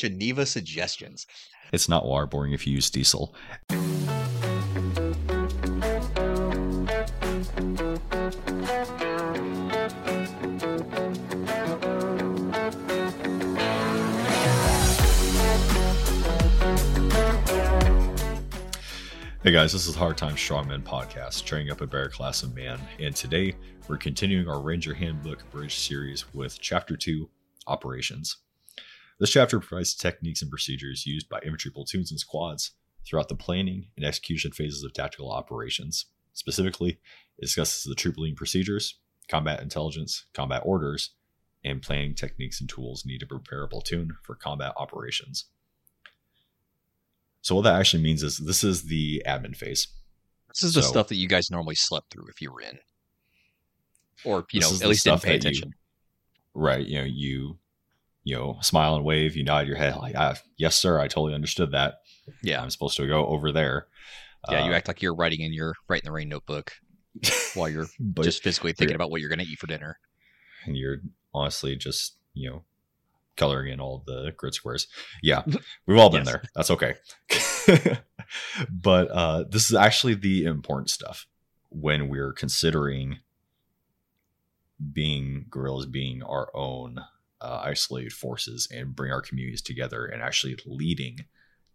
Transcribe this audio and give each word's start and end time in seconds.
Geneva 0.00 0.46
suggestions. 0.46 1.26
It's 1.74 1.86
not 1.86 2.04
waterboarding 2.04 2.54
if 2.54 2.66
you 2.66 2.72
use 2.72 2.88
diesel. 2.88 3.34
Hey 19.42 19.52
guys, 19.52 19.74
this 19.74 19.86
is 19.86 19.94
Hard 19.94 20.16
Time 20.16 20.34
Strongman 20.34 20.82
podcast, 20.82 21.44
training 21.44 21.70
up 21.70 21.82
a 21.82 21.86
better 21.86 22.08
class 22.08 22.42
of 22.42 22.54
man. 22.56 22.80
And 22.98 23.14
today 23.14 23.54
we're 23.86 23.98
continuing 23.98 24.48
our 24.48 24.62
Ranger 24.62 24.94
Handbook 24.94 25.42
Abridged 25.42 25.78
series 25.78 26.32
with 26.32 26.58
Chapter 26.58 26.96
2 26.96 27.28
Operations. 27.66 28.38
This 29.20 29.30
chapter 29.30 29.60
provides 29.60 29.94
techniques 29.94 30.40
and 30.40 30.50
procedures 30.50 31.06
used 31.06 31.28
by 31.28 31.40
infantry 31.40 31.70
platoons 31.70 32.10
and 32.10 32.18
squads 32.18 32.72
throughout 33.06 33.28
the 33.28 33.34
planning 33.34 33.88
and 33.96 34.04
execution 34.04 34.50
phases 34.50 34.82
of 34.82 34.94
tactical 34.94 35.30
operations. 35.30 36.06
Specifically, 36.32 36.98
it 37.36 37.42
discusses 37.42 37.84
the 37.84 37.94
troop 37.94 38.16
leading 38.16 38.34
procedures, 38.34 38.98
combat 39.28 39.60
intelligence, 39.60 40.24
combat 40.32 40.62
orders, 40.64 41.10
and 41.62 41.82
planning 41.82 42.14
techniques 42.14 42.60
and 42.60 42.68
tools 42.70 43.04
needed 43.04 43.20
to 43.20 43.26
prepare 43.26 43.62
a 43.62 43.68
platoon 43.68 44.16
for 44.22 44.34
combat 44.34 44.72
operations. 44.78 45.44
So 47.42 47.54
what 47.56 47.62
that 47.62 47.78
actually 47.78 48.02
means 48.02 48.22
is 48.22 48.38
this 48.38 48.64
is 48.64 48.84
the 48.84 49.22
admin 49.26 49.54
phase. 49.54 49.88
This 50.48 50.62
is 50.62 50.72
the 50.72 50.82
So- 50.82 50.88
stuff 50.88 51.08
that 51.08 51.16
you 51.16 51.28
guys 51.28 51.50
normally 51.50 51.74
slept 51.74 52.10
through 52.10 52.28
if 52.28 52.40
you 52.40 52.50
were 52.50 52.62
in, 52.62 52.78
or 54.24 54.46
you 54.50 54.60
know, 54.60 54.72
at 54.72 54.78
the 54.78 54.88
least 54.88 55.04
didn't 55.04 55.22
pay 55.22 55.32
that 55.36 55.44
you- 55.44 55.50
attention. 55.50 55.74
Right. 56.54 56.86
You 56.86 56.98
know, 56.98 57.04
you 57.04 57.58
you 58.24 58.36
know, 58.36 58.58
smile 58.60 58.94
and 58.96 59.04
wave, 59.04 59.34
you 59.36 59.44
nod 59.44 59.66
your 59.66 59.76
head 59.76 59.96
like, 59.96 60.14
ah, 60.16 60.34
yes, 60.56 60.76
sir, 60.76 60.98
I 61.00 61.08
totally 61.08 61.34
understood 61.34 61.72
that. 61.72 61.94
Yeah, 62.42 62.62
I'm 62.62 62.70
supposed 62.70 62.96
to 62.98 63.06
go 63.06 63.26
over 63.26 63.50
there. 63.52 63.86
yeah. 64.50 64.64
you 64.66 64.72
Uh, 64.72 64.76
act 64.76 64.88
like 64.88 65.02
you're 65.02 65.14
writing 65.14 65.40
in 65.40 65.52
your 65.52 65.74
write 65.88 66.02
in 66.02 66.06
the 66.06 66.12
rain 66.12 66.28
notebook 66.28 66.72
while 67.54 67.68
you're 67.68 67.86
but 67.98 68.22
just 68.22 68.42
physically 68.42 68.72
thinking 68.72 68.94
about 68.94 69.10
what 69.10 69.20
you're 69.20 69.30
going 69.30 69.38
to 69.44 69.44
eat 69.46 69.58
for 69.58 69.66
dinner. 69.66 69.98
and 70.66 70.76
you're 70.76 70.98
honestly 71.34 71.74
just, 71.76 72.16
you 72.34 72.48
know, 72.50 72.64
coloring 73.36 73.72
in 73.72 73.80
all 73.80 74.02
the 74.06 74.32
grid 74.36 74.52
squares. 74.54 74.86
Yeah. 75.22 75.42
We've 75.86 75.98
all 75.98 76.10
been 76.10 76.24
Yes. 76.24 76.32
there. 76.32 76.42
That's 76.54 76.70
okay. 76.70 76.94
but 78.70 79.10
uh 79.10 79.44
this 79.48 79.70
is 79.70 79.74
actually 79.76 80.14
the 80.14 80.44
important 80.44 80.90
stuff 80.90 81.26
when 81.70 82.08
we're 82.08 82.32
considering 82.32 83.18
being 84.92 85.46
guerrillas 85.50 85.86
being 85.86 86.22
our 86.22 86.50
own 86.54 87.00
uh, 87.40 87.62
isolated 87.64 88.12
forces 88.12 88.68
and 88.70 88.94
bring 88.94 89.12
our 89.12 89.22
communities 89.22 89.62
together 89.62 90.04
and 90.04 90.22
actually 90.22 90.56
leading 90.66 91.24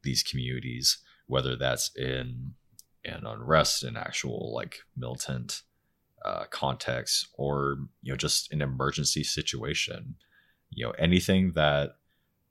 these 0.03 0.21
communities 0.21 0.99
whether 1.27 1.55
that's 1.55 1.95
in 1.95 2.53
an 3.03 3.25
unrest 3.25 3.83
an 3.83 3.97
actual 3.97 4.51
like 4.53 4.79
militant 4.95 5.63
uh, 6.25 6.45
context 6.49 7.27
or 7.37 7.77
you 8.01 8.11
know 8.11 8.17
just 8.17 8.51
an 8.51 8.61
emergency 8.61 9.23
situation. 9.23 10.15
You 10.71 10.87
know 10.87 10.91
anything 10.97 11.51
that 11.53 11.97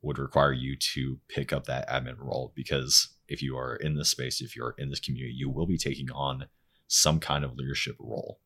would 0.02 0.18
require 0.18 0.52
you 0.52 0.76
to 0.76 1.18
pick 1.28 1.52
up 1.52 1.64
that 1.64 1.88
admin 1.88 2.18
role 2.18 2.52
because 2.54 3.14
if 3.26 3.42
you 3.42 3.56
are 3.56 3.76
in 3.76 3.96
this 3.96 4.10
space 4.10 4.40
if 4.40 4.54
you're 4.54 4.74
in 4.78 4.90
this 4.90 5.00
community 5.00 5.34
you 5.34 5.48
will 5.48 5.66
be 5.66 5.78
taking 5.78 6.10
on 6.10 6.46
some 6.86 7.18
kind 7.18 7.42
of 7.42 7.56
leadership 7.56 7.96
role 7.98 8.38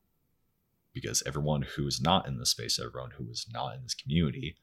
because 1.00 1.22
everyone 1.26 1.62
who 1.62 1.86
is 1.86 2.00
not 2.00 2.26
in 2.26 2.38
this 2.38 2.50
space 2.50 2.78
everyone 2.78 3.10
who 3.16 3.28
is 3.30 3.46
not 3.52 3.74
in 3.74 3.82
this 3.82 3.94
community 3.94 4.56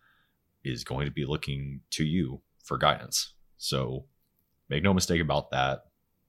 is 0.65 0.83
going 0.83 1.05
to 1.05 1.11
be 1.11 1.25
looking 1.25 1.81
to 1.91 2.03
you 2.03 2.41
for 2.63 2.77
guidance. 2.77 3.33
So 3.57 4.05
make 4.67 4.83
no 4.83 4.93
mistake 4.93 5.21
about 5.21 5.51
that. 5.51 5.85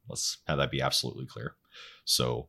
Let's 0.09 0.39
have 0.47 0.59
that 0.59 0.71
be 0.71 0.83
absolutely 0.83 1.27
clear. 1.27 1.57
So 2.05 2.49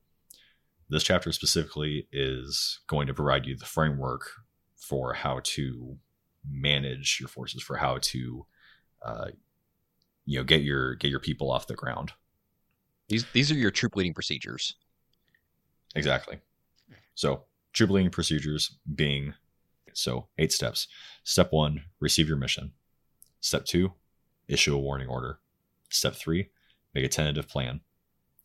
this 0.90 1.04
chapter 1.04 1.32
specifically 1.32 2.08
is 2.12 2.80
going 2.88 3.08
to 3.08 3.14
provide 3.14 3.46
you 3.46 3.56
the 3.56 3.66
framework 3.66 4.30
for 4.76 5.14
how 5.14 5.40
to 5.44 5.98
manage 6.50 7.18
your 7.20 7.30
forces 7.30 7.64
for 7.64 7.78
how 7.78 7.98
to 8.02 8.46
uh, 9.04 9.28
you 10.26 10.38
know 10.38 10.44
get 10.44 10.62
your 10.62 10.96
get 10.96 11.10
your 11.10 11.20
people 11.20 11.52
off 11.52 11.68
the 11.68 11.74
ground. 11.74 12.12
These 13.10 13.26
these 13.34 13.52
are 13.52 13.56
your 13.56 13.72
troop 13.72 13.96
leading 13.96 14.14
procedures. 14.14 14.76
exactly. 15.96 16.40
So 17.16 17.46
leading 17.86 18.10
procedures 18.10 18.78
being 18.96 19.36
so 19.94 20.28
eight 20.38 20.52
steps. 20.52 20.88
Step 21.24 21.52
one 21.52 21.84
receive 22.00 22.28
your 22.28 22.38
mission. 22.38 22.72
Step 23.40 23.66
two 23.66 23.94
issue 24.48 24.76
a 24.76 24.80
warning 24.80 25.08
order. 25.08 25.40
Step 25.90 26.16
three 26.16 26.50
make 26.96 27.06
a 27.06 27.10
tentative 27.10 27.48
plan. 27.48 27.82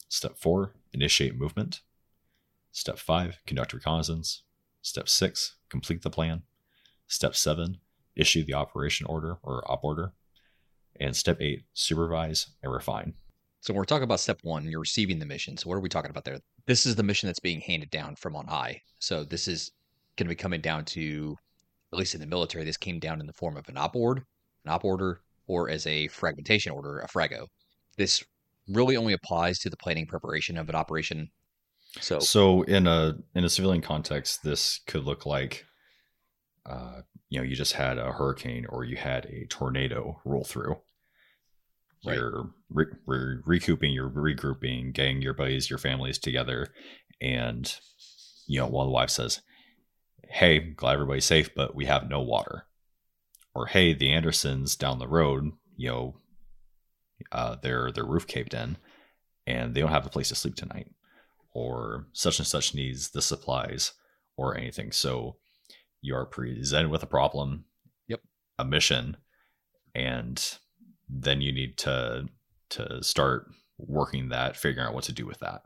Step 0.09 0.37
four 0.37 0.75
initiate 0.93 1.39
movement. 1.39 1.81
Step 2.73 2.99
five 2.99 3.39
conduct 3.47 3.73
reconnaissance. 3.73 4.43
Step 4.83 5.09
six 5.09 5.57
complete 5.71 6.03
the 6.03 6.11
plan. 6.11 6.43
Step 7.07 7.35
seven 7.35 7.79
issue 8.15 8.45
the 8.45 8.55
operation 8.55 9.07
order 9.07 9.39
or 9.43 9.63
op 9.71 9.85
order. 9.85 10.13
And 11.01 11.17
step 11.17 11.41
eight 11.41 11.63
supervise 11.73 12.49
and 12.63 12.71
refine. 12.71 13.15
So 13.61 13.73
when 13.73 13.79
we're 13.79 13.85
talking 13.85 14.03
about 14.03 14.21
step 14.21 14.41
one, 14.43 14.67
you're 14.67 14.81
receiving 14.81 15.19
the 15.19 15.25
mission. 15.25 15.57
So 15.57 15.69
what 15.69 15.77
are 15.77 15.81
we 15.81 15.89
talking 15.89 16.11
about 16.11 16.25
there? 16.25 16.41
This 16.67 16.87
is 16.87 16.95
the 16.97 17.03
mission 17.03 17.27
that's 17.27 17.41
being 17.41 17.61
handed 17.61 17.91
down 17.91 18.17
from 18.17 18.37
on 18.37 18.47
high. 18.47 18.81
So 18.99 19.25
this 19.25 19.49
is 19.49 19.73
going 20.17 20.27
to 20.27 20.35
be 20.35 20.37
coming 20.37 20.61
down 20.61 20.85
to, 20.87 21.37
at 21.93 21.99
least 21.99 22.15
in 22.15 22.21
the 22.21 22.27
military, 22.27 22.65
this 22.65 22.77
came 22.77 22.99
down 22.99 23.21
in 23.21 23.27
the 23.27 23.33
form 23.33 23.57
of 23.57 23.69
an 23.69 23.77
op 23.77 23.97
ord, 23.97 24.19
an 24.65 24.73
op 24.73 24.85
order, 24.85 25.21
or 25.47 25.69
as 25.69 25.87
a 25.87 26.09
fragmentation 26.09 26.73
order, 26.73 27.01
a 27.01 27.09
frago. 27.09 27.47
This 27.97 28.23
really 28.69 28.97
only 28.97 29.13
applies 29.13 29.59
to 29.61 29.71
the 29.71 29.77
planning 29.77 30.07
preparation 30.07 30.57
of 30.57 30.69
an 30.69 30.75
operation. 30.75 31.29
So 32.01 32.21
So 32.21 32.63
in 32.63 32.87
a 32.87 33.17
in 33.35 33.45
a 33.45 33.49
civilian 33.49 33.83
context, 33.83 34.43
this 34.43 34.81
could 34.87 35.05
look 35.05 35.27
like, 35.27 35.67
uh, 36.65 37.03
you 37.29 37.39
know, 37.39 37.45
you 37.45 37.57
just 37.57 37.75
had 37.75 37.99
a 37.99 38.13
hurricane 38.13 38.67
or 38.69 38.85
you 38.85 38.97
had 38.97 39.27
a 39.27 39.47
tornado 39.47 40.21
roll 40.25 40.45
through. 40.45 40.77
Right. 42.05 42.17
You're 42.17 42.51
re- 42.71 42.87
re- 43.07 43.41
recouping, 43.45 43.93
you're 43.93 44.11
regrouping, 44.11 44.93
getting 44.93 45.23
your 45.23 45.35
buddies, 45.35 45.71
your 45.71 45.79
families 45.79 46.19
together, 46.19 46.69
and 47.21 47.73
you 48.49 48.59
know, 48.59 48.67
while 48.67 48.87
the 48.87 48.93
wife 48.93 49.11
says, 49.11 49.41
"Hey, 50.29 50.59
glad 50.59 50.95
everybody's 50.95 51.25
safe, 51.25 51.55
but 51.55 51.75
we 51.77 51.85
have 51.87 52.09
no 52.09 52.21
water," 52.21 52.67
or 53.55 53.67
"Hey, 53.67 53.95
the 53.95 54.11
Andersons 54.11 54.75
down 54.77 54.99
the 54.99 55.07
road, 55.07 55.53
you 55.77 55.89
know, 55.89 56.21
uh, 57.31 57.55
their 57.57 57.93
their 57.93 58.05
roof 58.05 58.27
caved 58.27 58.53
in, 58.55 58.79
and 59.47 59.75
they 59.75 59.81
don't 59.81 59.91
have 59.93 60.07
a 60.07 60.11
place 60.11 60.29
to 60.29 60.35
sleep 60.35 60.57
tonight." 60.57 60.89
or 61.55 62.07
such 62.15 62.39
and 62.39 62.49
such 62.49 62.75
needs 62.75 63.11
the 63.11 63.21
supplies 63.21 63.93
or 64.39 64.57
anything. 64.57 64.91
So 64.91 65.37
you 66.01 66.15
are 66.17 66.25
presented 66.25 66.91
with 66.91 67.03
a 67.03 67.07
problem, 67.07 67.67
Yep. 68.09 68.23
a 68.59 68.65
mission, 68.65 69.19
and 69.95 70.59
then 71.13 71.41
you 71.41 71.53
need 71.53 71.77
to 71.79 72.27
to 72.71 73.03
start 73.03 73.47
working 73.79 74.31
that, 74.31 74.57
figuring 74.57 74.89
out 74.89 74.95
what 74.95 75.05
to 75.05 75.13
do 75.13 75.27
with 75.27 75.39
that. 75.41 75.63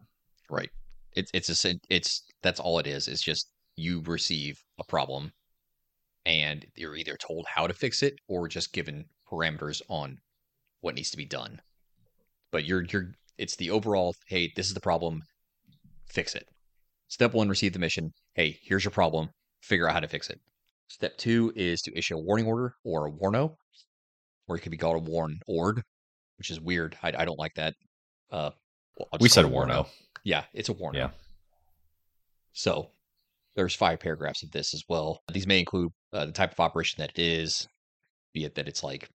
right, 0.51 0.71
it's 1.12 1.31
it's 1.33 1.65
a 1.65 1.75
it's 1.89 2.23
that's 2.43 2.61
all 2.61 2.79
it 2.79 2.87
is. 2.87 3.07
It's 3.09 3.23
just 3.23 3.51
you 3.77 4.03
receive 4.07 4.62
a 4.79 4.84
problem, 4.84 5.33
and 6.25 6.67
you're 6.75 6.97
either 6.97 7.17
told 7.17 7.47
how 7.47 7.67
to 7.67 7.75
fix 7.75 8.03
it 8.03 8.19
or 8.29 8.49
just 8.49 8.73
given 8.73 9.07
parameters 9.31 9.83
on 9.89 10.19
what 10.81 10.95
needs 10.95 11.11
to 11.11 11.17
be 11.17 11.27
done. 11.27 11.61
But 12.51 12.65
you're 12.65 12.84
you're 12.84 13.13
it's 13.39 13.57
the 13.57 13.71
overall. 13.71 14.15
Hey, 14.27 14.53
this 14.57 14.67
is 14.67 14.75
the 14.75 14.81
problem. 14.81 15.23
Fix 16.09 16.34
it. 16.34 16.49
Step 17.09 17.34
one: 17.34 17.49
receive 17.49 17.73
the 17.73 17.78
mission. 17.78 18.13
Hey, 18.34 18.59
here's 18.63 18.84
your 18.84 18.91
problem. 18.91 19.31
Figure 19.61 19.89
out 19.89 19.95
how 19.95 20.01
to 20.01 20.09
fix 20.09 20.28
it. 20.28 20.41
Step 20.89 21.17
two 21.19 21.53
is 21.57 21.83
to 21.83 21.97
issue 21.97 22.17
a 22.17 22.21
warning 22.21 22.47
order 22.47 22.75
or 22.84 23.07
a 23.07 23.13
warno, 23.13 23.57
or 24.49 24.57
it 24.57 24.61
could 24.61 24.73
be 24.73 24.77
called 24.77 24.97
a 24.97 25.11
warn 25.11 25.41
ord, 25.47 25.83
which 26.39 26.51
is 26.51 26.60
weird. 26.60 26.97
I, 27.03 27.13
I 27.19 27.25
don't 27.25 27.39
like 27.39 27.54
that. 27.54 27.75
Uh, 28.31 28.51
well, 28.97 29.09
We 29.21 29.28
said 29.28 29.45
a 29.45 29.48
warno. 29.48 29.87
Yeah, 30.25 30.45
it's 30.53 30.69
a 30.69 30.75
warno. 30.75 30.95
Yeah. 30.95 31.10
So 32.53 32.91
there's 33.54 33.75
five 33.75 34.01
paragraphs 34.01 34.43
of 34.43 34.51
this 34.51 34.75
as 34.75 34.83
well. 34.89 35.21
These 35.33 35.47
may 35.47 35.59
include 35.59 35.93
uh, 36.13 36.27
the 36.27 36.33
type 36.33 36.53
of 36.53 36.60
operation 36.60 37.01
that 37.01 37.10
it 37.15 37.22
is, 37.22 37.66
be 38.33 38.45
it 38.45 38.54
that 38.54 38.69
it's 38.69 38.83
like 38.83 39.09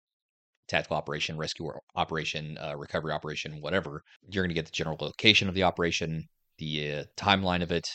tactical 0.67 0.97
operation, 0.97 1.37
rescue 1.37 1.71
operation, 1.95 2.57
uh, 2.57 2.75
recovery 2.77 3.11
operation, 3.11 3.59
whatever. 3.61 4.01
You're 4.29 4.43
going 4.43 4.49
to 4.49 4.55
get 4.55 4.65
the 4.65 4.71
general 4.71 4.97
location 4.99 5.49
of 5.49 5.55
the 5.55 5.63
operation, 5.63 6.25
the 6.57 6.93
uh, 6.93 7.03
timeline 7.17 7.63
of 7.63 7.71
it, 7.71 7.89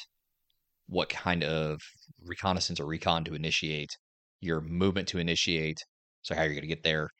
what 0.89 1.09
kind 1.09 1.45
of 1.45 1.81
reconnaissance 2.23 2.81
or 2.81 2.87
recon 2.87 3.25
to 3.25 3.35
initiate, 3.35 3.97
your 4.41 4.61
movement 4.61 5.09
to 5.09 5.19
initiate, 5.19 5.79
so 6.23 6.35
how 6.35 6.43
you're 6.43 6.53
going 6.53 6.63
to 6.63 6.69
get 6.69 6.83
there, 6.83 7.11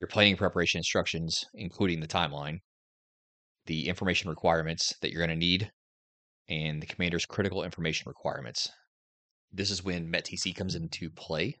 your 0.00 0.08
planning 0.08 0.36
preparation 0.36 0.78
instructions, 0.78 1.44
including 1.54 2.00
the 2.00 2.08
timeline, 2.08 2.58
the 3.66 3.88
information 3.88 4.30
requirements 4.30 4.94
that 5.02 5.12
you're 5.12 5.24
going 5.24 5.30
to 5.30 5.46
need, 5.46 5.70
and 6.48 6.82
the 6.82 6.86
commander's 6.86 7.26
critical 7.26 7.62
information 7.62 8.04
requirements. 8.06 8.68
This 9.52 9.70
is 9.70 9.84
when 9.84 10.10
METTC 10.10 10.54
comes 10.54 10.74
into 10.74 11.10
play. 11.10 11.56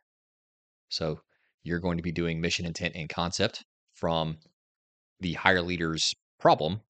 So 0.88 1.20
you're 1.62 1.80
going 1.80 1.98
to 1.98 2.02
be 2.02 2.12
doing 2.12 2.40
mission 2.40 2.66
intent 2.66 2.94
and 2.96 3.08
concept 3.08 3.62
from 3.94 4.38
the 5.20 5.34
higher 5.34 5.62
leader's 5.62 6.12
problem. 6.38 6.80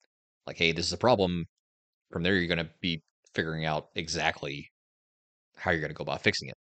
Like, 0.46 0.58
hey, 0.58 0.72
this 0.72 0.86
is 0.86 0.92
a 0.92 0.98
problem. 0.98 1.46
From 2.10 2.22
there, 2.22 2.34
you're 2.34 2.54
going 2.54 2.64
to 2.64 2.70
be 2.80 3.02
figuring 3.34 3.64
out 3.64 3.88
exactly 3.94 4.70
how 5.56 5.70
you're 5.70 5.80
going 5.80 5.90
to 5.90 5.96
go 5.96 6.02
about 6.02 6.22
fixing 6.22 6.48
it. 6.48 6.54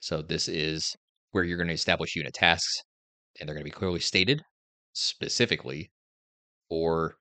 So, 0.00 0.22
this 0.22 0.48
is 0.48 0.94
where 1.32 1.44
you're 1.44 1.56
going 1.56 1.68
to 1.68 1.74
establish 1.74 2.14
unit 2.14 2.34
tasks, 2.34 2.82
and 3.38 3.48
they're 3.48 3.54
going 3.54 3.64
to 3.64 3.70
be 3.70 3.70
clearly 3.70 4.00
stated 4.00 4.42
specifically, 4.92 5.90
or 6.68 7.16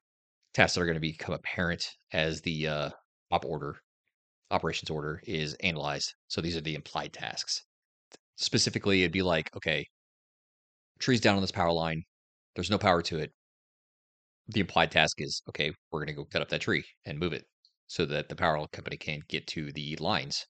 tasks 0.54 0.76
that 0.76 0.82
are 0.82 0.86
going 0.86 0.96
to 0.96 1.02
become 1.02 1.34
apparent 1.34 1.88
as 2.12 2.42
the 2.42 2.68
uh, 2.68 2.90
op 3.32 3.46
order, 3.46 3.80
operations 4.52 4.90
order 4.90 5.22
is 5.26 5.56
analyzed. 5.56 6.14
So, 6.28 6.42
these 6.42 6.56
are 6.56 6.62
the 6.62 6.76
implied 6.76 7.14
tasks. 7.14 7.64
Specifically, 8.36 9.04
it'd 9.04 9.12
be 9.12 9.22
like, 9.22 9.50
okay, 9.56 9.86
tree's 11.00 11.22
down 11.22 11.36
on 11.36 11.42
this 11.42 11.52
power 11.52 11.72
line. 11.72 12.04
There's 12.56 12.72
no 12.72 12.78
power 12.78 13.02
to 13.04 13.20
it. 13.20 13.32
The 14.48 14.60
implied 14.60 14.92
task 14.92 15.16
is, 15.20 15.42
okay, 15.50 15.72
we're 15.92 16.00
going 16.00 16.16
to 16.16 16.22
go 16.22 16.26
cut 16.26 16.42
up 16.42 16.50
that 16.50 16.62
tree 16.62 16.84
and 17.06 17.20
move 17.20 17.34
it 17.34 17.46
so 17.88 18.06
that 18.06 18.30
the 18.30 18.36
power 18.36 18.66
company 18.72 18.98
can 18.98 19.22
get 19.28 19.48
to 19.48 19.72
the 19.72 19.96
lines. 19.98 20.46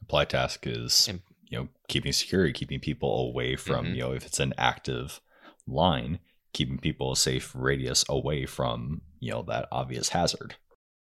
Implied 0.00 0.30
task 0.30 0.66
is, 0.66 1.08
and, 1.08 1.20
you 1.48 1.58
know, 1.58 1.68
keeping 1.88 2.12
security, 2.12 2.52
keeping 2.52 2.80
people 2.80 3.28
away 3.28 3.56
from, 3.56 3.86
mm-hmm. 3.86 3.94
you 3.94 4.00
know, 4.02 4.12
if 4.12 4.26
it's 4.26 4.40
an 4.40 4.52
active 4.58 5.20
line, 5.66 6.18
keeping 6.52 6.78
people 6.78 7.12
a 7.12 7.16
safe 7.16 7.52
radius 7.54 8.04
away 8.08 8.46
from, 8.46 9.02
you 9.20 9.30
know, 9.30 9.42
that 9.42 9.68
obvious 9.70 10.10
hazard. 10.10 10.56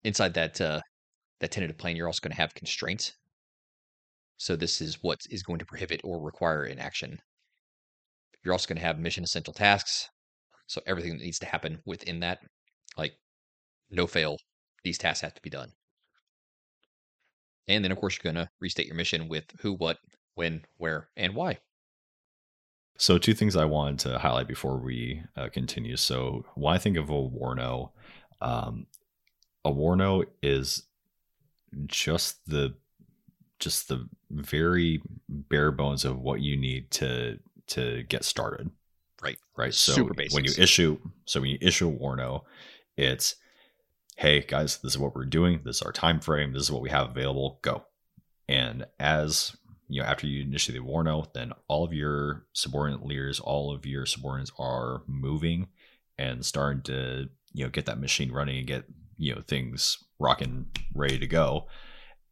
Inside 0.04 0.34
that 0.36 0.62
uh, 0.62 0.82
that 1.40 1.52
tentative 1.52 1.78
plan, 1.78 1.96
you're 1.96 2.08
also 2.08 2.22
going 2.22 2.32
to 2.32 2.42
have 2.42 2.54
constraints. 2.54 3.14
So 4.38 4.56
this 4.56 4.80
is 4.80 5.00
what 5.02 5.20
is 5.30 5.44
going 5.44 5.60
to 5.60 5.66
prohibit 5.66 6.02
or 6.04 6.22
require 6.22 6.64
an 6.64 6.80
action. 6.80 7.20
You're 8.44 8.54
also 8.54 8.68
going 8.68 8.80
to 8.80 8.86
have 8.86 8.98
mission 8.98 9.24
essential 9.24 9.54
tasks. 9.54 10.10
So 10.68 10.82
everything 10.86 11.18
that 11.18 11.24
needs 11.24 11.40
to 11.40 11.46
happen 11.46 11.80
within 11.86 12.22
that, 12.22 12.40
like 12.98 13.14
no 13.90 14.08
fail, 14.08 14.38
these 14.84 14.98
tasks 14.98 15.22
have 15.22 15.34
to 15.34 15.42
be 15.42 15.50
done. 15.50 15.72
And 17.68 17.84
then, 17.84 17.92
of 17.92 17.98
course, 18.00 18.18
you're 18.18 18.32
going 18.32 18.44
to 18.44 18.50
restate 18.62 18.88
your 18.88 18.96
mission 18.96 19.28
with 19.28 19.44
who, 19.62 19.74
what, 19.74 19.98
when, 20.36 20.66
where, 20.78 21.10
and 21.16 21.36
why. 21.36 21.60
So, 22.98 23.18
two 23.18 23.34
things 23.34 23.56
I 23.56 23.66
wanted 23.66 24.00
to 24.00 24.20
highlight 24.20 24.48
before 24.48 24.78
we 24.78 25.24
uh, 25.38 25.48
continue. 25.50 25.96
So, 25.96 26.46
when 26.56 26.76
I 26.76 26.78
think 26.78 26.98
of 26.98 27.10
a 27.10 27.14
Warno, 27.14 27.92
um, 28.42 28.88
a 29.64 29.72
Warno 29.72 30.26
is 30.42 30.84
just 31.88 32.46
the 32.46 32.76
just 33.60 33.90
the 33.90 34.08
very 34.32 35.02
bare 35.28 35.72
bones 35.72 36.06
of 36.06 36.20
what 36.20 36.42
you 36.42 36.58
need 36.58 36.90
to 36.92 37.40
to 37.68 38.04
get 38.04 38.24
started. 38.24 38.72
Right. 39.22 39.38
Right. 39.56 39.74
So 39.74 40.10
when 40.32 40.46
you 40.46 40.54
issue 40.58 40.98
so 41.26 41.42
when 41.42 41.52
you 41.52 41.58
issue 41.62 41.90
a 41.90 41.92
Warno, 41.92 42.44
it's 42.98 43.36
hey 44.18 44.42
guys, 44.42 44.78
this 44.78 44.94
is 44.94 44.98
what 44.98 45.16
we're 45.16 45.26
doing, 45.26 45.62
this 45.64 45.78
is 45.78 45.82
our 45.82 45.92
time 45.92 46.20
frame, 46.20 46.54
this 46.54 46.64
is 46.64 46.72
what 46.72 46.82
we 46.82 46.90
have 46.90 47.10
available, 47.10 47.60
go. 47.62 47.86
And 48.48 48.86
as 49.00 49.56
you 49.90 50.02
know, 50.02 50.08
after 50.08 50.28
you 50.28 50.44
initiate 50.44 50.80
the 50.80 50.86
Warno, 50.86 51.32
then 51.34 51.52
all 51.68 51.84
of 51.84 51.94
your 51.94 52.46
subordinate 52.54 53.06
leaders, 53.06 53.40
all 53.40 53.74
of 53.74 53.86
your 53.86 54.06
subordinates 54.06 54.52
are 54.58 55.02
moving 55.08 55.68
and 56.18 56.46
starting 56.46 56.82
to, 56.84 57.30
you 57.54 57.66
know, 57.66 57.70
get 57.70 57.86
that 57.88 58.00
machine 58.00 58.32
running 58.32 58.60
and 58.60 58.68
get, 58.68 58.86
you 59.18 59.36
know, 59.36 59.42
things 59.42 59.98
rocking 60.20 60.68
ready 60.94 61.20
to 61.20 61.28
go. 61.28 61.68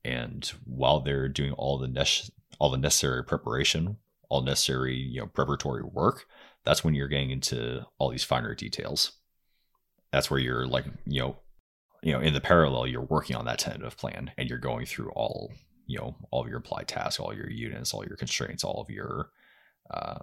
And 0.05 0.49
while 0.63 1.01
they're 1.01 1.27
doing 1.27 1.51
all 1.53 1.77
the 1.77 1.87
ne- 1.87 2.31
all 2.59 2.69
the 2.69 2.77
necessary 2.77 3.23
preparation 3.23 3.97
all 4.29 4.41
necessary 4.41 4.95
you 4.95 5.21
know 5.21 5.27
preparatory 5.27 5.83
work 5.83 6.25
that's 6.67 6.83
when 6.83 6.93
you're 6.93 7.07
getting 7.07 7.31
into 7.31 7.85
all 7.97 8.09
these 8.09 8.25
finer 8.25 8.53
details. 8.53 9.13
That's 10.11 10.29
where 10.29 10.39
you're 10.39 10.67
like 10.67 10.83
you 11.05 11.21
know 11.21 11.37
you 12.03 12.11
know 12.11 12.19
in 12.19 12.33
the 12.33 12.41
parallel 12.41 12.87
you're 12.87 13.01
working 13.01 13.37
on 13.37 13.45
that 13.45 13.59
tentative 13.59 13.97
plan 13.97 14.31
and 14.37 14.49
you're 14.49 14.59
going 14.59 14.85
through 14.85 15.09
all 15.11 15.53
you 15.87 15.97
know 15.97 16.15
all 16.31 16.41
of 16.41 16.47
your 16.47 16.59
applied 16.59 16.87
tasks 16.87 17.19
all 17.19 17.33
your 17.33 17.49
units 17.49 17.93
all 17.93 18.05
your 18.05 18.17
constraints 18.17 18.63
all 18.63 18.81
of 18.81 18.89
your 18.89 19.29
uh, 19.91 20.19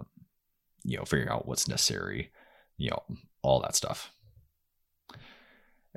you 0.83 0.97
know 0.97 1.03
figuring 1.03 1.29
out 1.29 1.47
what's 1.47 1.67
necessary 1.67 2.31
you 2.77 2.89
know 2.89 3.17
all 3.41 3.59
that 3.59 3.75
stuff 3.75 4.11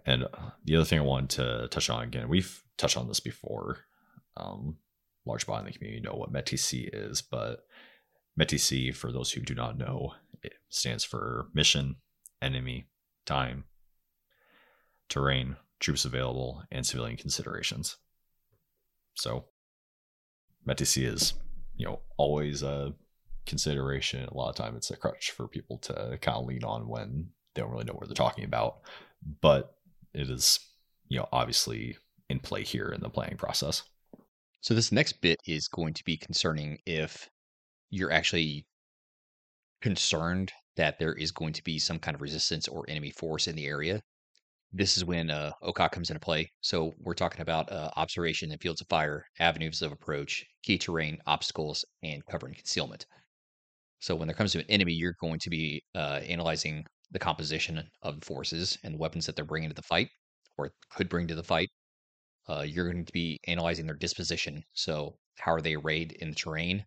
and 0.06 0.24
the 0.64 0.76
other 0.76 0.84
thing 0.84 0.98
i 0.98 1.02
wanted 1.02 1.30
to 1.30 1.68
touch 1.68 1.90
on 1.90 2.04
again 2.04 2.28
we've 2.28 2.62
touched 2.76 2.96
on 2.96 3.08
this 3.08 3.20
before 3.20 3.78
um, 4.36 4.76
large 5.28 5.46
body 5.46 5.60
in 5.60 5.66
the 5.66 5.78
community 5.78 6.02
know 6.02 6.14
what 6.14 6.32
METTC 6.32 6.88
is, 6.92 7.22
but 7.22 7.66
METTC, 8.40 8.94
for 8.94 9.12
those 9.12 9.32
who 9.32 9.40
do 9.40 9.54
not 9.54 9.78
know, 9.78 10.14
it 10.42 10.54
stands 10.70 11.04
for 11.04 11.48
mission, 11.54 11.96
enemy, 12.40 12.88
time, 13.26 13.64
terrain, 15.08 15.56
troops 15.80 16.04
available, 16.04 16.62
and 16.72 16.86
civilian 16.86 17.16
considerations. 17.16 17.96
So 19.14 19.46
METTC 20.66 21.06
is, 21.06 21.34
you 21.76 21.86
know, 21.86 22.00
always 22.16 22.62
a 22.62 22.94
consideration. 23.46 24.24
A 24.24 24.34
lot 24.34 24.50
of 24.50 24.56
time 24.56 24.76
it's 24.76 24.90
a 24.90 24.96
crutch 24.96 25.30
for 25.30 25.48
people 25.48 25.78
to 25.78 26.18
kind 26.20 26.36
of 26.36 26.46
lean 26.46 26.64
on 26.64 26.88
when 26.88 27.28
they 27.54 27.62
don't 27.62 27.70
really 27.70 27.84
know 27.84 27.94
what 27.94 28.08
they're 28.08 28.14
talking 28.14 28.44
about. 28.44 28.78
But 29.40 29.74
it 30.14 30.30
is, 30.30 30.60
you 31.08 31.18
know, 31.18 31.28
obviously 31.32 31.96
in 32.28 32.40
play 32.40 32.62
here 32.62 32.88
in 32.88 33.00
the 33.00 33.08
planning 33.08 33.38
process. 33.38 33.82
So 34.60 34.74
this 34.74 34.92
next 34.92 35.20
bit 35.20 35.38
is 35.46 35.68
going 35.68 35.94
to 35.94 36.04
be 36.04 36.16
concerning 36.16 36.78
if 36.84 37.30
you're 37.90 38.12
actually 38.12 38.66
concerned 39.80 40.52
that 40.76 40.98
there 40.98 41.14
is 41.14 41.30
going 41.30 41.52
to 41.54 41.64
be 41.64 41.78
some 41.78 41.98
kind 41.98 42.14
of 42.14 42.20
resistance 42.20 42.68
or 42.68 42.84
enemy 42.88 43.10
force 43.10 43.46
in 43.46 43.56
the 43.56 43.66
area. 43.66 44.02
This 44.72 44.96
is 44.96 45.04
when 45.04 45.30
uh, 45.30 45.52
OAKOC 45.62 45.90
comes 45.92 46.10
into 46.10 46.20
play. 46.20 46.50
So 46.60 46.94
we're 47.00 47.14
talking 47.14 47.40
about 47.42 47.70
uh, 47.70 47.90
observation 47.96 48.50
and 48.50 48.60
fields 48.60 48.80
of 48.80 48.88
fire, 48.88 49.26
avenues 49.38 49.82
of 49.82 49.92
approach, 49.92 50.44
key 50.62 50.78
terrain, 50.78 51.18
obstacles, 51.26 51.84
and 52.02 52.24
cover 52.26 52.46
and 52.46 52.56
concealment. 52.56 53.06
So 54.00 54.14
when 54.16 54.28
there 54.28 54.34
comes 54.36 54.52
to 54.52 54.60
an 54.60 54.66
enemy, 54.68 54.92
you're 54.94 55.16
going 55.20 55.38
to 55.40 55.50
be 55.50 55.82
uh, 55.94 56.20
analyzing 56.26 56.84
the 57.10 57.18
composition 57.18 57.90
of 58.02 58.22
forces 58.22 58.78
and 58.84 58.98
weapons 58.98 59.26
that 59.26 59.36
they're 59.36 59.44
bringing 59.44 59.70
to 59.70 59.74
the 59.74 59.82
fight, 59.82 60.10
or 60.58 60.72
could 60.90 61.08
bring 61.08 61.26
to 61.28 61.34
the 61.34 61.42
fight, 61.42 61.70
uh, 62.48 62.62
you're 62.62 62.90
going 62.90 63.04
to 63.04 63.12
be 63.12 63.40
analyzing 63.46 63.86
their 63.86 63.96
disposition. 63.96 64.62
So, 64.74 65.18
how 65.38 65.52
are 65.52 65.60
they 65.62 65.74
arrayed 65.74 66.12
in 66.20 66.30
the 66.30 66.36
terrain, 66.36 66.84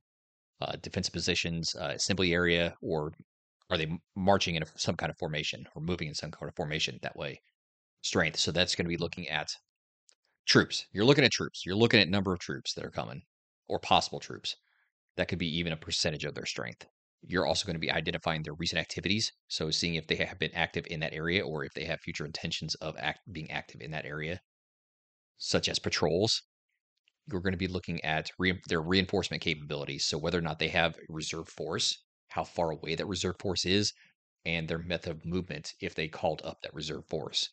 uh, 0.62 0.78
defensive 0.82 1.14
positions, 1.14 1.76
uh, 1.76 1.94
assembly 1.96 2.34
area, 2.34 2.76
or 2.82 3.14
are 3.70 3.78
they 3.78 4.00
marching 4.16 4.56
in 4.56 4.64
some 4.76 4.96
kind 4.98 5.10
of 5.10 5.18
formation 5.20 5.66
or 5.76 5.82
moving 5.82 6.08
in 6.10 6.16
some 6.16 6.32
kind 6.32 6.50
of 6.50 6.56
formation 6.56 7.00
that 7.04 7.16
way? 7.16 7.42
Strength. 8.02 8.38
So, 8.40 8.52
that's 8.52 8.76
going 8.76 8.86
to 8.86 8.90
be 8.90 8.98
looking 8.98 9.28
at 9.28 9.56
troops. 10.46 10.86
You're 10.92 11.06
looking 11.06 11.24
at 11.26 11.32
troops. 11.32 11.66
You're 11.66 11.76
looking 11.76 12.00
at 12.00 12.10
number 12.10 12.34
of 12.34 12.40
troops 12.40 12.74
that 12.74 12.86
are 12.86 12.92
coming 12.92 13.24
or 13.68 13.80
possible 13.80 14.20
troops. 14.20 14.56
That 15.18 15.28
could 15.28 15.40
be 15.40 15.58
even 15.58 15.74
a 15.74 15.78
percentage 15.78 16.26
of 16.26 16.36
their 16.36 16.46
strength. 16.46 16.88
You're 17.24 17.48
also 17.48 17.66
going 17.66 17.76
to 17.76 17.80
be 17.82 17.92
identifying 17.92 18.44
their 18.44 18.54
recent 18.56 18.80
activities. 18.82 19.32
So, 19.48 19.72
seeing 19.72 19.96
if 19.96 20.08
they 20.08 20.18
have 20.18 20.40
been 20.40 20.54
active 20.54 20.86
in 20.88 21.00
that 21.02 21.14
area 21.14 21.46
or 21.46 21.66
if 21.66 21.74
they 21.74 21.86
have 21.86 22.02
future 22.02 22.26
intentions 22.26 22.76
of 22.76 22.98
act, 22.98 23.22
being 23.32 23.52
active 23.52 23.82
in 23.82 23.92
that 23.92 24.06
area 24.06 24.42
such 25.40 25.68
as 25.68 25.78
patrols. 25.78 26.44
You're 27.32 27.42
going 27.42 27.54
to 27.54 27.58
be 27.58 27.68
looking 27.68 28.04
at 28.06 28.32
re- 28.40 28.62
their 28.68 28.82
reinforcement 28.82 29.42
capabilities. 29.44 30.06
So, 30.06 30.18
whether 30.18 30.38
or 30.40 30.42
not 30.44 30.60
they 30.60 30.70
have 30.70 30.96
a 30.98 31.02
reserve 31.10 31.50
force, 31.50 32.04
how 32.30 32.44
far 32.44 32.72
away 32.72 32.96
that 32.96 33.08
reserve 33.08 33.38
force 33.40 33.66
is, 33.66 33.94
and 34.46 34.68
their 34.68 34.80
method 34.80 35.12
of 35.12 35.26
movement 35.26 35.74
if 35.80 35.96
they 35.96 36.08
called 36.08 36.42
up 36.44 36.62
that 36.64 36.74
reserve 36.74 37.06
force. 37.08 37.50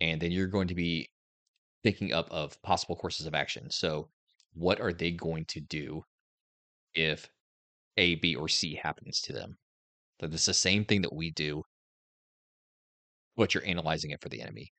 And 0.00 0.20
then 0.20 0.32
you're 0.32 0.46
going 0.46 0.68
to 0.68 0.74
be 0.74 1.08
thinking 1.82 2.12
up 2.12 2.30
of 2.30 2.60
possible 2.62 2.96
courses 2.96 3.26
of 3.26 3.34
action. 3.34 3.70
So, 3.70 4.08
what 4.54 4.80
are 4.80 4.92
they 4.92 5.10
going 5.12 5.44
to 5.46 5.60
do 5.60 6.04
if 6.94 7.28
A, 7.96 8.16
B, 8.16 8.34
or 8.34 8.48
C 8.48 8.74
happens 8.74 9.20
to 9.22 9.32
them? 9.32 9.58
So, 10.20 10.26
this 10.26 10.40
is 10.42 10.46
the 10.46 10.54
same 10.54 10.84
thing 10.84 11.02
that 11.02 11.12
we 11.12 11.30
do, 11.30 11.62
but 13.36 13.54
you're 13.54 13.66
analyzing 13.66 14.10
it 14.10 14.20
for 14.20 14.28
the 14.28 14.42
enemy. 14.42 14.72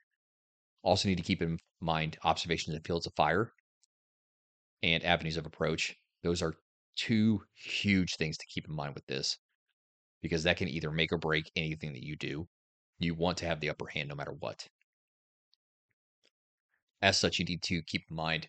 Also, 0.83 1.07
need 1.07 1.17
to 1.17 1.23
keep 1.23 1.41
in 1.41 1.59
mind 1.79 2.17
observations 2.23 2.75
in 2.75 2.81
fields 2.81 3.05
of 3.05 3.13
fire 3.15 3.51
and 4.83 5.03
avenues 5.03 5.37
of 5.37 5.45
approach. 5.45 5.95
Those 6.23 6.41
are 6.41 6.55
two 6.95 7.43
huge 7.55 8.15
things 8.15 8.37
to 8.37 8.45
keep 8.47 8.67
in 8.67 8.75
mind 8.75 8.95
with 8.95 9.05
this 9.07 9.37
because 10.21 10.43
that 10.43 10.57
can 10.57 10.67
either 10.67 10.91
make 10.91 11.11
or 11.11 11.17
break 11.17 11.51
anything 11.55 11.93
that 11.93 12.03
you 12.03 12.15
do. 12.15 12.47
You 12.99 13.15
want 13.15 13.37
to 13.39 13.45
have 13.45 13.59
the 13.59 13.69
upper 13.69 13.87
hand 13.87 14.09
no 14.09 14.15
matter 14.15 14.33
what. 14.33 14.67
As 17.01 17.19
such, 17.19 17.39
you 17.39 17.45
need 17.45 17.63
to 17.63 17.81
keep 17.83 18.03
in 18.09 18.15
mind 18.15 18.47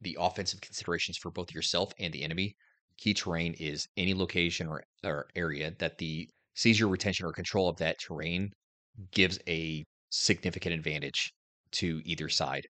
the 0.00 0.16
offensive 0.20 0.60
considerations 0.60 1.18
for 1.18 1.30
both 1.30 1.54
yourself 1.54 1.92
and 1.98 2.12
the 2.12 2.22
enemy. 2.22 2.54
Key 2.98 3.14
terrain 3.14 3.54
is 3.58 3.86
any 3.96 4.14
location 4.14 4.66
or, 4.66 4.82
or 5.04 5.28
area 5.34 5.72
that 5.78 5.98
the 5.98 6.28
seizure, 6.54 6.88
retention, 6.88 7.26
or 7.26 7.32
control 7.32 7.68
of 7.68 7.76
that 7.78 7.98
terrain 7.98 8.52
gives 9.12 9.38
a 9.48 9.84
significant 10.10 10.74
advantage 10.74 11.32
to 11.72 12.00
either 12.04 12.28
side. 12.28 12.66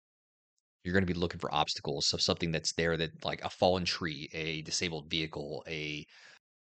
You're 0.84 0.92
going 0.92 1.06
to 1.06 1.12
be 1.12 1.18
looking 1.18 1.40
for 1.40 1.54
obstacles. 1.54 2.06
So 2.06 2.16
something 2.16 2.52
that's 2.52 2.72
there 2.72 2.96
that 2.96 3.24
like 3.24 3.44
a 3.44 3.50
fallen 3.50 3.84
tree, 3.84 4.28
a 4.32 4.62
disabled 4.62 5.10
vehicle, 5.10 5.64
a 5.68 6.06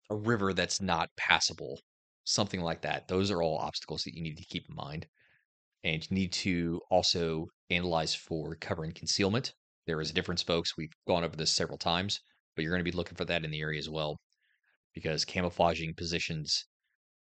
a 0.09 0.15
river 0.15 0.53
that's 0.53 0.81
not 0.81 1.09
passable, 1.17 1.79
something 2.23 2.61
like 2.61 2.81
that. 2.81 3.07
Those 3.07 3.29
are 3.31 3.41
all 3.41 3.57
obstacles 3.57 4.03
that 4.03 4.15
you 4.15 4.23
need 4.23 4.37
to 4.37 4.45
keep 4.45 4.69
in 4.69 4.75
mind. 4.75 5.05
And 5.83 6.01
you 6.09 6.15
need 6.15 6.31
to 6.33 6.81
also 6.89 7.47
analyze 7.69 8.13
for 8.15 8.55
cover 8.55 8.83
and 8.83 8.95
concealment. 8.95 9.53
There 9.86 10.01
is 10.01 10.09
a 10.09 10.13
difference, 10.13 10.41
folks. 10.41 10.75
We've 10.77 10.93
gone 11.07 11.24
over 11.24 11.36
this 11.36 11.51
several 11.51 11.77
times, 11.77 12.19
but 12.55 12.63
you're 12.63 12.71
going 12.74 12.83
to 12.83 12.89
be 12.91 12.95
looking 12.95 13.15
for 13.15 13.25
that 13.25 13.43
in 13.45 13.51
the 13.51 13.62
area 13.62 13.79
as 13.79 13.89
well 13.89 14.17
because 14.93 15.25
camouflaging 15.25 15.93
positions 15.95 16.65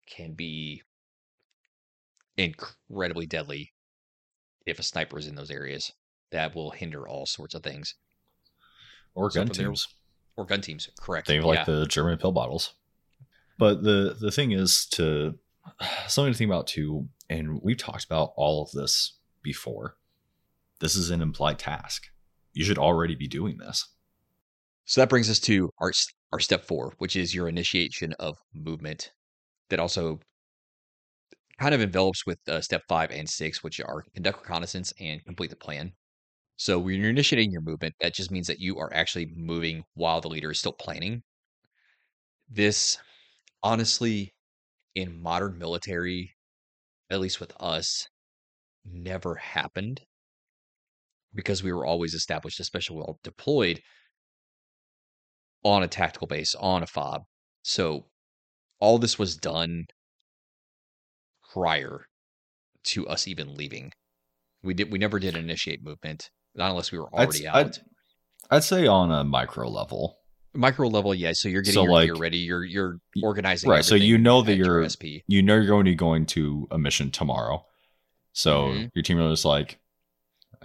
can 0.07 0.33
be 0.35 0.83
incredibly 2.37 3.27
deadly 3.27 3.73
if 4.67 4.79
a 4.79 4.83
sniper 4.83 5.19
is 5.19 5.27
in 5.27 5.35
those 5.35 5.51
areas. 5.51 5.93
That 6.31 6.55
will 6.55 6.71
hinder 6.71 7.09
all 7.09 7.27
sorts 7.27 7.55
of 7.55 7.63
things. 7.63 7.95
Or 9.15 9.31
So 9.31 9.41
gun 9.41 9.47
from 9.49 9.55
there- 9.55 9.67
teams. 9.67 9.89
Or 10.37 10.45
gun 10.45 10.61
teams, 10.61 10.89
correct? 11.01 11.27
They 11.27 11.39
of 11.39 11.45
like 11.45 11.67
the 11.67 11.85
German 11.87 12.17
pill 12.17 12.31
bottles. 12.31 12.75
But 13.59 13.83
the 13.83 14.17
the 14.21 14.31
thing 14.31 14.53
is 14.53 14.87
to 14.93 15.37
something 16.07 16.33
to 16.33 16.39
think 16.39 16.49
about 16.49 16.69
too, 16.69 17.09
and 17.29 17.61
we've 17.61 17.77
talked 17.77 18.05
about 18.05 18.35
all 18.37 18.63
of 18.63 18.71
this 18.71 19.19
before. 19.43 19.97
This 20.81 20.95
is 20.95 21.11
an 21.11 21.21
implied 21.21 21.59
task. 21.59 22.05
You 22.53 22.65
should 22.65 22.79
already 22.79 23.15
be 23.15 23.29
doing 23.29 23.59
this. 23.59 23.87
So 24.85 25.01
that 25.01 25.09
brings 25.09 25.29
us 25.29 25.41
to 25.41 25.71
our 25.79 25.93
our 26.33 26.41
step 26.41 26.65
four, 26.65 26.95
which 26.99 27.17
is 27.17 27.35
your 27.35 27.49
initiation 27.49 28.13
of 28.19 28.39
movement. 28.55 29.13
That 29.71 29.81
also 29.81 30.21
kind 31.59 31.75
of 31.75 31.81
envelops 31.81 32.25
with 32.25 32.39
uh, 32.49 32.61
step 32.61 32.83
five 32.89 33.11
and 33.11 33.29
six, 33.29 33.63
which 33.63 33.81
are 33.81 34.05
conduct 34.15 34.41
reconnaissance 34.41 34.93
and 35.01 35.25
complete 35.25 35.51
the 35.51 35.57
plan. 35.57 35.93
So 36.57 36.79
when 36.79 37.01
you're 37.01 37.11
initiating 37.11 37.51
your 37.51 37.61
movement, 37.61 37.95
that 38.01 38.15
just 38.15 38.31
means 38.31 38.47
that 38.47 38.61
you 38.61 38.79
are 38.79 38.93
actually 38.93 39.33
moving 39.37 39.85
while 39.95 40.21
the 40.21 40.29
leader 40.29 40.51
is 40.51 40.59
still 40.59 40.73
planning. 40.73 41.23
This, 42.49 42.99
honestly, 43.63 44.35
in 44.95 45.21
modern 45.21 45.59
military, 45.59 46.35
at 47.11 47.21
least 47.21 47.41
with 47.41 47.53
us, 47.61 48.09
never 48.85 49.35
happened 49.35 50.01
because 51.35 51.63
we 51.63 51.73
were 51.73 51.87
always 51.87 52.15
established, 52.15 52.61
especially 52.61 52.97
well 52.99 53.19
deployed, 53.23 53.81
on 55.65 55.83
a 55.83 55.89
tactical 55.89 56.27
base, 56.27 56.55
on 56.55 56.83
a 56.83 56.87
fob. 56.87 57.23
So 57.63 58.07
all 58.81 58.99
this 58.99 59.19
was 59.19 59.37
done 59.37 59.87
prior 61.53 62.07
to 62.85 63.07
us 63.09 63.27
even 63.27 63.55
leaving. 63.55 63.93
We 64.63 64.75
did 64.75 64.91
we 64.93 64.99
never 64.99 65.19
did 65.19 65.37
initiate 65.37 65.83
movement, 65.83 66.31
not 66.55 66.71
unless 66.71 66.93
we 66.93 66.99
were 66.99 67.09
I'd- 67.15 67.25
already 67.27 67.49
I'd- 67.49 67.69
out. 67.69 67.79
I'd 68.51 68.65
say 68.65 68.87
on 68.87 69.11
a 69.13 69.25
micro 69.25 69.69
level. 69.69 70.17
Micro 70.55 70.89
level, 70.89 71.15
yeah. 71.15 71.33
So 71.35 71.49
you're 71.49 71.61
getting 71.63 71.75
So, 71.75 71.83
your 71.85 71.93
like- 71.93 72.07
gear 72.07 72.15
ready. 72.17 72.39
You're 72.39 72.65
you're 72.65 72.97
organizing. 73.23 73.69
Right, 73.69 73.85
so 73.85 73.95
you 73.95 74.17
know 74.17 74.43
that 74.43 74.57
you're- 74.57 74.89
SP. 74.89 75.23
You 75.27 75.43
know 75.43 75.55
you're 75.57 75.67
going 75.67 75.85
to 75.85 75.91
be 75.91 75.95
going 75.97 76.25
to 76.27 76.67
a 76.71 76.79
mission 76.79 77.11
tomorrow. 77.11 77.65
So 78.33 78.69
Mhm. 78.69 78.91
your 78.95 79.03
team 79.03 79.21
is 79.21 79.45
like, 79.45 79.79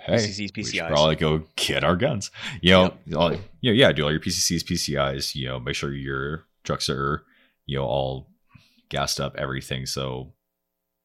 hey, 0.02 0.16
PCCs, 0.16 0.38
we 0.56 0.64
PCIs. 0.64 0.88
probably 0.88 1.16
go 1.16 1.44
get 1.56 1.84
our 1.84 1.96
guns. 1.96 2.32
You 2.62 2.72
know, 2.72 2.94
Yep. 3.06 3.18
all, 3.18 3.32
you 3.34 3.72
know, 3.72 3.72
yeah, 3.72 3.92
do 3.92 4.04
all 4.04 4.12
your 4.12 4.20
PCCs, 4.20 4.64
PCIs. 4.64 5.36
You 5.36 5.48
know, 5.48 5.60
make 5.60 5.76
sure 5.76 5.94
your 5.94 6.46
trucks 6.64 6.90
are, 6.90 7.24
you 7.66 7.78
know, 7.78 7.86
all 7.86 8.30
gassed 8.90 9.20
up, 9.20 9.36
everything. 9.38 9.86
So 9.86 10.34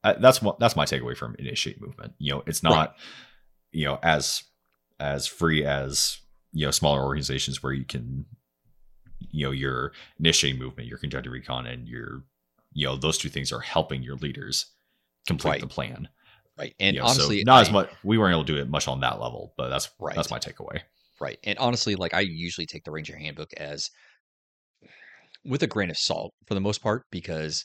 uh, 0.05 0.15
that's 0.21 0.41
what 0.43 0.59
that's 0.59 0.77
my 0.77 0.85
takeaway 0.85 1.17
from 1.17 1.35
initiate 1.39 1.81
movement. 1.81 2.15
You 2.19 2.35
know, 2.35 2.43
it's 2.47 2.63
not, 2.63 2.97
you 3.73 3.85
know, 3.85 3.99
as 4.03 4.43
as 5.01 5.27
free 5.27 5.65
as 5.65 6.19
you 6.53 6.65
know 6.67 6.71
smaller 6.71 7.03
organizations 7.05 7.63
where 7.63 7.73
you 7.73 7.85
can, 7.85 8.25
you 9.31 9.45
know, 9.47 9.51
your 9.53 9.93
initiating 10.19 10.59
movement, 10.61 10.89
your 10.89 10.99
conducting 10.99 11.33
recon, 11.33 11.67
and 11.67 11.87
your, 11.89 12.23
you 12.73 12.87
know, 12.87 12.97
those 12.97 13.19
two 13.19 13.29
things 13.29 13.53
are 13.53 13.61
helping 13.61 14.03
your 14.03 14.17
leaders 14.17 14.67
complete 15.27 15.51
Right. 15.51 15.61
the 15.61 15.67
plan. 15.67 16.09
Right. 16.59 16.75
And 16.81 16.95
You 16.95 17.03
know, 17.03 17.09
so 17.09 17.13
honestly, 17.13 17.45
not 17.45 17.63
as 17.63 17.71
much. 17.71 17.91
We 18.03 18.19
weren't 18.19 18.33
able 18.33 18.45
to 18.45 18.53
do 18.53 18.59
it 18.61 18.69
much 18.69 18.89
on 18.89 19.01
that 19.01 19.21
level, 19.21 19.55
but 19.57 19.69
that's 19.69 19.89
Right. 20.01 20.17
that's 20.17 20.31
my 20.31 20.39
takeaway. 20.39 20.81
Right. 21.21 21.39
And 21.45 21.59
honestly, 21.59 21.97
like 21.97 22.15
I 22.15 22.21
usually 22.21 22.67
take 22.67 22.85
the 22.85 22.91
Ranger 22.91 23.17
handbook 23.17 23.53
as 23.55 23.91
with 25.45 25.63
a 25.63 25.67
grain 25.67 25.91
of 25.91 25.97
salt 25.97 26.35
for 26.47 26.55
the 26.55 26.61
most 26.61 26.83
part, 26.83 27.05
because 27.11 27.65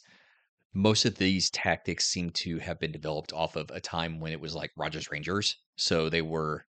most 0.73 1.05
of 1.05 1.17
these 1.17 1.49
tactics 1.51 2.05
seem 2.05 2.31
to 2.31 2.57
have 2.59 2.79
been 2.79 2.91
developed 2.91 3.31
off 3.33 3.55
of 3.55 3.69
a 3.71 3.79
time 3.79 4.19
when 4.19 4.31
it 4.31 4.39
was 4.39 4.55
like 4.55 4.71
Rogers 4.77 5.11
Rangers. 5.11 5.55
So 5.75 6.09
they 6.09 6.21
were 6.21 6.65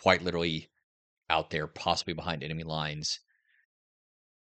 quite 0.00 0.22
literally 0.22 0.70
out 1.28 1.50
there, 1.50 1.66
possibly 1.66 2.14
behind 2.14 2.42
enemy 2.42 2.62
lines. 2.62 3.20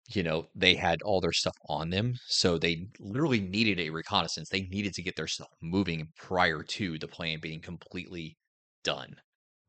You 0.09 0.23
know, 0.23 0.47
they 0.55 0.75
had 0.75 1.01
all 1.03 1.21
their 1.21 1.33
stuff 1.33 1.57
on 1.69 1.91
them. 1.91 2.15
So 2.27 2.59
they 2.59 2.89
literally 3.01 3.41
needed 3.41 3.81
a 3.81 3.91
reconnaissance. 3.91 4.49
They 4.51 4.63
needed 4.63 4.93
to 4.95 5.03
get 5.03 5.17
their 5.17 5.27
stuff 5.27 5.49
moving 5.63 6.09
prior 6.19 6.63
to 6.63 6.99
the 6.99 7.09
plan 7.09 7.39
being 7.41 7.61
completely 7.61 8.37
done 8.83 9.17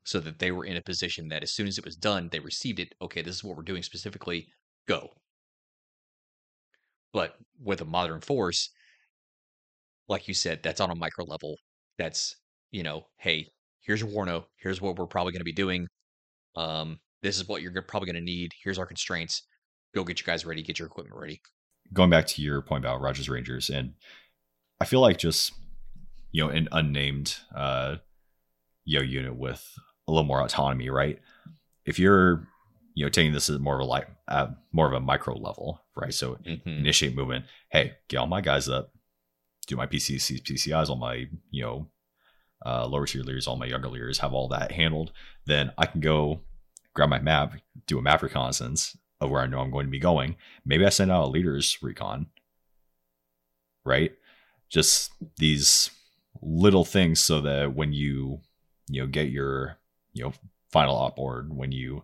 so 0.03 0.19
that 0.19 0.39
they 0.39 0.51
were 0.51 0.65
in 0.65 0.77
a 0.77 0.81
position 0.81 1.29
that 1.29 1.41
as 1.43 1.53
soon 1.53 1.67
as 1.67 1.77
it 1.77 1.85
was 1.85 1.95
done, 1.95 2.29
they 2.31 2.39
received 2.39 2.79
it. 2.79 2.93
Okay, 3.01 3.21
this 3.21 3.35
is 3.35 3.43
what 3.43 3.55
we're 3.57 3.63
doing 3.63 3.81
specifically. 3.81 4.47
Go. 4.87 5.09
But 7.13 7.35
with 7.63 7.81
a 7.81 7.85
modern 7.85 8.21
force, 8.21 8.69
like 10.07 10.27
you 10.27 10.33
said, 10.33 10.61
that's 10.61 10.81
on 10.81 10.91
a 10.91 10.95
micro 10.95 11.25
level. 11.25 11.55
That's, 11.97 12.35
you 12.71 12.83
know, 12.83 13.03
hey, 13.19 13.47
here's 13.81 14.01
your 14.01 14.09
Warno. 14.09 14.43
Here's 14.57 14.81
what 14.81 14.97
we're 14.97 15.07
probably 15.07 15.31
going 15.31 15.39
to 15.39 15.45
be 15.45 15.53
doing. 15.53 15.87
Um, 16.55 16.99
this 17.23 17.37
is 17.37 17.47
what 17.47 17.61
you're 17.61 17.81
probably 17.81 18.11
going 18.11 18.23
to 18.23 18.31
need. 18.31 18.51
Here's 18.63 18.77
our 18.77 18.85
constraints. 18.85 19.41
Go 19.95 20.03
get 20.03 20.19
you 20.19 20.25
guys 20.25 20.45
ready. 20.45 20.61
Get 20.61 20.77
your 20.77 20.87
equipment 20.87 21.17
ready. 21.17 21.41
Going 21.93 22.09
back 22.09 22.27
to 22.27 22.41
your 22.41 22.61
point 22.61 22.83
about 22.83 22.99
Rogers 23.01 23.29
Rangers, 23.29 23.69
and 23.69 23.93
I 24.81 24.85
feel 24.85 24.99
like 24.99 25.17
just 25.17 25.53
you 26.31 26.43
know 26.43 26.49
an 26.49 26.67
unnamed 26.73 27.37
uh, 27.55 27.95
you 28.83 28.99
know 28.99 29.05
unit 29.05 29.35
with 29.35 29.65
a 30.07 30.11
little 30.11 30.27
more 30.27 30.41
autonomy, 30.41 30.89
right? 30.89 31.19
If 31.85 31.97
you're 31.97 32.45
you 32.93 33.05
know 33.05 33.09
taking 33.09 33.31
this 33.31 33.49
as 33.49 33.57
more 33.59 33.75
of 33.75 33.81
a 33.81 33.85
like 33.85 34.09
uh, 34.27 34.47
more 34.73 34.85
of 34.87 34.93
a 34.93 34.99
micro 34.99 35.35
level, 35.37 35.81
right? 35.95 36.13
So 36.13 36.35
Mhm. 36.45 36.65
initiate 36.79 37.15
movement. 37.15 37.45
Hey, 37.69 37.93
get 38.09 38.17
all 38.17 38.27
my 38.27 38.41
guys 38.41 38.67
up. 38.67 38.91
Do 39.67 39.77
my 39.77 39.87
PCCs, 39.87 40.41
PCIs, 40.41 40.89
all 40.89 40.97
my 40.97 41.25
you 41.51 41.63
know 41.63 41.87
uh, 42.65 42.85
lower 42.85 43.05
tier 43.05 43.21
leaders, 43.23 43.47
all 43.47 43.55
my 43.55 43.65
younger 43.65 43.87
leaders, 43.89 44.17
have 44.19 44.33
all 44.33 44.49
that 44.49 44.73
handled. 44.73 45.13
Then 45.45 45.71
I 45.77 45.85
can 45.85 46.01
go 46.01 46.41
grab 46.93 47.09
my 47.09 47.19
map, 47.19 47.53
do 47.87 47.97
a 47.97 48.01
map 48.01 48.21
reconnaissance 48.23 48.97
of 49.21 49.29
where 49.29 49.41
I 49.41 49.47
know 49.47 49.59
I'm 49.59 49.71
going 49.71 49.85
to 49.85 49.91
be 49.91 49.99
going. 49.99 50.35
Maybe 50.65 50.85
I 50.85 50.89
send 50.89 51.11
out 51.11 51.25
a 51.25 51.27
leaders 51.27 51.77
recon, 51.81 52.27
right? 53.85 54.11
Just 54.69 55.11
these 55.37 55.89
little 56.41 56.83
things 56.85 57.19
so 57.19 57.41
that 57.41 57.73
when 57.75 57.93
you 57.93 58.39
you 58.89 59.01
know 59.01 59.07
get 59.07 59.29
your 59.29 59.77
you 60.13 60.23
know 60.25 60.33
final 60.71 60.95
op 60.95 61.17
ord, 61.19 61.55
when 61.55 61.71
you 61.71 62.03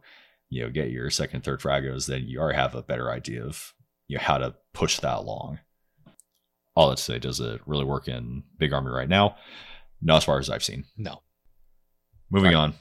you 0.50 0.63
know 0.63 0.70
get 0.70 0.91
your 0.91 1.10
second, 1.10 1.44
third 1.44 1.60
fragos, 1.60 2.08
then 2.08 2.24
you 2.27 2.39
already 2.39 2.58
have 2.58 2.75
a 2.75 2.82
better 2.84 3.12
idea 3.12 3.44
of 3.44 3.74
you 4.08 4.18
know 4.18 4.24
how 4.24 4.38
to 4.38 4.56
push 4.74 5.00
that 5.00 5.18
along. 5.18 5.60
All 6.75 6.89
that 6.89 6.98
to 6.98 7.03
say, 7.03 7.20
does 7.20 7.39
it 7.41 7.60
really 7.65 7.84
work 7.84 8.08
in 8.08 8.44
Big 8.58 8.72
Army 8.72 8.91
right 8.91 9.10
now? 9.10 9.36
Not 10.01 10.18
as 10.18 10.24
far 10.24 10.39
as 10.39 10.50
I've 10.50 10.63
seen. 10.63 10.86
No. 10.98 11.22
Moving 12.30 12.51
Right. 12.53 12.58
on. 12.60 12.74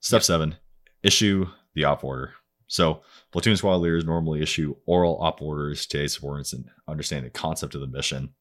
Step 0.00 0.22
seven, 0.22 0.56
issue 1.02 1.46
the 1.74 1.84
op 1.84 2.04
order. 2.04 2.34
So 2.66 3.02
platoon 3.30 3.56
squad 3.56 3.76
leaders 3.76 4.04
normally 4.04 4.42
issue 4.42 4.76
oral 4.86 5.18
op 5.20 5.42
orders 5.42 5.86
to 5.86 6.02
aid 6.02 6.10
subordinates 6.10 6.52
and 6.52 6.70
understand 6.88 7.26
the 7.26 7.30
concept 7.30 7.74
of 7.74 7.80
the 7.80 7.86
mission. 7.86 8.34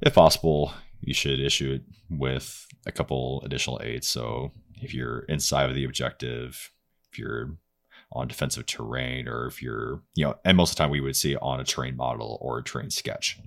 If 0.00 0.14
possible, 0.14 0.72
you 1.00 1.14
should 1.14 1.40
issue 1.40 1.72
it 1.72 1.82
with 2.10 2.66
a 2.86 2.92
couple 2.92 3.42
additional 3.44 3.80
aids. 3.82 4.08
So 4.08 4.52
if 4.76 4.92
you're 4.92 5.20
inside 5.20 5.68
of 5.68 5.74
the 5.74 5.84
objective, 5.84 6.70
if 7.10 7.18
you're 7.18 7.56
on 8.12 8.28
defensive 8.28 8.66
terrain, 8.66 9.28
or 9.28 9.46
if 9.46 9.62
you're, 9.62 10.02
you 10.14 10.24
know, 10.24 10.36
and 10.44 10.56
most 10.56 10.70
of 10.70 10.76
the 10.76 10.82
time 10.82 10.90
we 10.90 11.00
would 11.00 11.16
see 11.16 11.32
it 11.32 11.38
on 11.42 11.60
a 11.60 11.64
terrain 11.64 11.96
model 11.96 12.38
or 12.40 12.58
a 12.58 12.62
terrain 12.62 12.90
sketch. 12.90 13.38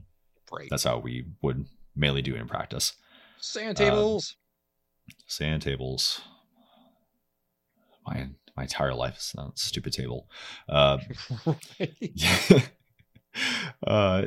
Right. 0.51 0.67
That's 0.69 0.83
how 0.83 0.97
we 0.99 1.25
would 1.41 1.67
mainly 1.95 2.21
do 2.21 2.35
it 2.35 2.41
in 2.41 2.47
practice. 2.47 2.93
Sand 3.39 3.79
uh, 3.79 3.85
tables. 3.85 4.35
sand 5.25 5.61
tables. 5.61 6.21
My 8.05 8.29
my 8.57 8.63
entire 8.63 8.93
life 8.93 9.17
is 9.17 9.35
on 9.37 9.49
a 9.49 9.57
stupid 9.57 9.93
table. 9.93 10.29
Uh, 10.67 10.97
uh, 13.87 14.25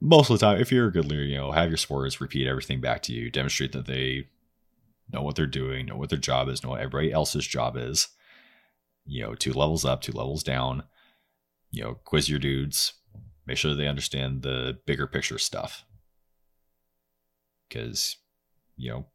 most 0.00 0.28
of 0.28 0.38
the 0.38 0.44
time, 0.44 0.60
if 0.60 0.70
you're 0.70 0.88
a 0.88 0.92
good 0.92 1.06
leader, 1.06 1.24
you 1.24 1.36
know, 1.36 1.52
have 1.52 1.70
your 1.70 1.78
sports 1.78 2.20
repeat 2.20 2.46
everything 2.46 2.80
back 2.80 3.00
to 3.02 3.12
you, 3.12 3.30
demonstrate 3.30 3.72
that 3.72 3.86
they 3.86 4.28
know 5.10 5.22
what 5.22 5.36
they're 5.36 5.46
doing, 5.46 5.86
know 5.86 5.96
what 5.96 6.10
their 6.10 6.18
job 6.18 6.48
is, 6.48 6.62
know 6.62 6.70
what 6.70 6.80
everybody 6.80 7.12
else's 7.12 7.46
job 7.46 7.76
is. 7.76 8.08
You 9.06 9.22
know, 9.22 9.34
two 9.34 9.52
levels 9.52 9.84
up, 9.84 10.02
two 10.02 10.12
levels 10.12 10.42
down. 10.42 10.82
You 11.70 11.84
know, 11.84 11.94
quiz 12.04 12.28
your 12.28 12.38
dudes, 12.38 12.94
make 13.46 13.56
sure 13.56 13.74
they 13.74 13.88
understand 13.88 14.42
the 14.42 14.78
bigger 14.86 15.06
picture 15.06 15.38
stuff. 15.38 15.84
Because, 17.68 18.16
you 18.76 18.90
know, 18.90 19.06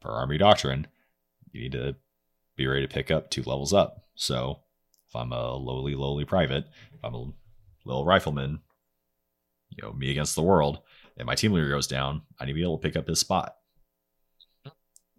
per 0.00 0.10
Army 0.10 0.38
doctrine, 0.38 0.86
you 1.50 1.62
need 1.62 1.72
to 1.72 1.96
be 2.56 2.66
ready 2.66 2.86
to 2.86 2.92
pick 2.92 3.10
up 3.10 3.30
two 3.30 3.42
levels 3.42 3.72
up. 3.72 4.04
So 4.14 4.60
if 5.08 5.16
I'm 5.16 5.32
a 5.32 5.54
lowly, 5.54 5.94
lowly 5.94 6.24
private, 6.24 6.64
if 6.92 7.00
I'm 7.04 7.14
a 7.14 7.32
little 7.84 8.04
rifleman, 8.04 8.60
you 9.70 9.82
know, 9.82 9.92
me 9.92 10.10
against 10.10 10.34
the 10.34 10.42
world, 10.42 10.80
and 11.16 11.26
my 11.26 11.34
team 11.34 11.52
leader 11.52 11.68
goes 11.70 11.86
down, 11.86 12.22
I 12.38 12.44
need 12.44 12.52
to 12.52 12.54
be 12.56 12.62
able 12.62 12.78
to 12.78 12.82
pick 12.86 12.96
up 12.96 13.06
his 13.08 13.20
spot. 13.20 13.56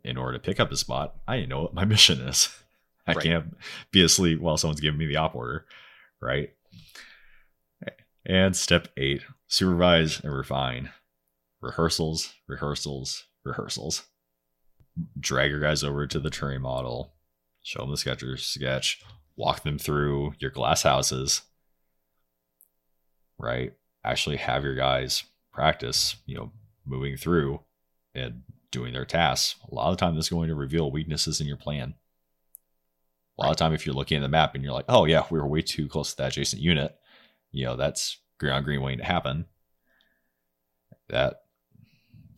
In 0.03 0.17
order 0.17 0.33
to 0.37 0.43
pick 0.43 0.59
up 0.59 0.69
his 0.69 0.79
spot, 0.81 1.15
I 1.27 1.37
need 1.37 1.43
to 1.43 1.47
know 1.49 1.61
what 1.63 1.73
my 1.73 1.85
mission 1.93 2.19
is. 2.21 2.49
I 3.07 3.13
Right. 3.13 3.23
can't 3.23 3.57
be 3.91 4.03
asleep 4.03 4.39
while 4.39 4.57
someone's 4.57 4.79
giving 4.79 4.97
me 4.97 5.05
the 5.07 5.17
op 5.17 5.35
order, 5.35 5.65
right? 6.21 6.53
And 8.25 8.55
step 8.55 8.87
eight 8.95 9.21
supervise 9.47 10.21
and 10.21 10.33
refine. 10.33 10.91
Rehearsals, 11.61 12.33
rehearsals, 12.47 13.25
rehearsals. 13.43 14.03
Drag 15.19 15.51
your 15.51 15.59
guys 15.59 15.83
over 15.83 16.07
to 16.07 16.19
the 16.19 16.29
terrain 16.29 16.61
model, 16.61 17.13
show 17.63 17.81
them 17.81 17.91
the 17.91 17.97
sketcher 17.97 18.37
sketch, 18.37 19.01
walk 19.35 19.63
them 19.63 19.79
through 19.79 20.33
your 20.39 20.51
glass 20.51 20.83
houses, 20.83 21.41
right? 23.39 23.73
Actually 24.03 24.37
have 24.37 24.63
your 24.63 24.75
guys 24.75 25.23
practice, 25.51 26.17
you 26.25 26.35
know, 26.35 26.51
moving 26.85 27.17
through 27.17 27.61
and 28.13 28.43
doing 28.71 28.93
their 28.93 29.05
tasks. 29.05 29.55
A 29.71 29.73
lot 29.73 29.89
of 29.89 29.97
the 29.97 30.01
time, 30.05 30.15
this 30.15 30.25
is 30.25 30.29
going 30.29 30.49
to 30.49 30.55
reveal 30.55 30.91
weaknesses 30.91 31.39
in 31.39 31.47
your 31.47 31.57
plan. 31.57 31.95
A 33.37 33.41
lot 33.41 33.51
of 33.51 33.57
time, 33.57 33.73
if 33.73 33.85
you're 33.85 33.95
looking 33.95 34.17
at 34.17 34.21
the 34.21 34.29
map 34.29 34.53
and 34.53 34.63
you're 34.63 34.73
like, 34.73 34.85
oh, 34.89 35.05
yeah, 35.05 35.23
we 35.31 35.39
were 35.39 35.47
way 35.47 35.61
too 35.61 35.87
close 35.87 36.11
to 36.11 36.17
that 36.17 36.33
adjacent 36.33 36.61
unit, 36.61 36.95
you 37.51 37.65
know, 37.65 37.75
that's 37.75 38.17
green 38.39 38.51
on 38.53 38.63
green 38.63 38.81
waiting 38.81 38.99
to 38.99 39.05
happen. 39.05 39.45
That, 41.09 41.41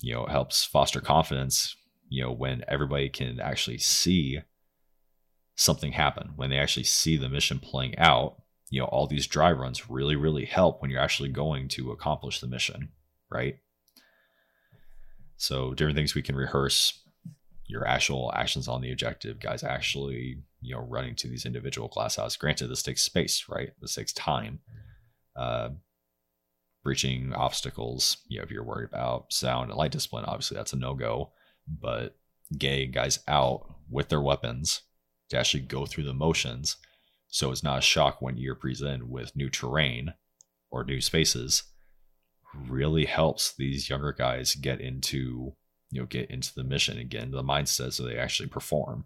you 0.01 0.13
know, 0.13 0.25
helps 0.25 0.63
foster 0.63 1.01
confidence, 1.01 1.75
you 2.09 2.23
know, 2.23 2.31
when 2.31 2.63
everybody 2.67 3.09
can 3.09 3.39
actually 3.39 3.79
see 3.79 4.41
something 5.55 5.93
happen, 5.93 6.31
when 6.35 6.49
they 6.49 6.59
actually 6.59 6.83
see 6.83 7.17
the 7.17 7.29
mission 7.29 7.59
playing 7.59 7.97
out. 7.97 8.41
You 8.69 8.81
know, 8.81 8.87
all 8.87 9.07
these 9.07 9.27
dry 9.27 9.51
runs 9.51 9.89
really, 9.89 10.15
really 10.15 10.45
help 10.45 10.81
when 10.81 10.91
you're 10.91 11.01
actually 11.01 11.29
going 11.29 11.67
to 11.69 11.91
accomplish 11.91 12.39
the 12.39 12.47
mission, 12.47 12.89
right? 13.29 13.59
So, 15.37 15.73
different 15.73 15.95
things 15.95 16.15
we 16.15 16.21
can 16.21 16.35
rehearse 16.35 17.01
your 17.67 17.87
actual 17.87 18.31
actions 18.35 18.67
on 18.67 18.81
the 18.81 18.91
objective, 18.91 19.39
guys 19.39 19.63
actually, 19.63 20.43
you 20.61 20.75
know, 20.75 20.81
running 20.81 21.15
to 21.15 21.27
these 21.27 21.45
individual 21.45 21.87
glass 21.87 22.15
houses. 22.15 22.37
Granted, 22.37 22.67
this 22.67 22.83
takes 22.83 23.01
space, 23.01 23.45
right? 23.49 23.69
This 23.81 23.95
takes 23.95 24.13
time. 24.13 24.59
Uh, 25.35 25.69
breaching 26.83 27.33
obstacles, 27.33 28.17
you 28.27 28.37
know, 28.37 28.43
if 28.43 28.51
you're 28.51 28.63
worried 28.63 28.87
about 28.87 29.33
sound 29.33 29.69
and 29.69 29.77
light 29.77 29.91
discipline, 29.91 30.25
obviously 30.25 30.55
that's 30.55 30.73
a 30.73 30.77
no 30.77 30.93
go. 30.93 31.31
But 31.67 32.15
getting 32.55 32.91
guys 32.91 33.19
out 33.27 33.75
with 33.89 34.09
their 34.09 34.21
weapons 34.21 34.81
to 35.29 35.37
actually 35.37 35.61
go 35.61 35.85
through 35.85 36.03
the 36.03 36.13
motions. 36.13 36.77
So 37.27 37.51
it's 37.51 37.63
not 37.63 37.79
a 37.79 37.81
shock 37.81 38.21
when 38.21 38.37
you're 38.37 38.55
presented 38.55 39.09
with 39.09 39.35
new 39.35 39.49
terrain 39.49 40.13
or 40.71 40.83
new 40.83 41.01
spaces. 41.01 41.63
Really 42.67 43.05
helps 43.05 43.53
these 43.53 43.89
younger 43.89 44.13
guys 44.13 44.55
get 44.55 44.79
into 44.79 45.55
you 45.91 46.01
know 46.01 46.05
get 46.05 46.29
into 46.29 46.53
the 46.53 46.63
mission 46.63 46.97
and 46.97 47.09
get 47.09 47.23
into 47.23 47.35
the 47.35 47.43
mindset 47.43 47.93
so 47.93 48.03
they 48.03 48.17
actually 48.17 48.49
perform. 48.49 49.05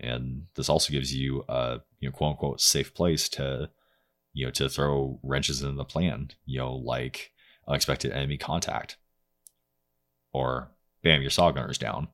And 0.00 0.46
this 0.54 0.68
also 0.68 0.92
gives 0.92 1.14
you 1.14 1.44
a 1.48 1.80
you 2.00 2.08
know 2.08 2.12
quote 2.12 2.32
unquote 2.32 2.60
safe 2.60 2.94
place 2.94 3.28
to 3.30 3.70
you 4.32 4.46
know 4.46 4.50
to 4.52 4.68
throw 4.68 5.18
wrenches 5.22 5.62
in 5.62 5.76
the 5.76 5.84
plan 5.84 6.30
you 6.44 6.58
know 6.58 6.74
like 6.74 7.32
unexpected 7.66 8.12
enemy 8.12 8.36
contact. 8.36 8.96
Or 10.32 10.70
bam 11.02 11.22
your 11.22 11.30
saw 11.30 11.50
gunner's 11.50 11.78
down. 11.78 12.08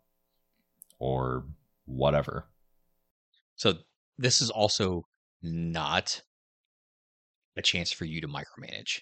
Or 0.99 1.45
whatever 1.87 2.47
So 3.61 3.75
this 4.17 4.41
is 4.41 4.49
also 4.49 5.05
not 5.43 6.23
a 7.59 7.61
chance 7.61 7.93
for 7.93 8.07
you 8.07 8.23
to 8.23 8.27
micromanage. 8.27 9.01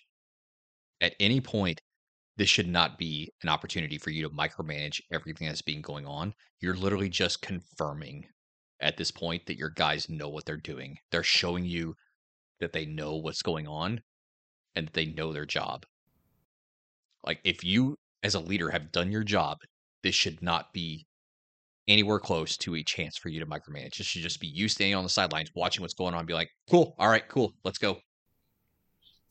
At 1.01 1.15
any 1.21 1.41
point, 1.41 1.81
this 2.37 2.49
should 2.49 2.67
not 2.67 2.99
be 2.99 3.33
an 3.45 3.51
opportunity 3.51 3.99
for 3.99 4.11
you 4.11 4.25
to 4.25 4.35
micromanage 4.35 5.01
everything 5.13 5.47
that's 5.47 5.63
being 5.63 5.81
going 5.81 6.07
on. 6.07 6.35
You're 6.61 6.75
literally 6.75 7.09
just 7.09 7.41
confirming 7.41 8.27
at 8.81 8.97
this 8.97 9.13
point 9.13 9.47
that 9.47 9.59
your 9.59 9.71
guys 9.71 10.09
know 10.09 10.29
what 10.29 10.45
they're 10.45 10.57
doing. 10.57 10.97
They're 11.13 11.23
showing 11.23 11.65
you 11.65 11.95
that 12.59 12.73
they 12.73 12.85
know 12.85 13.15
what's 13.15 13.43
going 13.43 13.69
on 13.69 14.01
and 14.75 14.89
that 14.89 14.95
they 14.95 15.07
know 15.07 15.33
their 15.33 15.47
job. 15.47 15.87
Like 17.25 17.39
if 17.45 17.63
you 17.63 17.95
as 18.25 18.35
a 18.35 18.41
leader 18.41 18.71
have 18.71 18.91
done 18.91 19.13
your 19.13 19.23
job, 19.23 19.59
this 20.03 20.17
should 20.17 20.43
not 20.43 20.73
be 20.73 21.07
anywhere 21.89 22.19
close 22.21 22.57
to 22.59 22.77
a 22.77 22.83
chance 22.83 23.17
for 23.17 23.29
you 23.31 23.41
to 23.41 23.47
micromanage. 23.47 23.99
It 23.99 24.05
should 24.07 24.23
just 24.23 24.41
be 24.41 24.47
you 24.47 24.69
standing 24.69 24.95
on 24.95 25.03
the 25.05 25.09
sidelines 25.11 25.51
watching 25.55 25.83
what's 25.83 25.95
going 25.95 26.15
on, 26.15 26.27
be 26.27 26.35
like, 26.35 26.51
cool, 26.71 26.95
all 26.99 27.09
right, 27.09 27.27
cool, 27.29 27.55
let's 27.65 27.79
go. 27.79 27.99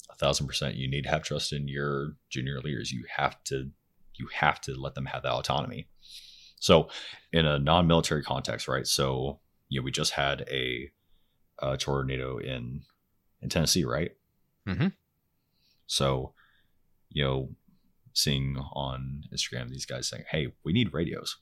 a 0.09 0.15
thousand 0.15 0.47
percent 0.47 0.75
you 0.75 0.89
need 0.89 1.03
to 1.03 1.09
have 1.09 1.21
trust 1.23 1.53
in 1.53 1.67
your 1.67 2.15
junior 2.29 2.59
leaders 2.61 2.91
you 2.91 3.05
have 3.15 3.41
to 3.43 3.69
you 4.15 4.27
have 4.33 4.59
to 4.61 4.73
let 4.73 4.95
them 4.95 5.05
have 5.05 5.21
that 5.21 5.33
autonomy 5.33 5.87
so 6.59 6.87
in 7.33 7.45
a 7.45 7.59
non-military 7.59 8.23
context 8.23 8.67
right 8.67 8.87
so 8.87 9.39
you 9.69 9.79
know 9.79 9.83
we 9.83 9.91
just 9.91 10.13
had 10.13 10.41
a, 10.49 10.89
a 11.61 11.77
tornado 11.77 12.37
in 12.39 12.81
in 13.41 13.49
tennessee 13.49 13.83
right 13.85 14.11
Mhm. 14.65 14.93
so 15.85 16.33
you 17.09 17.23
know 17.23 17.49
seeing 18.13 18.57
on 18.73 19.23
instagram 19.33 19.69
these 19.69 19.85
guys 19.85 20.07
saying 20.09 20.23
hey 20.31 20.47
we 20.63 20.73
need 20.73 20.93
radios 20.93 21.37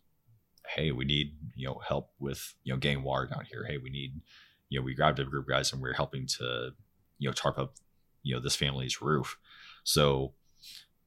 hey 0.68 0.92
we 0.92 1.06
need 1.06 1.36
you 1.56 1.68
know 1.68 1.82
help 1.88 2.12
with 2.20 2.54
you 2.64 2.74
know 2.74 2.80
getting 2.80 3.04
water 3.04 3.28
down 3.28 3.46
here. 3.50 3.66
Hey 3.68 3.78
we 3.78 3.90
need 3.90 4.22
you 4.70 4.80
know 4.80 4.84
we 4.84 4.96
grabbed 4.96 5.20
a 5.20 5.26
group 5.26 5.46
of 5.46 5.50
guys 5.50 5.72
and 5.72 5.82
we're 5.82 5.94
helping 5.94 6.28
to 6.28 6.72
you 7.18 7.30
know 7.30 7.34
tarp 7.34 7.58
up 7.58 7.76
you 8.24 8.36
know 8.36 8.42
this 8.42 8.56
family's 8.56 9.02
roof. 9.02 9.38
So 9.84 10.34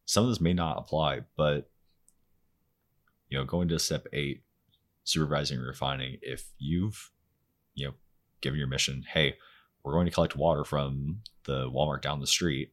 some 0.04 0.24
of 0.24 0.30
this 0.30 0.40
may 0.40 0.54
not 0.54 0.78
apply 0.78 1.20
but 1.36 1.70
you 3.28 3.36
know 3.36 3.44
going 3.44 3.68
to 3.68 3.78
step 3.78 4.06
eight 4.12 4.42
supervising 5.04 5.60
refining 5.60 6.16
if 6.22 6.50
you've 6.58 7.10
you 7.74 7.86
know 7.86 7.94
given 8.40 8.58
your 8.58 8.68
mission 8.68 9.04
hey 9.12 9.34
we're 9.82 9.92
going 9.92 10.06
to 10.06 10.12
collect 10.12 10.36
water 10.36 10.64
from 10.64 11.20
the 11.44 11.70
walmart 11.70 12.02
down 12.02 12.20
the 12.20 12.26
street 12.26 12.72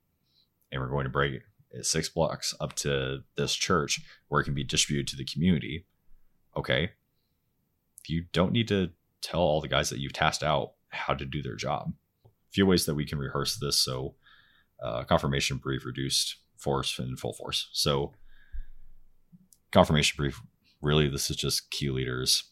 and 0.72 0.82
we're 0.82 0.90
going 0.90 1.04
to 1.04 1.10
bring 1.10 1.40
it 1.72 1.86
six 1.86 2.08
blocks 2.08 2.54
up 2.62 2.74
to 2.74 3.20
this 3.36 3.54
church 3.54 4.02
where 4.30 4.40
it 4.40 4.46
can 4.46 4.54
be 4.54 4.64
distributed 4.64 5.08
to 5.08 5.18
the 5.18 5.26
community 5.26 5.86
okay 6.56 6.92
you 8.10 8.26
don't 8.32 8.52
need 8.52 8.68
to 8.68 8.92
tell 9.22 9.42
all 9.42 9.62
the 9.62 9.68
guys 9.68 9.90
that 9.90 10.00
you've 10.00 10.14
tasked 10.14 10.44
out 10.44 10.74
how 10.90 11.14
to 11.14 11.26
do 11.26 11.42
their 11.42 11.56
job. 11.56 11.94
A 12.26 12.30
few 12.52 12.66
ways 12.66 12.86
that 12.86 12.96
we 12.96 13.06
can 13.06 13.18
rehearse 13.18 13.58
this 13.58 13.80
so 13.80 14.16
uh, 14.82 15.04
confirmation 15.04 15.58
brief 15.58 15.86
reduced 15.86 16.38
force 16.58 16.98
and 17.00 17.20
full 17.20 17.34
force. 17.34 17.70
So 17.74 18.14
confirmation 19.72 20.16
brief 20.18 20.42
really 20.82 21.10
this 21.10 21.30
is 21.30 21.36
just 21.36 21.70
key 21.72 21.90
leaders 21.90 22.52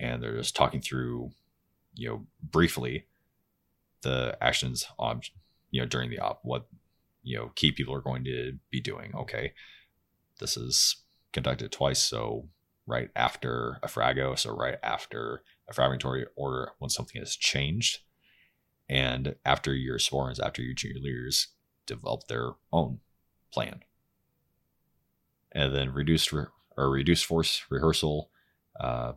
and 0.00 0.22
they're 0.22 0.36
just 0.36 0.56
talking 0.56 0.80
through 0.80 1.30
you 1.94 2.08
know 2.08 2.26
briefly 2.42 3.06
the 4.02 4.36
actions 4.40 4.86
on 4.98 5.22
you 5.70 5.80
know 5.80 5.86
during 5.86 6.10
the 6.10 6.18
op 6.18 6.40
what 6.42 6.66
you 7.22 7.36
know 7.36 7.50
key 7.54 7.72
people 7.72 7.94
are 7.94 8.00
going 8.00 8.24
to 8.24 8.58
be 8.70 8.80
doing 8.80 9.12
okay? 9.14 9.52
This 10.40 10.56
is 10.56 10.96
conducted 11.32 11.72
twice 11.72 12.00
so 12.00 12.48
right 12.88 13.10
after 13.14 13.78
a 13.82 13.88
frago 13.88 14.38
so 14.38 14.56
right 14.56 14.78
after 14.82 15.42
a 15.68 15.74
fragmentary 15.74 16.26
order 16.36 16.72
when 16.78 16.90
something 16.90 17.20
has 17.20 17.36
changed. 17.36 18.00
And 18.88 19.36
after 19.44 19.74
your 19.74 19.98
sworns 19.98 20.40
after 20.40 20.62
your 20.62 20.74
junior 20.74 21.00
leaders 21.00 21.48
develop 21.86 22.26
their 22.26 22.52
own 22.72 23.00
plan. 23.52 23.80
And 25.52 25.74
then 25.74 25.92
reduced 25.92 26.32
re- 26.32 26.46
or 26.76 26.90
reduced 26.90 27.26
force 27.26 27.64
rehearsal 27.70 28.30
uh, 28.80 29.12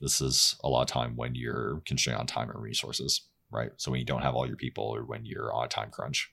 this 0.00 0.20
is 0.20 0.56
a 0.62 0.68
lot 0.68 0.82
of 0.82 0.88
time 0.88 1.16
when 1.16 1.34
you're 1.34 1.80
constrained 1.86 2.18
on 2.18 2.26
time 2.26 2.50
and 2.50 2.60
resources 2.60 3.22
right? 3.50 3.70
So 3.76 3.90
when 3.90 4.00
you 4.00 4.06
don't 4.06 4.22
have 4.22 4.34
all 4.34 4.46
your 4.46 4.56
people 4.56 4.84
or 4.84 5.04
when 5.04 5.24
you're 5.24 5.52
on 5.52 5.64
a 5.64 5.68
time 5.68 5.90
crunch. 5.90 6.32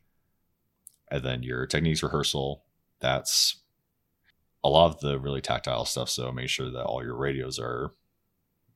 And 1.12 1.24
then 1.24 1.44
your 1.44 1.66
techniques 1.66 2.04
rehearsal 2.04 2.64
that's 3.00 3.63
a 4.64 4.70
lot 4.70 4.88
of 4.88 5.00
the 5.02 5.20
really 5.20 5.42
tactile 5.42 5.86
stuff 5.86 6.10
so 6.10 6.32
make 6.32 6.50
sure 6.50 6.72
that 6.72 6.86
all 6.86 7.04
your 7.04 7.16
radios 7.16 7.60
are 7.60 7.94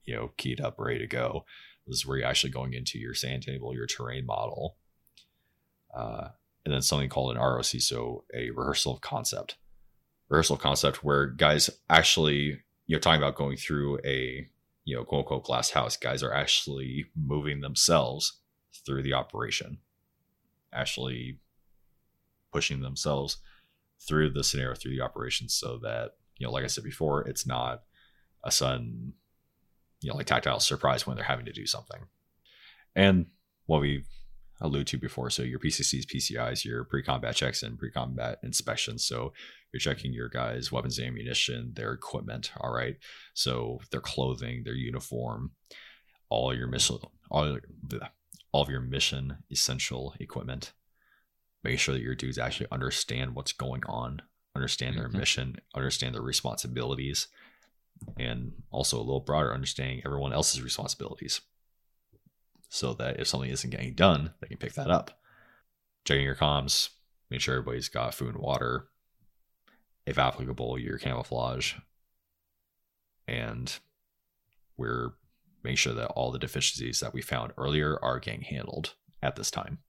you 0.06 0.16
know 0.16 0.32
keyed 0.38 0.62
up 0.62 0.76
ready 0.78 1.00
to 1.00 1.08
go. 1.08 1.46
This 1.86 1.98
is 1.98 2.06
where 2.06 2.18
you're 2.18 2.28
actually 2.28 2.52
going 2.52 2.74
into 2.74 3.00
your 3.00 3.14
sand 3.14 3.44
table 3.44 3.74
your 3.74 3.88
terrain 3.88 4.26
model 4.26 4.78
uh, 5.96 6.30
and 6.66 6.74
then 6.74 6.82
something 6.82 7.10
called 7.10 7.36
an 7.36 7.42
roc 7.42 7.66
so 7.66 8.26
a 8.34 8.50
rehearsal 8.52 8.94
of 8.94 9.02
concept. 9.02 9.58
Rehearsal 10.30 10.58
concept 10.58 11.04
where 11.04 11.28
guys 11.28 11.70
actually 11.90 12.60
you 12.86 12.96
know 12.96 13.00
talking 13.00 13.22
about 13.22 13.36
going 13.36 13.58
through 13.58 14.00
a 14.06 14.48
you 14.84 14.96
know 14.96 15.04
quote 15.04 15.22
unquote 15.22 15.46
glass 15.46 15.72
house. 15.72 15.98
Guys 15.98 16.24
are 16.24 16.34
actually 16.34 17.06
moving 17.16 17.62
themselves 17.62 18.40
through 18.86 19.04
the 19.04 19.14
operation 19.14 19.80
actually 20.74 21.40
pushing 22.52 22.82
themselves 22.82 23.38
through 24.06 24.30
the 24.30 24.44
scenario 24.44 24.76
through 24.76 24.92
the 24.92 25.02
operation 25.02 25.50
so 25.50 25.80
that 25.82 26.12
you 26.38 26.46
know 26.46 26.52
like 26.52 26.64
i 26.64 26.68
said 26.68 26.84
before 26.84 27.28
it's 27.28 27.48
not 27.48 27.84
a 28.44 28.52
sudden 28.52 29.14
you 30.02 30.10
know 30.10 30.16
like 30.16 30.26
tactile 30.28 30.60
surprise 30.60 31.06
when 31.06 31.16
they're 31.16 31.26
having 31.26 31.46
to 31.46 31.54
do 31.54 31.66
something 31.66 32.02
and 32.96 33.28
what 33.66 33.82
we 33.82 34.04
alluded 34.62 34.88
to 34.88 34.98
before. 34.98 35.30
So 35.30 35.44
your 35.44 35.60
PCCs, 35.60 36.06
PCIs, 36.06 36.66
your 36.66 36.84
pre-combat 36.84 37.36
checks, 37.36 37.64
and 37.64 37.78
pre-combat 37.78 38.40
inspections. 38.44 39.06
So 39.06 39.34
you're 39.72 39.80
checking 39.80 40.14
your 40.14 40.30
guys' 40.30 40.72
weapons 40.72 40.98
and 40.98 41.08
ammunition, 41.08 41.74
their 41.76 41.94
equipment. 41.94 42.52
All 42.60 42.72
right. 42.72 42.96
So 43.34 43.80
their 43.92 44.02
clothing, 44.02 44.64
their 44.64 44.76
uniform, 44.76 45.52
all 46.30 46.56
your 46.56 46.68
mission, 46.68 46.98
all 47.30 47.60
all 48.52 48.62
of 48.62 48.70
your 48.70 48.82
mission 48.82 49.38
essential 49.52 50.16
equipment. 50.20 50.74
Making 51.68 51.80
sure 51.80 51.96
that 51.96 52.02
your 52.02 52.16
dudes 52.16 52.38
actually 52.38 52.68
understand 52.72 53.36
what's 53.36 53.52
going 53.52 53.84
on, 53.88 54.22
understand 54.56 54.96
their 54.96 55.10
mm-hmm. 55.10 55.18
mission, 55.18 55.58
understand 55.76 56.16
their 56.16 56.22
responsibilities, 56.22 57.28
and 58.18 58.54
also 58.72 58.96
a 58.96 59.04
little 59.04 59.20
broader 59.20 59.54
understanding 59.54 60.02
everyone 60.06 60.32
else's 60.32 60.62
responsibilities 60.62 61.42
so 62.70 62.94
that 62.94 63.20
if 63.20 63.28
something 63.28 63.50
isn't 63.50 63.70
getting 63.70 63.96
done, 63.96 64.32
they 64.40 64.48
can 64.48 64.56
pick 64.56 64.76
that 64.76 64.90
up. 64.90 65.20
Checking 66.06 66.24
your 66.24 66.36
comms, 66.36 66.88
make 67.30 67.42
sure 67.42 67.56
everybody's 67.56 67.90
got 67.90 68.14
food 68.14 68.36
and 68.36 68.42
water, 68.42 68.88
if 70.06 70.18
applicable, 70.18 70.80
your 70.80 70.98
camouflage, 70.98 71.74
and 73.28 73.78
we're 74.78 75.16
making 75.66 75.76
sure 75.76 75.94
that 75.94 76.12
all 76.12 76.32
the 76.32 76.40
deficiencies 76.40 77.02
that 77.02 77.14
we 77.14 77.22
found 77.22 77.52
earlier 77.58 78.00
are 78.02 78.20
getting 78.20 78.44
handled 78.44 78.94
at 79.22 79.36
this 79.36 79.52
time. 79.52 79.80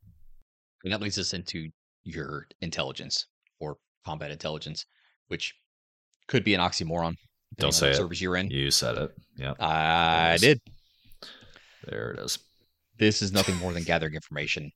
And 0.85 0.93
that 0.93 1.01
leads 1.01 1.19
us 1.19 1.35
into 1.35 1.69
your 2.05 2.47
intelligence 2.61 3.27
or 3.61 3.77
combat 4.05 4.31
intelligence, 4.31 4.85
which 5.29 5.55
could 6.29 6.45
be 6.45 6.55
an 6.55 6.61
oxymoron. 6.61 7.15
Don't 7.57 7.73
say 7.73 7.91
it. 7.91 8.21
You're 8.21 8.37
in. 8.37 8.51
You 8.51 8.71
said 8.71 8.97
it. 8.97 9.11
Yeah, 9.37 9.55
I 9.59 10.37
did. 10.39 10.61
There 11.85 12.13
it 12.13 12.21
is. 12.21 12.39
This 12.99 13.23
is 13.23 13.33
nothing 13.33 13.57
more 13.57 13.73
than 13.73 13.85
gathering 13.85 14.15
information, 14.15 14.71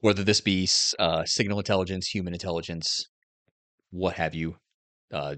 whether 0.00 0.22
this 0.22 0.40
be 0.40 0.68
uh, 0.98 1.24
signal 1.24 1.58
intelligence, 1.58 2.06
human 2.06 2.32
intelligence, 2.32 3.08
what 3.90 4.14
have 4.14 4.34
you. 4.34 4.56
Uh, 5.12 5.36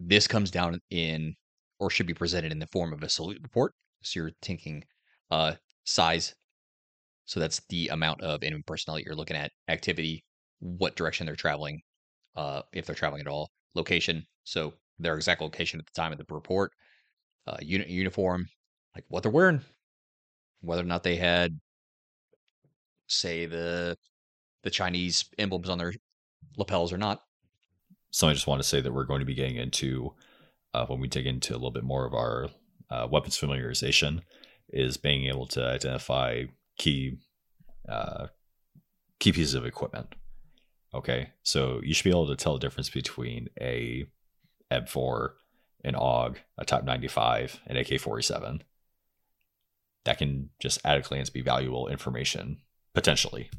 this 0.00 0.26
comes 0.26 0.50
down 0.50 0.80
in, 0.90 1.34
or 1.78 1.90
should 1.90 2.06
be 2.06 2.14
presented 2.14 2.50
in 2.50 2.58
the 2.58 2.66
form 2.66 2.92
of 2.92 3.02
a 3.02 3.08
salute 3.08 3.38
report. 3.42 3.72
So 4.02 4.20
you're 4.20 4.32
thinking 4.42 4.84
uh, 5.30 5.54
size. 5.84 6.34
So 7.24 7.40
that's 7.40 7.60
the 7.68 7.88
amount 7.88 8.20
of 8.22 8.42
enemy 8.42 8.62
personnel 8.66 8.96
that 8.96 9.04
you're 9.04 9.14
looking 9.14 9.36
at, 9.36 9.52
activity, 9.68 10.24
what 10.58 10.96
direction 10.96 11.26
they're 11.26 11.36
traveling, 11.36 11.80
uh, 12.36 12.62
if 12.72 12.86
they're 12.86 12.94
traveling 12.94 13.20
at 13.20 13.28
all, 13.28 13.50
location. 13.74 14.24
So 14.44 14.74
their 14.98 15.16
exact 15.16 15.40
location 15.40 15.80
at 15.80 15.86
the 15.86 16.00
time 16.00 16.12
of 16.12 16.18
the 16.18 16.24
report, 16.28 16.72
uh, 17.46 17.56
unit 17.60 17.88
uniform, 17.88 18.46
like 18.94 19.04
what 19.08 19.22
they're 19.22 19.32
wearing, 19.32 19.62
whether 20.60 20.82
or 20.82 20.86
not 20.86 21.02
they 21.02 21.16
had, 21.16 21.58
say 23.06 23.46
the 23.46 23.96
the 24.62 24.70
Chinese 24.70 25.24
emblems 25.38 25.68
on 25.68 25.78
their 25.78 25.92
lapels 26.56 26.92
or 26.92 26.98
not. 26.98 27.20
So 28.10 28.28
I 28.28 28.32
just 28.32 28.46
want 28.46 28.62
to 28.62 28.68
say 28.68 28.80
that 28.80 28.92
we're 28.92 29.04
going 29.04 29.20
to 29.20 29.26
be 29.26 29.34
getting 29.34 29.56
into 29.56 30.14
uh, 30.74 30.86
when 30.86 31.00
we 31.00 31.08
dig 31.08 31.26
into 31.26 31.52
a 31.52 31.56
little 31.56 31.72
bit 31.72 31.82
more 31.82 32.06
of 32.06 32.14
our 32.14 32.48
uh, 32.90 33.08
weapons 33.10 33.38
familiarization 33.38 34.20
is 34.68 34.96
being 34.96 35.26
able 35.26 35.46
to 35.46 35.64
identify 35.64 36.44
key 36.78 37.18
uh, 37.88 38.28
key 39.18 39.32
pieces 39.32 39.54
of 39.54 39.66
equipment. 39.66 40.14
Okay, 40.94 41.30
so 41.42 41.80
you 41.82 41.94
should 41.94 42.04
be 42.04 42.10
able 42.10 42.28
to 42.28 42.36
tell 42.36 42.54
the 42.54 42.60
difference 42.60 42.90
between 42.90 43.48
a 43.60 44.06
EB4, 44.70 45.30
an 45.84 45.94
AUG, 45.94 46.36
a 46.58 46.64
Type 46.64 46.84
95, 46.84 47.60
an 47.66 47.76
AK-47 47.76 48.60
that 50.04 50.18
can 50.18 50.50
just 50.60 50.80
at 50.84 50.98
a 50.98 51.00
glance 51.00 51.30
be 51.30 51.42
valuable 51.42 51.88
information 51.88 52.58
potentially. 52.94 53.50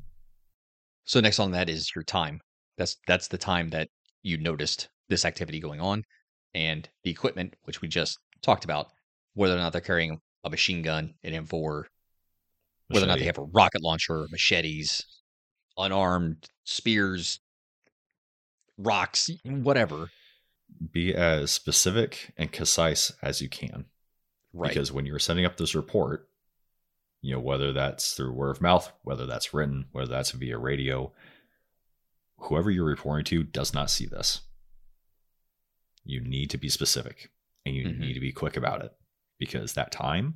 So 1.06 1.19
next 1.19 1.39
on 1.39 1.52
that 1.52 1.69
is 1.69 1.93
your 1.95 2.04
time. 2.04 2.41
That's 2.78 2.97
that's 3.08 3.28
the 3.28 3.38
time 3.38 3.69
that 3.69 3.89
you 4.23 4.38
noticed 4.38 4.89
this 5.10 5.26
activity 5.26 5.60
going 5.60 5.82
on, 5.82 6.04
and 6.54 6.88
the 7.04 7.12
equipment, 7.12 7.56
which 7.63 7.82
we 7.82 7.88
just 7.88 8.19
talked 8.41 8.63
about, 8.63 8.88
whether 9.34 9.56
or 9.56 9.60
not 9.60 9.73
they're 9.73 9.82
carrying 9.82 10.19
a 10.43 10.49
machine 10.49 10.82
gun, 10.82 11.13
an 11.23 11.34
M4, 11.34 11.86
Machete. 11.86 11.93
Whether 12.88 13.06
or 13.06 13.08
not 13.08 13.19
they 13.19 13.26
have 13.26 13.38
a 13.38 13.43
rocket 13.43 13.82
launcher, 13.82 14.28
machetes, 14.32 15.06
unarmed 15.78 16.50
spears, 16.63 17.39
rocks, 18.78 19.30
whatever. 19.43 20.10
Be 20.91 21.13
as 21.13 21.52
specific 21.52 22.34
and 22.38 22.52
concise 22.52 23.12
as 23.22 23.41
you 23.41 23.50
can. 23.50 23.86
Right. 24.54 24.69
Because 24.69 24.91
when 24.91 25.06
you're 25.06 25.19
setting 25.19 25.46
up 25.46 25.58
this 25.58 25.76
report, 25.76 26.28
you 27.22 27.34
know, 27.34 27.39
whether 27.39 27.72
that's 27.74 28.13
through 28.13 28.34
word 28.34 28.52
of 28.52 28.62
mouth, 28.62 28.91
whether 29.04 29.26
that's 29.26 29.54
written, 29.54 29.86
whether 29.91 30.10
that's 30.10 30.32
via 30.32 30.58
radio, 30.58 31.12
whoever 32.38 32.69
you're 32.69 32.86
reporting 32.86 33.26
to 33.26 33.43
does 33.43 33.74
not 33.74 33.89
see 33.89 34.06
this. 34.06 34.41
You 36.04 36.19
need 36.19 36.50
to 36.50 36.58
be 36.58 36.69
specific 36.69 37.30
and 37.65 37.76
you 37.76 37.86
mm-hmm. 37.86 38.02
need 38.02 38.13
to 38.13 38.19
be 38.19 38.34
quick 38.34 38.58
about 38.58 38.84
it 38.84 38.91
because 39.39 39.74
that 39.74 39.91
time 39.91 40.36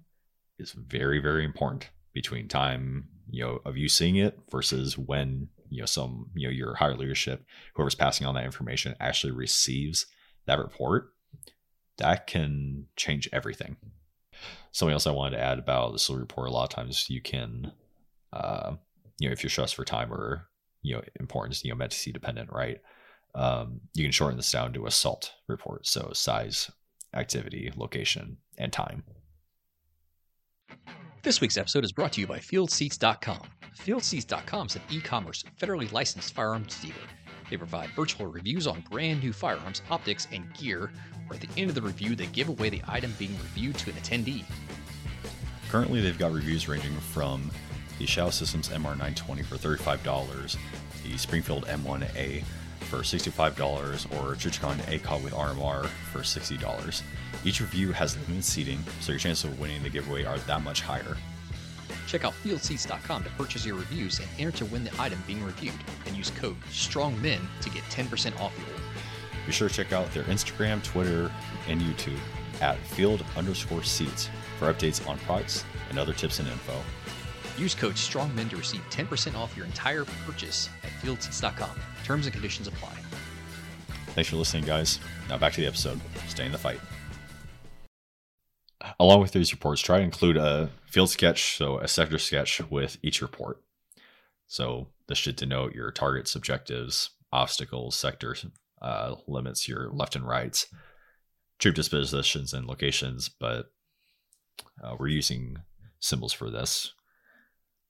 is 0.58 0.72
very, 0.72 1.20
very 1.20 1.44
important 1.44 1.90
between 2.22 2.48
time, 2.48 3.10
you 3.30 3.44
know, 3.44 3.60
of 3.66 3.78
you 3.78 3.90
seeing 3.90 4.16
it 4.16 4.40
versus 4.50 4.98
when, 4.98 5.50
you 5.70 5.82
know, 5.82 5.86
some, 5.86 6.30
you 6.36 6.48
know, 6.48 6.52
your 6.52 6.76
higher 6.76 6.96
leadership, 6.96 7.46
whoever's 7.76 7.96
passing 7.96 8.26
on 8.26 8.36
that 8.36 8.46
information 8.46 8.96
actually 9.00 9.32
receives 9.32 10.08
that 10.46 10.60
report. 10.60 11.14
That 11.98 12.28
can 12.28 12.86
change 12.96 13.28
everything 13.34 13.78
something 14.72 14.94
else 14.94 15.08
I 15.08 15.12
wanted 15.12 15.38
to 15.38 15.44
add 15.44 15.60
about 15.60 15.94
the 15.94 16.00
salute 16.00 16.22
report. 16.22 16.50
A 16.50 16.52
lot 16.52 16.66
of 16.66 16.70
times 16.70 17.10
you 17.10 17.22
can, 17.22 17.72
uh, 18.32 18.76
you 19.20 19.28
know, 19.28 19.34
if 19.34 19.42
you're 19.44 19.50
stressed 19.50 19.76
for 19.76 19.84
time 19.84 20.14
or 20.14 20.48
you 20.84 20.96
know 20.96 21.02
importance, 21.20 21.64
you 21.66 21.74
know, 21.74 21.84
METTC 21.84 22.14
dependent, 22.14 22.52
right? 22.52 22.80
Um, 23.36 23.82
you 23.94 24.04
can 24.04 24.12
shorten 24.12 24.38
this 24.38 24.52
down 24.52 24.74
to 24.74 24.86
a 24.86 24.92
SALT 24.92 25.34
report. 25.48 25.86
So 25.88 26.12
size, 26.14 26.72
activity, 27.14 27.72
location, 27.76 28.38
and 28.58 28.72
time. 28.72 29.04
This 31.28 31.42
week's 31.42 31.58
episode 31.58 31.84
is 31.84 31.92
brought 31.92 32.14
to 32.14 32.22
you 32.22 32.26
by 32.26 32.40
FieldSeats.com. 32.40 33.42
FieldSeats.com 33.78 34.68
is 34.68 34.76
an 34.78 34.82
e-commerce 34.90 35.44
federally 35.60 35.92
licensed 35.92 36.34
firearms 36.34 36.80
dealer. 36.82 36.96
They 37.50 37.58
provide 37.58 37.90
virtual 37.90 38.28
reviews 38.28 38.66
on 38.66 38.82
brand 38.90 39.22
new 39.22 39.34
firearms, 39.34 39.82
optics, 39.90 40.30
and 40.32 40.46
gear 40.54 40.90
where 41.28 41.38
at 41.38 41.42
the 41.42 41.50
end 41.60 41.68
of 41.68 41.76
the 41.76 41.82
review 41.82 42.16
they 42.16 42.28
give 42.28 42.48
away 42.48 42.70
the 42.70 42.82
item 42.88 43.14
being 43.20 43.34
reviewed 43.40 43.78
to 43.80 43.90
an 43.90 43.98
attendee. 43.98 44.46
Currently, 45.68 46.00
they've 46.00 46.18
got 46.18 46.32
reviews 46.32 46.70
ranging 46.70 46.96
from 46.96 47.52
the 48.00 48.06
Shadow 48.06 48.30
Systems 48.30 48.70
MR920 48.70 49.44
for 49.44 49.58
$35, 49.58 50.58
the 51.04 51.18
Springfield 51.18 51.66
M1A 51.66 52.42
for 52.90 53.00
$65, 53.00 53.52
or 54.16 54.36
Trijicon 54.36 54.78
ACOG 54.78 55.22
with 55.26 55.34
RMR 55.34 55.88
for 55.88 56.20
$60. 56.20 57.02
Each 57.44 57.62
review 57.62 57.92
has 57.92 58.18
limited 58.18 58.44
seating, 58.44 58.84
so 59.00 59.12
your 59.12 59.20
chances 59.20 59.46
of 59.46 59.60
winning 59.60 59.84
the 59.84 59.90
giveaway 59.90 60.26
are 60.26 60.38
that 60.40 60.64
much 60.64 60.82
higher. 60.82 61.16
Check 62.08 62.24
out 62.24 62.34
fieldseats.com 62.44 63.24
to 63.24 63.30
purchase 63.32 63.66
your 63.66 63.76
reviews 63.76 64.20
and 64.20 64.28
enter 64.40 64.52
to 64.58 64.66
win 64.66 64.84
the 64.84 64.92
item 65.00 65.22
being 65.28 65.44
reviewed, 65.44 65.74
and 66.06 66.16
use 66.16 66.32
code 66.32 66.58
STRONGMEN 66.72 67.40
to 67.62 67.70
get 67.70 67.84
10% 67.84 68.40
off 68.40 68.58
your 68.58 68.68
order. 68.68 68.84
Be 69.46 69.52
sure 69.52 69.70
to 69.70 69.74
check 69.74 69.94
out 69.94 70.12
their 70.14 70.24
Instagram, 70.24 70.84
Twitter, 70.84 71.32
and 71.68 71.82
YouTube 71.82 72.20
at 72.62 72.78
field 72.80 73.24
underscore 73.36 73.84
seats 73.84 74.30
for 74.58 74.74
updates 74.74 75.08
on 75.08 75.18
products 75.20 75.64
and 75.90 76.00
other 76.00 76.14
tips 76.14 76.40
and 76.40 76.48
info. 76.48 76.74
Use 77.58 77.76
code 77.76 77.96
STRONGMEN 77.96 78.50
to 78.50 78.58
receive 78.58 78.82
10% 78.90 79.36
off 79.36 79.56
your 79.56 79.66
entire 79.66 80.06
purchase 80.26 80.70
at 80.84 80.92
fieldseats.com. 81.02 81.80
Terms 82.04 82.26
and 82.26 82.34
conditions 82.34 82.68
apply. 82.68 82.94
Thanks 84.08 84.30
for 84.30 84.38
listening, 84.38 84.64
guys. 84.64 85.00
Now 85.30 85.38
back 85.38 85.54
to 85.54 85.62
the 85.62 85.68
episode. 85.68 86.00
Stay 86.28 86.46
in 86.46 86.52
the 86.52 86.58
fight. 86.58 86.80
Along 89.00 89.22
with 89.22 89.32
these 89.32 89.52
reports, 89.52 89.82
try 89.82 89.98
to 89.98 90.04
include 90.04 90.38
a 90.38 90.70
field 90.86 91.10
sketch, 91.10 91.58
so 91.58 91.80
a 91.80 91.88
sector 91.88 92.20
sketch 92.20 92.62
with 92.70 92.98
each 93.02 93.22
report. 93.22 93.62
So 94.48 94.90
this 95.08 95.18
should 95.18 95.36
denote 95.36 95.74
your 95.74 95.92
targets, 95.92 96.36
objectives, 96.36 97.10
obstacles, 97.32 97.96
sectors, 97.96 98.46
uh, 98.82 99.16
limits 99.28 99.68
your 99.68 99.90
left 99.92 100.16
and 100.16 100.28
rights, 100.28 100.68
troop 101.60 101.76
dispositions 101.76 102.54
and 102.54 102.68
locations, 102.68 103.30
but 103.30 103.72
uh, 104.82 104.96
we're 105.00 105.08
using 105.08 105.58
symbols 106.00 106.34
for 106.34 106.50
this 106.50 106.94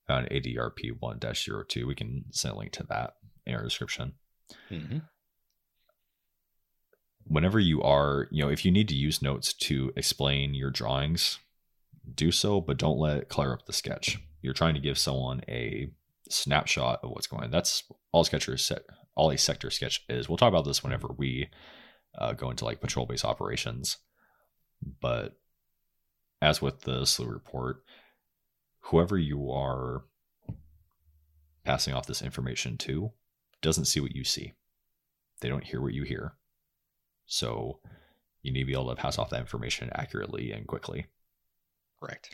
on 0.08 0.24
ADRP 0.26 0.92
1 0.98 1.20
02. 1.68 1.86
We 1.86 1.94
can 1.94 2.24
send 2.30 2.54
a 2.54 2.58
link 2.58 2.72
to 2.72 2.84
that 2.84 3.14
in 3.46 3.54
our 3.54 3.62
description. 3.62 4.14
Mm-hmm. 4.70 4.98
Whenever 7.28 7.60
you 7.60 7.82
are, 7.82 8.26
you 8.30 8.42
know, 8.42 8.50
if 8.50 8.64
you 8.64 8.70
need 8.70 8.88
to 8.88 8.96
use 8.96 9.22
notes 9.22 9.52
to 9.52 9.92
explain 9.96 10.54
your 10.54 10.70
drawings, 10.70 11.38
do 12.14 12.32
so, 12.32 12.60
but 12.60 12.78
don't 12.78 12.98
let 12.98 13.18
it 13.18 13.28
clutter 13.28 13.52
up 13.52 13.66
the 13.66 13.72
sketch. 13.72 14.18
You're 14.40 14.54
trying 14.54 14.74
to 14.74 14.80
give 14.80 14.98
someone 14.98 15.42
a 15.48 15.90
snapshot 16.30 17.00
of 17.02 17.10
what's 17.10 17.26
going 17.26 17.44
on. 17.44 17.50
That's 17.50 17.84
all 18.12 18.24
sketchers 18.24 18.64
set 18.64 18.82
all 19.18 19.30
a 19.30 19.36
sector 19.36 19.68
sketch 19.68 20.04
is. 20.08 20.28
We'll 20.28 20.38
talk 20.38 20.48
about 20.48 20.64
this 20.64 20.82
whenever 20.82 21.08
we 21.08 21.50
uh, 22.16 22.32
go 22.32 22.50
into 22.50 22.64
like 22.64 22.80
patrol 22.80 23.04
base 23.04 23.24
operations. 23.24 23.98
But 25.00 25.36
as 26.40 26.62
with 26.62 26.82
the 26.82 27.04
salute 27.04 27.32
report, 27.32 27.82
whoever 28.78 29.18
you 29.18 29.50
are 29.50 30.04
passing 31.64 31.94
off 31.94 32.06
this 32.06 32.22
information 32.22 32.78
to 32.78 33.10
doesn't 33.60 33.86
see 33.86 33.98
what 33.98 34.14
you 34.14 34.22
see. 34.22 34.52
They 35.40 35.48
don't 35.48 35.64
hear 35.64 35.82
what 35.82 35.94
you 35.94 36.04
hear. 36.04 36.34
So 37.28 37.78
you 38.42 38.52
need 38.52 38.60
to 38.60 38.66
be 38.66 38.72
able 38.72 38.88
to 38.88 39.00
pass 39.00 39.18
off 39.18 39.30
that 39.30 39.40
information 39.40 39.90
accurately 39.94 40.50
and 40.50 40.66
quickly. 40.66 41.06
Correct. 42.00 42.30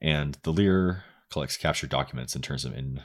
And 0.00 0.38
the 0.42 0.52
Lear 0.52 1.04
collects 1.30 1.56
captured 1.56 1.90
documents 1.90 2.36
in 2.36 2.42
terms 2.42 2.64
of 2.64 2.74
in 2.76 3.02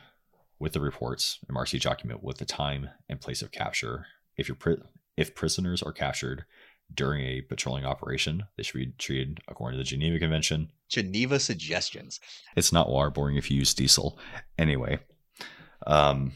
with 0.60 0.74
the 0.74 0.80
reports, 0.80 1.40
MRC 1.52 1.82
document 1.82 2.24
with 2.24 2.38
the 2.38 2.46
time 2.46 2.90
and 3.10 3.20
place 3.20 3.42
of 3.42 3.52
capture. 3.52 4.08
If 4.38 4.48
you're 4.48 4.56
pri- 4.56 4.78
if 5.18 5.36
prisoners 5.36 5.82
are 5.84 5.92
captured 5.92 6.46
during 6.94 7.26
a 7.26 7.42
patrolling 7.42 7.86
operation, 7.86 8.44
they 8.56 8.64
should 8.64 8.78
be 8.78 8.94
treated 8.98 9.40
according 9.48 9.78
to 9.78 9.84
the 9.84 9.90
Geneva 9.90 10.20
Convention. 10.20 10.72
Geneva 10.90 11.40
suggestions. 11.40 12.20
It's 12.56 12.72
not 12.72 12.88
waterboarding 12.88 13.38
if 13.38 13.50
you 13.50 13.58
use 13.58 13.74
diesel. 13.74 14.20
Anyway, 14.58 15.00
um, 15.88 16.34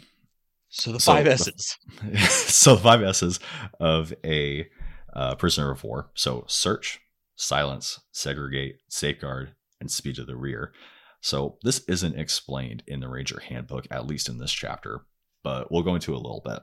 So 0.70 0.92
the 0.92 1.00
So 1.00 1.14
five 1.14 1.26
the- 1.26 1.32
S's. 1.32 1.78
so 2.30 2.76
the 2.76 2.82
five 2.82 3.02
S's 3.04 3.40
of 3.80 4.14
a 4.24 4.68
uh, 5.14 5.36
prisoner 5.36 5.72
of 5.72 5.84
war. 5.84 6.12
So 6.14 6.46
search, 6.48 7.00
silence, 7.36 8.00
segregate, 8.12 8.78
safeguard, 8.90 9.54
and 9.82 9.90
speed 9.90 10.16
to 10.16 10.26
the 10.26 10.36
rear. 10.36 10.74
So 11.22 11.58
this 11.64 11.82
isn't 11.88 12.18
explained 12.18 12.84
in 12.88 13.00
the 13.02 13.10
Ranger 13.10 13.40
Handbook, 13.40 13.88
at 13.92 14.08
least 14.08 14.30
in 14.30 14.38
this 14.38 14.52
chapter, 14.52 15.02
but 15.44 15.72
we'll 15.72 15.84
go 15.84 15.96
into 15.96 16.14
a 16.14 16.18
little 16.18 16.42
bit. 16.46 16.60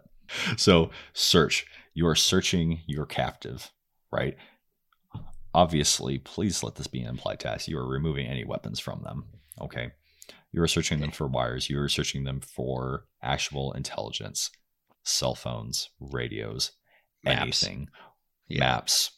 So 0.58 0.90
search, 1.12 1.66
you 1.94 2.06
are 2.06 2.14
searching 2.14 2.80
your 2.86 3.06
captive, 3.06 3.70
right? 4.10 4.36
Obviously, 5.54 6.18
please 6.18 6.62
let 6.62 6.74
this 6.74 6.86
be 6.86 7.00
an 7.00 7.08
implied 7.08 7.40
task. 7.40 7.68
You 7.68 7.78
are 7.78 7.86
removing 7.88 8.26
any 8.26 8.44
weapons 8.44 8.78
from 8.78 9.02
them. 9.02 9.24
Okay. 9.60 9.92
You 10.56 10.62
are 10.62 10.66
searching 10.68 11.00
them 11.00 11.10
for 11.10 11.26
wires. 11.26 11.68
You 11.68 11.78
are 11.80 11.88
searching 11.88 12.24
them 12.24 12.40
for 12.40 13.04
actual 13.22 13.74
intelligence, 13.74 14.50
cell 15.04 15.34
phones, 15.34 15.90
radios, 16.00 16.72
Maps. 17.22 17.62
anything, 17.62 17.88
Yeah. 18.48 18.60
maps, 18.60 19.10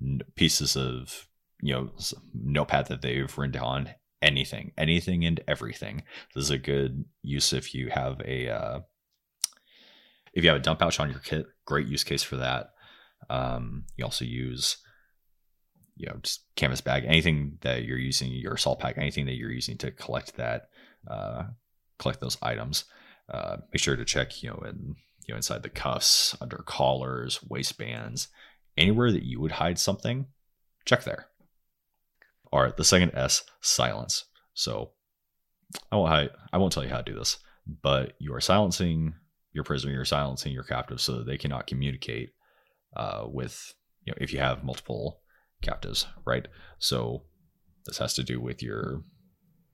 n- 0.00 0.20
pieces 0.36 0.76
of 0.76 1.26
you 1.60 1.74
know 1.74 1.90
notepad 2.32 2.86
that 2.86 3.02
they've 3.02 3.36
written 3.36 3.50
down, 3.60 3.90
anything, 4.22 4.70
anything 4.78 5.24
and 5.24 5.40
everything. 5.48 6.04
This 6.32 6.44
is 6.44 6.50
a 6.50 6.58
good 6.58 7.06
use 7.22 7.52
if 7.52 7.74
you 7.74 7.90
have 7.90 8.20
a 8.24 8.48
uh, 8.48 8.80
if 10.34 10.44
you 10.44 10.50
have 10.50 10.60
a 10.60 10.62
dump 10.62 10.78
pouch 10.78 11.00
on 11.00 11.10
your 11.10 11.18
kit. 11.18 11.46
Great 11.64 11.88
use 11.88 12.04
case 12.04 12.22
for 12.22 12.36
that. 12.36 12.70
Um, 13.28 13.86
you 13.96 14.04
also 14.04 14.24
use 14.24 14.76
you 15.96 16.06
know 16.06 16.16
just 16.22 16.44
canvas 16.56 16.80
bag, 16.80 17.04
anything 17.06 17.58
that 17.62 17.84
you're 17.84 17.98
using 17.98 18.32
your 18.32 18.54
assault 18.54 18.80
pack, 18.80 18.96
anything 18.98 19.26
that 19.26 19.34
you're 19.34 19.50
using 19.50 19.78
to 19.78 19.90
collect 19.90 20.36
that 20.36 20.68
uh, 21.08 21.44
collect 21.98 22.20
those 22.20 22.38
items. 22.42 22.84
Uh, 23.28 23.58
make 23.72 23.80
sure 23.80 23.96
to 23.96 24.04
check 24.04 24.42
you 24.42 24.50
know 24.50 24.62
in 24.66 24.96
you 25.26 25.32
know 25.32 25.36
inside 25.36 25.62
the 25.62 25.70
cuffs, 25.70 26.36
under 26.40 26.58
collars, 26.66 27.40
waistbands, 27.48 28.28
anywhere 28.76 29.12
that 29.12 29.24
you 29.24 29.40
would 29.40 29.52
hide 29.52 29.78
something. 29.78 30.26
Check 30.84 31.04
there. 31.04 31.26
All 32.52 32.62
right, 32.62 32.76
the 32.76 32.84
second 32.84 33.12
S, 33.14 33.44
silence. 33.60 34.24
So 34.54 34.90
I 35.90 35.96
won't 35.96 36.10
hi- 36.10 36.30
I 36.52 36.58
won't 36.58 36.72
tell 36.72 36.84
you 36.84 36.90
how 36.90 37.00
to 37.00 37.10
do 37.10 37.18
this, 37.18 37.38
but 37.82 38.14
you 38.18 38.34
are 38.34 38.40
silencing 38.40 39.14
your 39.52 39.64
prisoner, 39.64 39.92
you're 39.92 40.04
silencing 40.04 40.52
your 40.52 40.64
captive 40.64 41.00
so 41.00 41.18
that 41.18 41.26
they 41.26 41.38
cannot 41.38 41.66
communicate 41.66 42.30
uh, 42.96 43.24
with 43.26 43.74
you 44.04 44.12
know 44.12 44.18
if 44.20 44.32
you 44.32 44.38
have 44.38 44.64
multiple 44.64 45.21
captives, 45.62 46.06
right? 46.24 46.46
So 46.78 47.22
this 47.84 47.98
has 47.98 48.14
to 48.14 48.22
do 48.22 48.40
with 48.40 48.62
your 48.62 49.02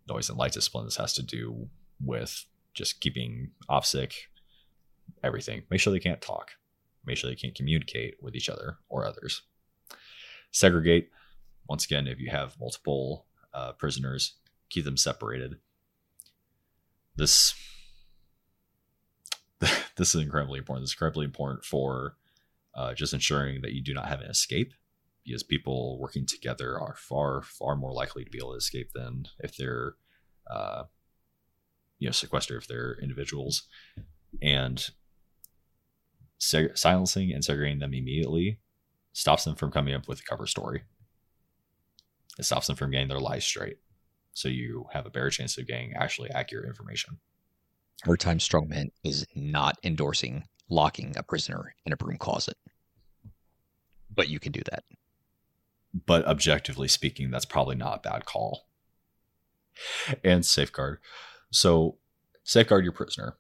noise 0.09 0.29
and 0.29 0.39
light 0.39 0.53
discipline. 0.53 0.85
This 0.85 0.97
has 0.97 1.13
to 1.15 1.23
do 1.23 1.69
with 2.01 2.45
just 2.75 3.01
keeping 3.01 3.51
OPSEC, 3.69 4.13
everything. 5.23 5.63
Make 5.71 5.81
sure 5.81 5.93
they 5.93 5.99
can't 5.99 6.21
talk. 6.21 6.53
Make 7.05 7.17
sure 7.17 7.31
they 7.31 7.37
can't 7.37 7.55
communicate 7.55 8.17
with 8.23 8.35
each 8.37 8.49
other 8.49 8.79
or 8.89 9.07
others. 9.07 9.43
Segregate. 10.51 11.11
Once 11.69 11.85
again, 11.85 12.07
if 12.07 12.19
you 12.19 12.31
have 12.31 12.59
multiple 12.59 13.27
uh, 13.53 13.73
prisoners, 13.73 14.35
keep 14.71 14.85
them 14.85 14.97
separated. 14.97 15.57
This 17.17 17.55
this 19.97 20.15
is 20.15 20.23
incredibly 20.23 20.59
important. 20.59 20.85
This 20.85 20.91
is 20.91 20.95
incredibly 20.95 21.25
important 21.25 21.65
for 21.65 22.17
uh, 22.75 22.95
just 22.95 23.13
ensuring 23.13 23.61
that 23.63 23.73
you 23.73 23.83
do 23.83 23.93
not 23.93 24.09
have 24.09 24.21
an 24.21 24.31
escape, 24.31 24.73
because 25.29 25.43
people 25.43 25.99
working 25.99 26.27
together 26.27 26.79
are 26.81 26.97
far 26.97 27.43
far 27.43 27.77
more 27.77 27.93
likely 27.93 28.25
to 28.25 28.31
be 28.31 28.39
able 28.39 28.53
to 28.53 28.59
escape 28.59 28.91
than 28.95 29.27
if 29.41 29.57
they're 29.57 29.95
uh, 30.51 30.85
you 31.99 32.09
know 32.09 32.13
sequestered 32.13 32.63
if 32.63 32.69
they're 32.69 32.97
individuals, 33.03 33.69
and 34.43 34.91
seg- 36.41 36.77
silencing 36.77 37.33
and 37.33 37.45
segregating 37.45 37.81
them 37.81 37.95
immediately 37.95 38.59
stops 39.13 39.45
them 39.45 39.55
from 39.55 39.71
coming 39.71 39.95
up 39.95 40.09
with 40.09 40.21
a 40.21 40.25
cover 40.25 40.47
story. 40.47 40.83
It 42.39 42.45
stops 42.45 42.69
them 42.69 42.77
from 42.77 42.93
getting 42.93 43.09
their 43.09 43.19
lies 43.19 43.45
straight. 43.45 43.79
So 44.33 44.49
you 44.49 44.87
have 44.93 45.07
a 45.07 45.11
better 45.11 45.31
chance 45.31 45.59
of 45.59 45.67
getting 45.67 45.95
actually 45.95 46.31
accurate 46.31 46.69
information. 46.69 47.19
Wartime 48.07 48.39
Strongman 48.39 48.91
is 49.03 49.27
not 49.35 49.77
endorsing 49.83 50.45
locking 50.71 51.15
a 51.17 51.23
prisoner 51.25 51.75
in 51.85 51.93
a 51.93 51.97
broom 51.97 52.17
closet. 52.17 52.57
But 54.15 54.29
you 54.29 54.39
can 54.39 54.53
do 54.53 54.63
that. 54.71 54.85
But 56.07 56.27
objectively 56.27 56.89
speaking, 56.89 57.31
that's 57.31 57.45
probably 57.45 57.77
not 57.77 57.99
a 57.99 58.09
bad 58.09 58.25
call. 58.25 58.67
And 60.25 60.45
safeguard. 60.45 60.99
So 61.51 61.99
safeguard 62.45 62.85
your 62.85 62.93
prisoner. 62.93 63.37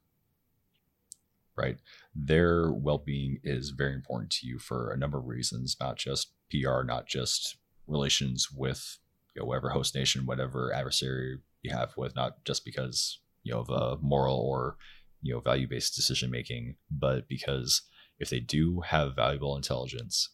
Right? 1.56 1.78
Their 2.14 2.72
well 2.72 2.98
being 2.98 3.40
is 3.42 3.70
very 3.70 3.94
important 3.94 4.30
to 4.32 4.46
you 4.46 4.58
for 4.58 4.90
a 4.90 4.96
number 4.96 5.18
of 5.18 5.26
reasons, 5.26 5.76
not 5.80 5.96
just 5.96 6.32
PR, 6.50 6.82
not 6.82 7.06
just 7.06 7.56
relations 7.86 8.48
with 8.52 8.98
you 9.34 9.42
know, 9.42 9.46
whatever 9.46 9.70
host 9.70 9.94
nation, 9.94 10.26
whatever 10.26 10.72
adversary 10.72 11.38
you 11.62 11.72
have 11.72 11.96
with, 11.96 12.14
not 12.14 12.44
just 12.44 12.64
because 12.64 13.20
you 13.42 13.52
know 13.52 13.60
of 13.60 13.70
a 13.70 13.96
moral 14.00 14.38
or 14.38 14.76
you 15.22 15.34
know 15.34 15.40
value 15.40 15.66
based 15.66 15.96
decision 15.96 16.30
making, 16.30 16.76
but 16.90 17.28
because 17.28 17.82
if 18.18 18.30
they 18.30 18.40
do 18.40 18.80
have 18.80 19.16
valuable 19.16 19.56
intelligence 19.56 20.30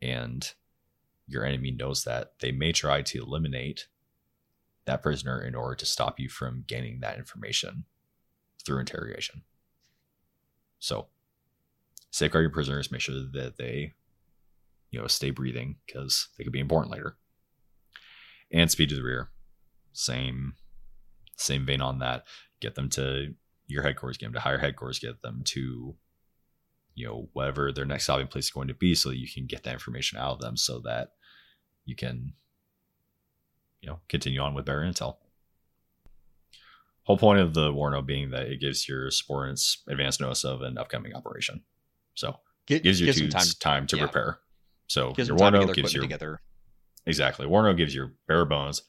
and 0.00 0.52
your 1.26 1.44
enemy 1.44 1.70
knows 1.70 2.04
that, 2.04 2.32
they 2.40 2.52
may 2.52 2.72
try 2.72 3.02
to 3.02 3.22
eliminate 3.22 3.86
that 4.86 5.02
prisoner 5.02 5.40
in 5.42 5.54
order 5.54 5.74
to 5.76 5.86
stop 5.86 6.20
you 6.20 6.28
from 6.28 6.64
gaining 6.66 7.00
that 7.00 7.18
information 7.18 7.84
through 8.64 8.80
interrogation. 8.80 9.42
So, 10.78 11.06
safeguard 12.10 12.42
your 12.42 12.50
prisoners, 12.50 12.90
make 12.90 13.00
sure 13.00 13.14
that 13.32 13.56
they, 13.56 13.94
you 14.90 15.00
know, 15.00 15.06
stay 15.06 15.30
breathing 15.30 15.76
because 15.86 16.28
they 16.36 16.44
could 16.44 16.52
be 16.52 16.60
important 16.60 16.92
later. 16.92 17.16
And 18.52 18.70
speed 18.70 18.90
to 18.90 18.94
the 18.94 19.02
rear, 19.02 19.30
same, 19.92 20.54
same 21.36 21.64
vein 21.64 21.80
on 21.80 21.98
that. 22.00 22.24
Get 22.60 22.74
them 22.74 22.88
to 22.90 23.34
your 23.66 23.82
headquarters, 23.82 24.18
get 24.18 24.26
them 24.26 24.34
to 24.34 24.40
higher 24.40 24.58
headquarters, 24.58 24.98
get 24.98 25.22
them 25.22 25.42
to, 25.46 25.96
you 26.94 27.06
know, 27.06 27.28
whatever 27.32 27.72
their 27.72 27.84
next 27.84 28.04
stopping 28.04 28.26
place 28.28 28.44
is 28.46 28.50
going 28.50 28.68
to 28.68 28.74
be, 28.74 28.94
so 28.94 29.10
that 29.10 29.18
you 29.18 29.28
can 29.28 29.46
get 29.46 29.62
that 29.64 29.72
information 29.72 30.18
out 30.18 30.32
of 30.32 30.40
them, 30.40 30.56
so 30.56 30.80
that 30.80 31.12
you 31.84 31.94
can, 31.94 32.32
you 33.80 33.88
know, 33.88 34.00
continue 34.08 34.40
on 34.40 34.54
with 34.54 34.64
better 34.64 34.80
intel 34.80 35.16
whole 37.04 37.18
point 37.18 37.38
of 37.38 37.54
the 37.54 37.72
warno 37.72 38.04
being 38.04 38.30
that 38.30 38.46
it 38.46 38.60
gives 38.60 38.88
your 38.88 39.10
subordinates 39.10 39.82
advance 39.88 40.20
notice 40.20 40.44
of 40.44 40.62
an 40.62 40.76
upcoming 40.76 41.14
operation. 41.14 41.62
So 42.14 42.38
Get, 42.66 42.82
gives 42.82 43.00
your 43.00 43.06
gives 43.06 43.18
dudes 43.18 43.54
time, 43.56 43.86
to 43.86 43.96
yeah. 43.96 44.04
prepare. 44.04 44.38
So 44.86 45.12
gives 45.12 45.28
your 45.28 45.38
time 45.38 45.52
warno 45.52 45.72
gives 45.74 45.94
your 45.94 46.02
together. 46.02 46.40
exactly 47.06 47.46
warno 47.46 47.76
gives 47.76 47.94
your 47.94 48.14
bare 48.26 48.44
bones. 48.44 48.82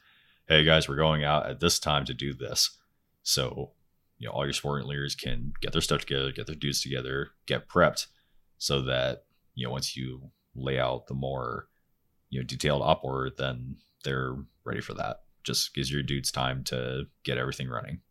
Hey 0.48 0.64
guys, 0.64 0.88
we're 0.88 0.96
going 0.96 1.24
out 1.24 1.50
at 1.50 1.60
this 1.60 1.80
time 1.80 2.06
to 2.06 2.14
do 2.14 2.34
this. 2.34 2.78
So 3.24 3.72
you 4.18 4.28
know 4.28 4.34
all 4.34 4.46
your 4.46 4.54
subordinate 4.54 4.90
leaders 4.90 5.16
can 5.16 5.54
get 5.62 5.72
their 5.72 5.82
stuff 5.82 6.02
together, 6.02 6.32
get 6.32 6.48
their 6.48 6.56
dudes 6.56 6.82
together, 6.82 7.32
get 7.46 7.68
prepped, 7.68 8.08
so 8.58 8.82
that 8.84 9.26
you 9.54 9.66
know 9.66 9.72
once 9.72 9.96
you 9.96 10.32
lay 10.56 10.80
out 10.80 11.08
the 11.08 11.14
more 11.14 11.68
you 12.30 12.40
know 12.40 12.46
detailed 12.46 12.82
op 12.82 13.04
order, 13.04 13.32
then 13.38 13.78
they're 14.04 14.36
ready 14.64 14.82
for 14.82 14.94
that. 14.94 15.22
Just 15.44 15.74
gives 15.76 15.92
your 15.92 16.04
dudes 16.04 16.32
time 16.32 16.64
to 16.66 17.04
get 17.24 17.38
everything 17.38 17.70
running. 17.70 18.02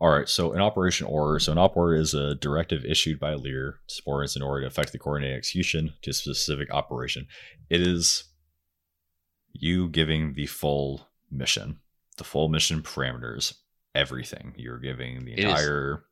All 0.00 0.10
right, 0.10 0.28
so 0.28 0.52
an 0.52 0.60
operation 0.60 1.06
order. 1.06 1.38
So 1.38 1.52
an 1.52 1.58
op 1.58 1.76
order 1.76 1.94
is 1.94 2.14
a 2.14 2.34
directive 2.34 2.84
issued 2.84 3.20
by 3.20 3.32
a 3.32 3.36
leader 3.36 3.78
to 3.86 3.94
subordinates 3.94 4.36
in 4.36 4.42
order 4.42 4.62
to 4.62 4.66
affect 4.66 4.92
the 4.92 4.98
coordinated 4.98 5.38
execution 5.38 5.94
to 6.02 6.10
a 6.10 6.14
specific 6.14 6.72
operation. 6.72 7.26
It 7.70 7.80
is 7.80 8.24
you 9.52 9.88
giving 9.88 10.34
the 10.34 10.46
full 10.46 11.08
mission, 11.30 11.78
the 12.16 12.24
full 12.24 12.48
mission 12.48 12.82
parameters, 12.82 13.54
everything. 13.94 14.54
You're 14.56 14.78
giving 14.78 15.24
the 15.24 15.32
It 15.32 15.38
is. 15.40 15.44
entire 15.44 16.04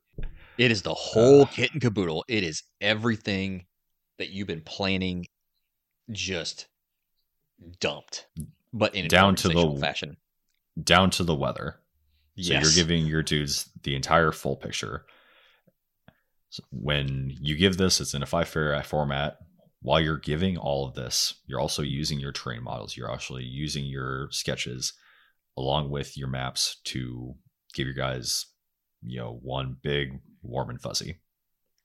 It 0.57 0.71
is 0.71 0.83
the 0.83 0.93
whole 0.93 1.41
Uh, 1.43 1.45
kit 1.45 1.71
and 1.73 1.81
caboodle. 1.81 2.23
It 2.27 2.43
is 2.43 2.63
everything 2.79 3.65
that 4.19 4.29
you've 4.29 4.47
been 4.47 4.61
planning, 4.61 5.25
just 6.11 6.67
dumped, 7.79 8.27
but 8.71 8.93
in 8.93 9.07
Down 9.07 9.35
to 9.37 9.47
the- 9.49 9.77
fashion. 9.79 10.17
down 10.81 11.09
to 11.11 11.23
the 11.23 11.35
weather. 11.35 11.79
So 12.39 12.53
you're 12.53 12.71
giving 12.73 13.05
your 13.05 13.21
dudes 13.23 13.69
the 13.83 13.95
entire 13.95 14.31
full 14.31 14.55
picture. 14.55 15.05
So 16.49 16.63
when 16.71 17.35
you 17.39 17.55
give 17.55 17.77
this, 17.77 17.99
it's 18.01 18.13
in 18.13 18.21
a 18.23 18.27
five 18.27 18.51
paragraph 18.51 18.87
format. 18.87 19.37
While 19.81 19.99
you're 19.99 20.17
giving 20.17 20.57
all 20.57 20.87
of 20.87 20.93
this, 20.95 21.35
you're 21.45 21.59
also 21.59 21.81
using 21.81 22.19
your 22.19 22.31
terrain 22.31 22.63
models. 22.63 22.95
You're 22.95 23.11
actually 23.11 23.43
using 23.43 23.85
your 23.85 24.29
sketches 24.31 24.93
along 25.57 25.89
with 25.89 26.17
your 26.17 26.27
maps 26.27 26.77
to 26.85 27.35
give 27.73 27.87
your 27.87 27.95
guys, 27.95 28.45
you 29.01 29.19
know, 29.19 29.39
one 29.41 29.77
big 29.81 30.19
warm 30.41 30.69
and 30.69 30.81
fuzzy. 30.81 31.19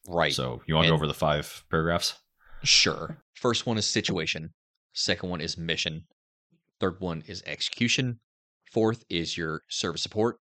Right. 0.06 0.32
So 0.32 0.62
you 0.66 0.74
want 0.74 0.86
to 0.86 0.90
go 0.90 0.94
over 0.94 1.06
the 1.06 1.14
five 1.14 1.64
paragraphs? 1.70 2.14
Sure. 2.62 3.18
First 3.34 3.66
one 3.66 3.78
is 3.78 3.86
situation. 3.86 4.50
Second 4.92 5.30
one 5.30 5.40
is 5.40 5.58
mission. 5.58 6.04
Third 6.80 6.96
one 7.00 7.22
is 7.26 7.42
execution. 7.46 8.20
Fourth 8.72 9.04
is 9.08 9.36
your 9.36 9.62
service 9.68 10.02
support. 10.02 10.38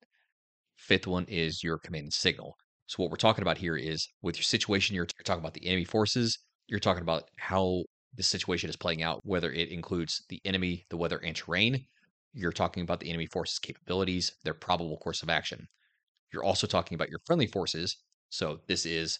Fifth 0.75 1.07
one 1.07 1.25
is 1.27 1.63
your 1.63 1.77
command 1.77 2.03
and 2.03 2.13
signal. 2.13 2.55
So 2.85 3.03
what 3.03 3.11
we're 3.11 3.17
talking 3.17 3.41
about 3.41 3.57
here 3.57 3.75
is 3.75 4.07
with 4.21 4.37
your 4.37 4.43
situation, 4.43 4.95
you're, 4.95 5.07
you're 5.17 5.23
talking 5.23 5.41
about 5.41 5.53
the 5.53 5.65
enemy 5.65 5.83
forces. 5.83 6.39
You're 6.67 6.79
talking 6.79 7.03
about 7.03 7.23
how 7.37 7.83
the 8.15 8.23
situation 8.23 8.69
is 8.69 8.75
playing 8.75 9.03
out, 9.03 9.21
whether 9.23 9.51
it 9.51 9.69
includes 9.69 10.23
the 10.29 10.41
enemy, 10.45 10.85
the 10.89 10.97
weather, 10.97 11.17
and 11.17 11.35
terrain. 11.35 11.85
You're 12.37 12.51
talking 12.51 12.83
about 12.83 12.99
the 12.99 13.09
enemy 13.09 13.25
forces' 13.25 13.57
capabilities, 13.57 14.31
their 14.43 14.53
probable 14.53 14.97
course 14.97 15.23
of 15.23 15.29
action. 15.29 15.67
You're 16.31 16.43
also 16.43 16.67
talking 16.67 16.93
about 16.93 17.09
your 17.09 17.21
friendly 17.25 17.47
forces. 17.47 17.97
So 18.29 18.59
this 18.67 18.85
is 18.85 19.19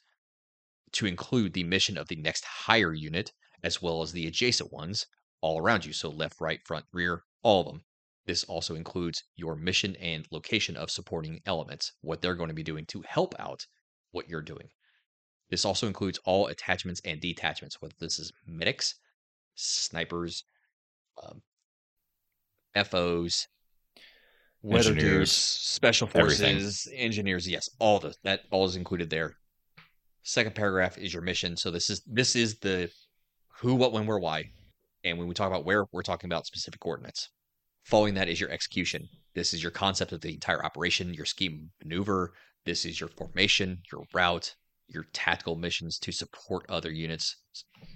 to 0.92 1.08
include 1.08 1.54
the 1.54 1.64
mission 1.64 1.98
of 1.98 2.08
the 2.08 2.16
next 2.16 2.46
higher 2.46 2.94
unit, 2.94 3.32
as 3.64 3.82
well 3.82 4.04
as 4.04 4.12
the 4.12 4.28
adjacent 4.28 4.72
ones 4.72 5.08
all 5.42 5.60
around 5.60 5.84
you. 5.84 5.94
So 5.94 6.10
left, 6.10 6.40
right, 6.40 6.60
front, 6.64 6.86
rear, 6.94 7.24
all 7.42 7.62
of 7.62 7.66
them. 7.66 7.82
This 8.28 8.44
also 8.44 8.76
includes 8.76 9.24
your 9.36 9.56
mission 9.56 9.96
and 9.96 10.28
location 10.32 10.78
of 10.78 10.92
supporting 10.92 11.42
elements, 11.48 11.94
what 12.02 12.22
they're 12.22 12.36
going 12.36 12.50
to 12.50 12.54
be 12.54 12.62
doing 12.62 12.86
to 12.88 13.04
help 13.08 13.34
out 13.40 13.66
what 14.12 14.30
you're 14.30 14.42
doing. 14.44 14.70
This 15.50 15.66
also 15.66 15.88
includes 15.88 16.20
all 16.24 16.48
attachments 16.48 17.02
and 17.04 17.20
detachments, 17.20 17.82
whether 17.82 17.96
this 18.00 18.20
is 18.20 18.32
medics, 18.46 18.94
snipers, 19.56 20.44
um, 21.24 21.42
FOs, 22.86 23.48
weather 24.62 24.94
dudes, 24.94 25.32
special 25.32 26.10
everything. 26.14 26.56
forces, 26.60 26.88
engineers. 26.94 27.48
Yes, 27.48 27.70
all 27.80 28.00
the 28.00 28.14
that 28.24 28.42
all 28.52 28.66
is 28.66 28.76
included 28.76 29.10
there. 29.10 29.36
Second 30.24 30.56
paragraph 30.56 30.98
is 30.98 31.14
your 31.14 31.24
mission. 31.24 31.56
So 31.56 31.72
this 31.72 31.90
is 31.90 32.02
this 32.06 32.36
is 32.36 32.60
the 32.60 32.90
who, 33.60 33.76
what, 33.76 33.92
when, 33.92 34.06
where, 34.06 34.20
why. 34.20 34.52
And 35.04 35.18
when 35.18 35.28
we 35.28 35.34
talk 35.34 35.48
about 35.48 35.66
where, 35.66 35.86
we're 35.92 36.04
talking 36.04 36.28
about 36.28 36.46
specific 36.46 36.80
coordinates. 36.80 37.30
Following 37.86 38.14
that 38.16 38.28
is 38.28 38.40
your 38.40 38.52
execution. 38.52 39.08
This 39.34 39.54
is 39.54 39.64
your 39.64 39.72
concept 39.72 40.12
of 40.12 40.22
the 40.22 40.34
entire 40.34 40.64
operation, 40.64 41.14
your 41.14 41.26
scheme 41.26 41.70
maneuver. 41.82 42.34
This 42.66 42.86
is 42.86 43.00
your 43.00 43.10
formation, 43.10 43.80
your 43.92 44.04
route, 44.14 44.54
your 44.88 45.06
tactical 45.14 45.56
missions 45.56 45.98
to 46.00 46.12
support 46.12 46.66
other 46.70 46.92
units, 46.92 47.38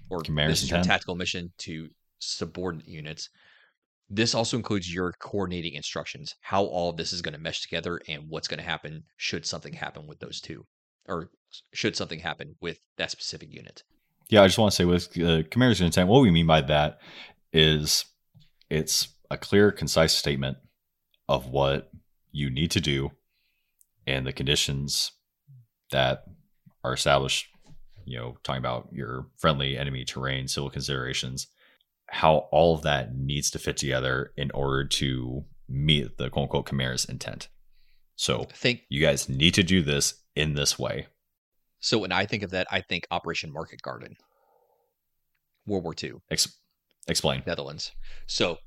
or 0.10 0.22
this 0.24 0.64
is 0.64 0.72
your 0.72 0.82
tactical 0.82 1.16
mission 1.16 1.52
to 1.60 1.90
subordinate 2.20 2.88
units. 2.88 3.30
This 4.14 4.36
also 4.36 4.58
includes 4.58 4.94
your 4.94 5.14
coordinating 5.14 5.74
instructions, 5.74 6.36
how 6.42 6.66
all 6.66 6.90
of 6.90 6.98
this 6.98 7.14
is 7.14 7.22
going 7.22 7.34
to 7.34 7.40
mesh 7.40 7.62
together 7.62 8.02
and 8.10 8.24
what's 8.28 8.50
going 8.50 8.58
to 8.58 8.64
happen 8.66 9.04
should 9.16 9.46
something 9.46 9.72
happen 9.72 10.06
with 10.06 10.20
those 10.20 10.42
two, 10.42 10.66
or 11.08 11.30
should 11.74 11.96
something 11.96 12.20
happen 12.20 12.56
with 12.60 12.80
that 12.98 13.10
specific 13.10 13.54
unit. 13.54 13.84
Yeah, 14.30 14.44
I 14.44 14.48
just 14.48 14.58
want 14.58 14.74
to 14.74 14.76
say 14.76 14.84
with 14.84 15.18
uh, 15.18 15.44
commander's 15.50 15.80
intent, 15.80 16.10
what 16.10 16.22
we 16.22 16.30
mean 16.30 16.46
by 16.46 16.60
that 16.60 17.00
is 17.54 18.04
it's 18.70 19.08
a 19.30 19.38
clear, 19.38 19.72
concise 19.72 20.14
statement 20.14 20.58
of 21.30 21.48
what 21.48 21.90
you 22.34 22.50
need 22.50 22.72
to 22.72 22.82
do 22.82 23.12
and 24.06 24.28
the 24.28 24.34
conditions 24.34 25.14
that 25.92 26.26
are 26.84 26.94
established. 26.94 27.48
You 28.04 28.18
know, 28.18 28.38
talking 28.44 28.60
about 28.60 28.90
your 28.92 29.28
friendly 29.38 29.78
enemy 29.78 30.04
terrain, 30.04 30.50
civil 30.50 30.70
considerations, 30.70 31.48
how 32.12 32.48
all 32.52 32.76
of 32.76 32.82
that 32.84 33.16
needs 33.16 33.50
to 33.52 33.60
fit 33.60 33.78
together 33.78 34.34
in 34.36 34.52
order 34.52 34.86
to 34.86 35.46
meet 35.70 36.18
the 36.18 36.30
quote 36.30 36.44
unquote 36.44 36.66
commander's 36.66 37.06
intent. 37.06 37.48
So 38.16 38.48
Think 38.54 38.82
you 38.90 39.02
guys 39.02 39.30
need 39.30 39.54
to 39.54 39.64
do 39.64 39.82
this 39.82 40.16
in 40.36 40.54
this 40.54 40.78
way. 40.78 41.08
so. 41.80 41.98
When 42.00 42.12
I 42.12 42.26
think 42.26 42.44
of 42.44 42.52
that, 42.52 42.68
I 42.70 42.82
think 42.82 43.08
Operation 43.12 43.52
Market 43.52 43.82
Garden, 43.82 44.16
World 45.66 45.84
War 45.86 45.96
II. 46.02 46.16
Ex- 46.30 46.54
explain. 47.08 47.44
Netherlands. 47.48 47.92
So, 48.28 48.58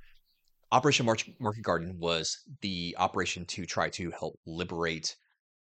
Operation 0.72 1.06
March 1.06 1.28
Market 1.38 1.62
Garden 1.62 1.98
was 1.98 2.38
the 2.62 2.96
operation 2.98 3.44
to 3.46 3.64
try 3.66 3.90
to 3.90 4.10
help 4.10 4.38
liberate 4.46 5.14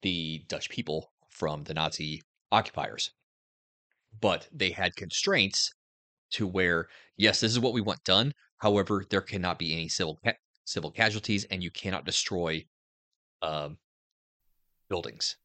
the 0.03 0.45
Dutch 0.49 0.69
people 0.69 1.11
from 1.31 1.65
the 1.65 1.75
Nazi 1.75 2.23
occupiers. 2.53 3.11
But 4.21 4.47
they 4.53 4.71
had 4.71 4.95
constraints 4.95 5.73
to 6.33 6.47
where, 6.47 6.89
yes, 7.17 7.41
this 7.41 7.53
is 7.53 7.61
what 7.61 7.73
we 7.73 7.81
want 7.81 8.05
done. 8.05 8.33
However, 8.59 9.05
there 9.11 9.21
cannot 9.21 9.59
be 9.59 9.73
any 9.73 9.89
civil 9.89 10.19
ca- 10.25 10.35
civil 10.65 10.91
casualties, 10.91 11.45
and 11.45 11.63
you 11.63 11.71
cannot 11.71 12.05
destroy 12.05 12.65
um, 13.43 13.79
buildings. 14.89 15.37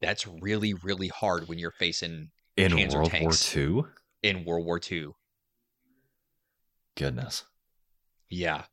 That's 0.00 0.26
really, 0.26 0.74
really 0.74 1.08
hard 1.08 1.48
when 1.48 1.58
you're 1.58 1.72
facing 1.72 2.30
In 2.56 2.76
World. 2.90 3.12
War 3.20 3.32
II? 3.54 3.82
in 4.22 4.44
World 4.44 4.66
War 4.66 4.80
II. 4.90 5.08
Goodness. 6.96 7.44
Yeah. 8.30 8.64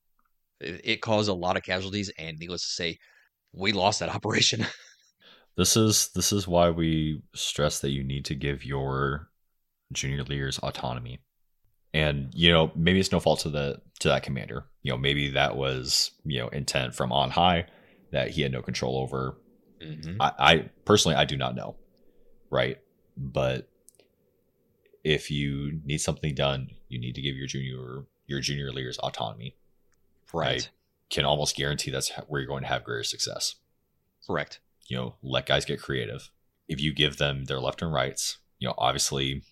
It, 0.59 0.81
it 0.83 1.01
caused 1.01 1.29
a 1.29 1.33
lot 1.33 1.57
of 1.57 1.63
casualties, 1.63 2.11
and 2.17 2.37
needless 2.37 2.61
to 2.63 2.73
say, 2.73 2.97
we 3.53 3.71
lost 3.71 3.99
that 3.99 4.09
operation. 4.15 4.65
This 5.55 5.77
is 5.77 6.09
this 6.15 6.31
is 6.31 6.47
why 6.47 6.71
we 6.71 7.21
stress 7.35 7.79
that 7.79 7.91
you 7.91 8.03
need 8.03 8.25
to 8.25 8.35
give 8.35 8.65
your 8.65 9.29
junior 9.93 10.23
leaders 10.23 10.59
autonomy. 10.59 11.19
And 11.93 12.31
you 12.33 12.51
know, 12.51 12.71
maybe 12.75 12.99
it's 12.99 13.11
no 13.11 13.19
fault 13.19 13.41
to 13.41 13.49
the 13.49 13.81
to 13.99 14.07
that 14.09 14.23
commander. 14.23 14.65
You 14.81 14.91
know, 14.91 14.97
maybe 14.97 15.29
that 15.29 15.55
was, 15.55 16.11
you 16.25 16.39
know, 16.39 16.47
intent 16.49 16.95
from 16.95 17.11
on 17.11 17.29
high 17.29 17.67
that 18.11 18.31
he 18.31 18.41
had 18.41 18.51
no 18.51 18.61
control 18.61 18.97
over. 18.97 19.37
Mhm. 19.81 20.17
I, 20.19 20.31
I 20.39 20.69
personally 20.85 21.15
I 21.15 21.25
do 21.25 21.37
not 21.37 21.55
know. 21.55 21.75
Right? 22.49 22.79
But 23.15 23.69
if 25.03 25.29
you 25.29 25.81
need 25.83 25.99
something 25.99 26.33
done, 26.33 26.69
you 26.87 26.99
need 26.99 27.15
to 27.15 27.21
give 27.21 27.35
your 27.35 27.47
junior 27.47 28.05
your 28.25 28.39
junior 28.39 28.71
leaders 28.71 28.97
autonomy. 28.99 29.55
Right. 30.33 30.69
Can 31.09 31.25
almost 31.25 31.55
guarantee 31.55 31.91
that's 31.91 32.09
where 32.27 32.41
you're 32.41 32.47
going 32.47 32.63
to 32.63 32.69
have 32.69 32.83
greater 32.83 33.03
success. 33.03 33.55
Correct. 34.25 34.59
you 34.87 34.97
know, 34.97 35.15
let 35.21 35.45
guys 35.45 35.65
get 35.65 35.81
creative. 35.81 36.29
If 36.67 36.79
you 36.81 36.93
give 36.93 37.17
them 37.17 37.45
their 37.45 37.59
left 37.59 37.81
and 37.81 37.91
rights, 37.93 38.37
you 38.59 38.67
know, 38.67 38.73
obviously, 38.77 39.43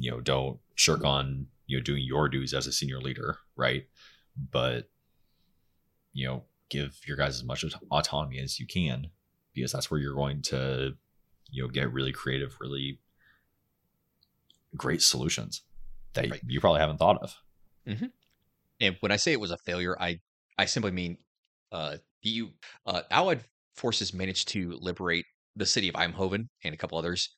you 0.00 0.10
know, 0.10 0.20
don't 0.20 0.58
shirk 0.74 1.04
on, 1.04 1.46
you 1.66 1.76
know, 1.76 1.82
doing 1.82 2.02
your 2.02 2.28
dues 2.28 2.54
as 2.54 2.66
a 2.66 2.72
senior 2.72 2.98
leader, 3.00 3.36
right? 3.54 3.86
But, 4.50 4.88
you 6.14 6.26
know, 6.26 6.44
give 6.70 6.98
your 7.06 7.16
guys 7.18 7.36
as 7.36 7.44
much 7.44 7.62
aut- 7.64 7.74
autonomy 7.90 8.38
as 8.40 8.58
you 8.58 8.66
can 8.66 9.08
because 9.54 9.72
that's 9.72 9.90
where 9.90 10.00
you're 10.00 10.14
going 10.14 10.40
to, 10.42 10.94
you 11.50 11.62
know, 11.62 11.68
get 11.68 11.92
really 11.92 12.12
creative, 12.12 12.56
really 12.60 12.98
great 14.76 15.02
solutions 15.02 15.62
that 16.14 16.30
Right. 16.30 16.40
you 16.46 16.60
probably 16.60 16.80
haven't 16.80 16.98
thought 16.98 17.22
of. 17.22 17.36
And 18.80 18.96
when 19.00 19.12
I 19.12 19.16
say 19.16 19.32
it 19.32 19.40
was 19.40 19.50
a 19.50 19.58
failure, 19.58 19.96
I 20.00 20.20
I 20.56 20.64
simply 20.64 20.92
mean 20.92 21.18
uh, 21.72 21.98
the 22.22 22.50
uh, 22.86 23.02
Allied 23.10 23.44
forces 23.74 24.14
managed 24.14 24.48
to 24.48 24.78
liberate 24.80 25.26
the 25.56 25.66
city 25.66 25.88
of 25.88 25.94
Eindhoven 25.94 26.48
and 26.64 26.72
a 26.74 26.76
couple 26.76 26.96
others, 26.98 27.36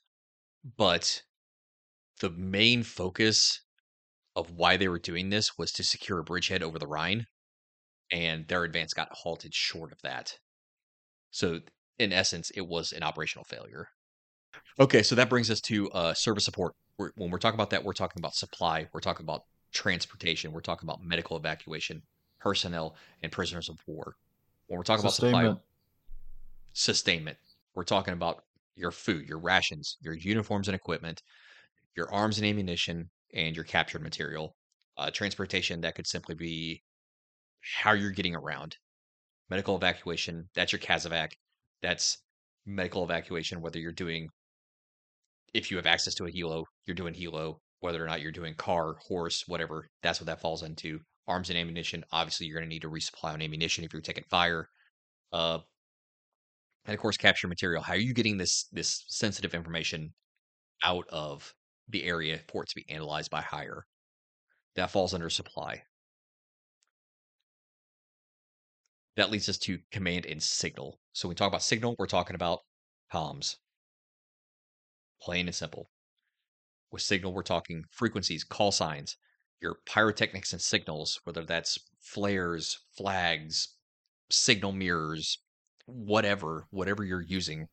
but 0.77 1.23
the 2.23 2.31
main 2.31 2.85
focus 2.85 3.61
of 4.37 4.53
why 4.53 4.77
they 4.77 4.87
were 4.87 5.01
doing 5.01 5.29
this 5.29 5.59
was 5.59 5.73
to 5.73 5.83
secure 5.83 6.21
a 6.21 6.25
bridgehead 6.25 6.63
over 6.63 6.79
the 6.79 6.87
Rhine, 6.87 7.27
and 8.13 8.47
their 8.47 8.63
advance 8.63 8.95
got 8.95 9.09
halted 9.11 9.53
short 9.53 9.91
of 9.91 10.01
that. 10.03 10.39
So, 11.33 11.61
in 11.99 12.13
essence, 12.13 12.51
it 12.51 12.67
was 12.67 12.93
an 12.93 13.03
operational 13.03 13.45
failure. 13.45 13.89
Okay, 14.79 15.03
so 15.03 15.17
that 15.17 15.29
brings 15.29 15.51
us 15.51 15.61
to 15.63 15.91
uh, 15.91 16.15
service 16.15 16.45
support. 16.45 16.75
We're, 16.97 17.11
when 17.17 17.31
we're 17.31 17.39
talking 17.39 17.57
about 17.57 17.71
that, 17.71 17.83
we're 17.83 17.93
talking 17.93 18.21
about 18.21 18.37
supply, 18.37 18.87
we're 18.93 19.01
talking 19.01 19.25
about 19.25 19.43
transportation, 19.73 20.53
we're 20.53 20.61
talking 20.61 20.89
about 20.89 21.03
medical 21.03 21.37
evacuation, 21.37 22.03
personnel, 22.39 22.95
and 23.23 23.33
prisoners 23.33 23.69
of 23.69 23.79
war. 23.87 24.15
When 24.69 24.79
we're 24.79 24.85
talking 24.85 25.03
about 25.03 25.15
supply, 25.15 25.31
Sustainment. 25.33 25.59
sustainment. 26.73 27.39
We're 27.75 27.85
talking 27.85 28.15
about 28.15 28.45
your 28.77 28.93
food, 28.93 29.27
your 29.29 29.39
rations, 29.39 29.97
your 30.01 30.15
uniforms 30.15 30.69
and 30.69 30.75
equipment, 30.77 31.23
your 31.97 32.13
arms 32.13 32.39
and 32.39 32.47
ammunition, 32.47 33.11
and 33.35 33.57
your 33.57 33.65
captured 33.65 34.03
material. 34.03 34.55
Uh, 34.99 35.11
transportation, 35.11 35.81
that 35.81 35.95
could 35.95 36.07
simply 36.07 36.35
be 36.35 36.83
how 37.81 37.93
you're 37.93 38.11
getting 38.11 38.37
around. 38.37 38.77
Medical 39.49 39.77
evacuation, 39.77 40.49
that's 40.55 40.73
your 40.73 40.81
CASEVAC. 40.81 41.31
That's 41.83 42.19
medical 42.67 43.05
evacuation, 43.05 43.61
whether 43.61 43.79
you're 43.79 43.93
doing, 43.93 44.29
if 45.55 45.71
you 45.71 45.77
have 45.77 45.87
access 45.87 46.15
to 46.15 46.25
a 46.25 46.31
helo, 46.31 46.65
you're 46.87 46.95
doing 46.95 47.15
helo, 47.15 47.57
whether 47.81 48.03
or 48.03 48.07
not 48.07 48.21
you're 48.21 48.33
doing 48.33 48.55
car, 48.55 48.97
horse, 49.09 49.45
whatever, 49.47 49.89
that's 50.03 50.21
what 50.21 50.27
that 50.27 50.41
falls 50.41 50.63
into. 50.63 51.01
Arms 51.27 51.51
and 51.51 51.59
ammunition, 51.59 52.05
obviously, 52.13 52.47
you're 52.47 52.59
going 52.59 52.69
to 52.69 52.75
need 52.75 52.83
to 52.83 52.91
resupply 52.91 53.33
on 53.33 53.43
ammunition 53.43 53.85
if 53.85 53.93
you're 53.93 54.03
taking 54.03 54.25
fire. 54.31 54.69
Uh, 55.33 55.59
And 56.85 56.95
of 56.95 57.01
course, 57.01 57.17
capture 57.17 57.49
material. 57.49 57.83
How 57.83 57.93
are 57.95 57.97
you 57.97 58.15
getting 58.15 58.39
this 58.39 58.67
this 58.73 59.05
sensitive 59.09 59.55
information 59.55 60.13
out 60.85 61.07
of 61.09 61.55
the 61.89 62.05
area 62.05 62.41
for 62.49 62.63
it 62.63 62.69
to 62.71 62.77
be 62.77 62.89
analyzed 62.89 63.31
by 63.31 63.41
higher? 63.41 63.87
That 64.77 64.91
falls 64.91 65.15
under 65.15 65.31
supply. 65.31 65.83
That 69.17 69.31
leads 69.31 69.49
us 69.49 69.59
to 69.59 69.79
command 69.91 70.25
and 70.27 70.43
signal. 70.43 70.99
So 71.13 71.29
when 71.29 71.33
we 71.33 71.37
talk 71.37 71.49
about 71.49 71.63
signal, 71.63 71.97
we're 71.99 72.07
talking 72.07 72.35
about 72.35 72.61
comms. 73.13 73.57
Plain 75.21 75.47
and 75.47 75.55
simple. 75.55 75.91
With 76.91 77.03
signal, 77.03 77.33
we're 77.33 77.43
talking 77.43 77.85
frequencies, 77.91 78.45
call 78.45 78.73
signs, 78.73 79.17
your 79.61 79.77
pyrotechnics 79.87 80.53
and 80.53 80.61
signals, 80.61 81.21
whether 81.25 81.45
that's 81.45 81.79
flares, 82.01 82.81
flags, 82.97 83.77
signal 84.31 84.73
mirrors, 84.73 85.39
whatever, 85.87 86.67
whatever 86.71 87.05
you're 87.05 87.23
using. 87.23 87.69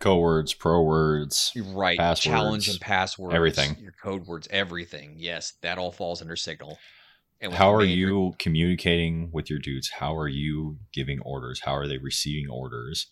Code 0.00 0.20
words, 0.20 0.54
pro 0.54 0.82
words, 0.82 1.52
right? 1.56 1.98
passwords, 1.98 2.24
Challenge 2.24 2.68
and 2.68 2.80
passwords, 2.80 3.34
everything. 3.34 3.76
Your 3.78 3.92
code 4.02 4.26
words, 4.26 4.48
everything. 4.50 5.14
Yes, 5.18 5.52
that 5.60 5.76
all 5.76 5.92
falls 5.92 6.22
under 6.22 6.36
signal. 6.36 6.78
How 7.52 7.72
are 7.72 7.84
you 7.84 8.34
communicating 8.38 9.30
with 9.32 9.48
your 9.48 9.58
dudes? 9.58 9.90
How 9.90 10.16
are 10.16 10.28
you 10.28 10.78
giving 10.92 11.20
orders? 11.20 11.60
How 11.64 11.74
are 11.74 11.86
they 11.86 11.98
receiving 11.98 12.50
orders? 12.50 13.08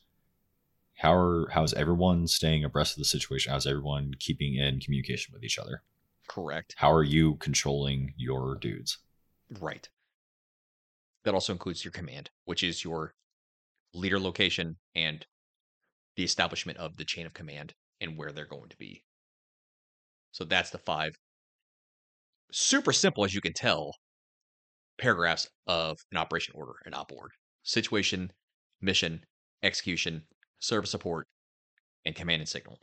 How 0.97 1.15
are 1.15 1.49
how's 1.51 1.73
everyone 1.75 2.27
staying 2.27 2.65
abreast 2.65 2.95
of 2.95 2.99
the 2.99 3.05
situation? 3.05 3.53
How's 3.53 3.67
everyone 3.67 4.15
keeping 4.19 4.57
in 4.57 4.81
communication 4.81 5.33
with 5.33 5.45
each 5.45 5.59
other? 5.59 5.83
Correct. 6.27 6.75
How 6.77 6.93
are 6.93 7.05
you 7.05 7.37
controlling 7.37 8.13
your 8.17 8.57
dudes? 8.57 8.99
Right. 9.61 9.89
That 11.25 11.35
also 11.35 11.53
includes 11.53 11.85
your 11.85 11.93
command, 11.93 12.31
which 12.45 12.63
is 12.63 12.85
your 12.85 13.15
leader 13.95 14.19
location 14.19 14.77
and 14.95 15.27
the 16.19 16.25
establishment 16.25 16.77
of 16.79 16.97
the 16.97 17.05
chain 17.05 17.27
of 17.27 17.33
command 17.33 17.73
and 18.01 18.19
where 18.19 18.33
they're 18.33 18.45
going 18.45 18.69
to 18.69 18.77
be. 18.77 19.05
So 20.33 20.45
that's 20.45 20.71
the 20.71 20.79
five 20.79 21.13
super 22.51 22.93
simple 22.93 23.25
as 23.25 23.33
you 23.33 23.41
can 23.41 23.53
tell 23.53 23.93
paragraphs 24.99 25.49
of 25.69 25.97
an 26.11 26.19
operation 26.19 26.55
order, 26.57 26.73
an 26.85 26.93
op 26.93 27.13
ord. 27.13 27.31
Situation, 27.63 28.33
mission, 28.81 29.23
execution, 29.63 30.25
service 30.59 30.91
support, 30.91 31.29
and 32.05 32.17
command 32.17 32.41
and 32.41 32.49
signal. 32.49 32.79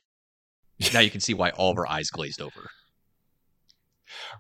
now 0.94 1.02
you 1.02 1.12
can 1.12 1.20
see 1.20 1.34
why 1.34 1.50
all 1.50 1.72
of 1.72 1.78
our 1.78 1.90
eyes 1.90 2.10
glazed 2.10 2.42
over. 2.42 2.70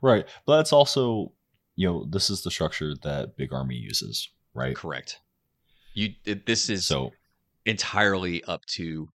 Right. 0.01 0.25
But 0.45 0.57
that's 0.57 0.71
also, 0.71 1.33
you 1.75 1.85
know, 1.85 2.05
this 2.09 2.29
is 2.29 2.43
the 2.43 2.51
structure 2.51 2.93
that 3.03 3.35
Big 3.35 3.51
Army 3.51 3.75
uses, 3.75 4.29
right? 4.53 4.73
Correct. 4.73 5.19
You 5.95 6.13
this 6.45 6.69
is 6.69 6.85
so 6.85 7.11
entirely 7.65 8.43
up 8.43 8.65
to 8.65 9.07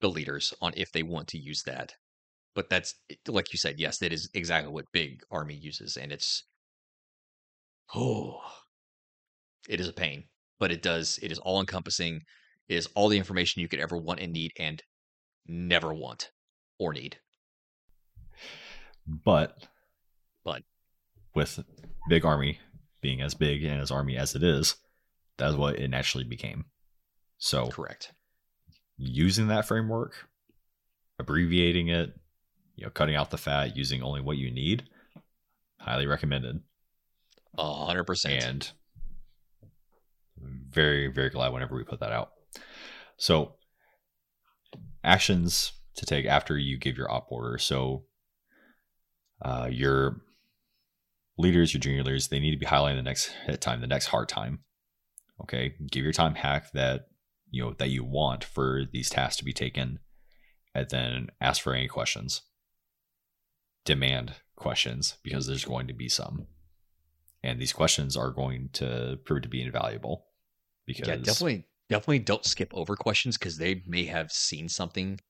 the 0.00 0.08
leaders 0.08 0.52
on 0.60 0.72
if 0.76 0.92
they 0.92 1.02
want 1.02 1.28
to 1.28 1.38
use 1.38 1.62
that. 1.64 1.94
But 2.54 2.70
that's 2.70 2.94
eh, 3.10 3.14
like 3.28 3.52
you 3.52 3.58
said, 3.58 3.78
yes, 3.78 3.98
that 3.98 4.12
is 4.12 4.28
exactly 4.34 4.72
what 4.72 4.84
Big 4.92 5.20
Army 5.30 5.54
uses 5.54 5.96
and 5.96 6.12
it's 6.12 6.44
Oh, 7.94 8.40
it 9.68 9.80
is 9.80 9.88
a 9.88 9.92
pain, 9.92 10.24
but 10.58 10.72
it 10.72 10.82
does. 10.82 11.18
It 11.22 11.30
is 11.30 11.38
all 11.38 11.60
encompassing. 11.60 12.22
It 12.68 12.76
is 12.76 12.88
all 12.94 13.08
the 13.08 13.18
information 13.18 13.60
you 13.60 13.68
could 13.68 13.80
ever 13.80 13.96
want 13.96 14.20
and 14.20 14.32
need, 14.32 14.52
and 14.58 14.82
never 15.46 15.92
want 15.92 16.30
or 16.78 16.92
need. 16.92 17.18
But, 19.06 19.68
but 20.44 20.62
with 21.34 21.62
big 22.08 22.24
army 22.24 22.58
being 23.00 23.20
as 23.20 23.34
big 23.34 23.62
and 23.64 23.80
as 23.80 23.90
army 23.90 24.16
as 24.16 24.34
it 24.34 24.42
is, 24.42 24.76
that's 25.36 25.56
what 25.56 25.78
it 25.78 25.88
naturally 25.88 26.24
became. 26.24 26.64
So 27.44 27.66
correct. 27.66 28.14
Using 28.96 29.48
that 29.48 29.66
framework, 29.66 30.14
abbreviating 31.18 31.88
it, 31.88 32.14
you 32.74 32.84
know, 32.84 32.90
cutting 32.90 33.16
out 33.16 33.30
the 33.30 33.36
fat, 33.36 33.76
using 33.76 34.02
only 34.02 34.22
what 34.22 34.38
you 34.38 34.50
need, 34.50 34.84
highly 35.78 36.06
recommended 36.06 36.60
hundred 37.58 38.04
percent. 38.04 38.42
And 38.42 38.72
very, 40.70 41.08
very 41.08 41.28
glad 41.28 41.52
whenever 41.52 41.76
we 41.76 41.84
put 41.84 42.00
that 42.00 42.12
out. 42.12 42.30
So 43.18 43.56
actions 45.04 45.72
to 45.96 46.06
take 46.06 46.24
after 46.24 46.56
you 46.56 46.78
give 46.78 46.96
your 46.96 47.12
op 47.12 47.30
order. 47.30 47.58
So 47.58 48.04
uh, 49.42 49.68
your 49.70 50.22
leaders, 51.36 51.74
your 51.74 51.80
junior 51.82 52.04
leaders, 52.04 52.28
they 52.28 52.40
need 52.40 52.52
to 52.52 52.56
be 52.56 52.64
highlighting 52.64 52.96
the 52.96 53.02
next 53.02 53.26
hit 53.44 53.60
time, 53.60 53.82
the 53.82 53.86
next 53.86 54.06
hard 54.06 54.30
time. 54.30 54.60
Okay. 55.42 55.74
Give 55.90 56.04
your 56.04 56.14
time 56.14 56.36
hack 56.36 56.72
that 56.72 57.08
you 57.54 57.62
know 57.62 57.74
that 57.78 57.90
you 57.90 58.04
want 58.04 58.44
for 58.44 58.84
these 58.90 59.10
tasks 59.10 59.36
to 59.36 59.44
be 59.44 59.52
taken, 59.52 60.00
and 60.74 60.88
then 60.90 61.28
ask 61.40 61.62
for 61.62 61.74
any 61.74 61.88
questions. 61.88 62.42
Demand 63.84 64.34
questions 64.56 65.18
because 65.22 65.46
there's 65.46 65.64
going 65.64 65.86
to 65.86 65.94
be 65.94 66.08
some. 66.08 66.46
And 67.42 67.60
these 67.60 67.72
questions 67.72 68.16
are 68.16 68.30
going 68.30 68.70
to 68.74 69.18
prove 69.24 69.42
to 69.42 69.48
be 69.48 69.62
invaluable 69.62 70.26
because 70.86 71.08
yeah 71.08 71.16
definitely 71.16 71.66
definitely 71.88 72.20
don't 72.20 72.44
skip 72.44 72.72
over 72.72 72.96
questions 72.96 73.36
because 73.36 73.58
they 73.58 73.82
may 73.86 74.04
have 74.06 74.32
seen 74.32 74.68
something 74.68 75.20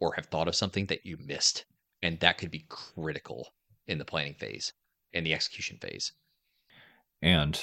or 0.00 0.14
have 0.14 0.26
thought 0.26 0.48
of 0.48 0.56
something 0.56 0.86
that 0.86 1.06
you 1.06 1.16
missed. 1.24 1.64
And 2.02 2.18
that 2.20 2.38
could 2.38 2.50
be 2.50 2.66
critical 2.68 3.54
in 3.86 3.98
the 3.98 4.04
planning 4.04 4.34
phase 4.34 4.72
and 5.12 5.24
the 5.24 5.34
execution 5.34 5.78
phase. 5.80 6.12
And 7.20 7.60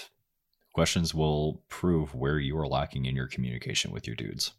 questions 0.74 1.13
will 1.13 1.63
prove 1.70 2.13
where 2.15 2.39
you 2.39 2.57
are 2.57 2.67
lacking 2.67 3.05
in 3.05 3.15
your 3.15 3.28
communication 3.28 3.91
with 3.91 4.07
your 4.07 4.15
dudes 4.15 4.53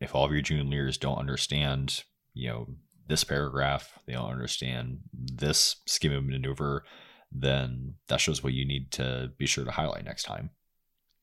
if 0.00 0.14
all 0.14 0.24
of 0.24 0.32
your 0.32 0.42
juniors 0.42 0.96
don't 0.98 1.18
understand 1.18 2.04
you 2.34 2.48
know 2.48 2.66
this 3.08 3.24
paragraph 3.24 3.98
they 4.06 4.12
don't 4.12 4.30
understand 4.30 4.98
this 5.12 5.76
scheme 5.86 6.12
of 6.12 6.24
maneuver 6.24 6.84
then 7.30 7.94
that 8.08 8.20
shows 8.20 8.42
what 8.42 8.52
you 8.52 8.64
need 8.64 8.90
to 8.92 9.30
be 9.38 9.46
sure 9.46 9.64
to 9.64 9.70
highlight 9.70 10.04
next 10.04 10.24
time. 10.24 10.50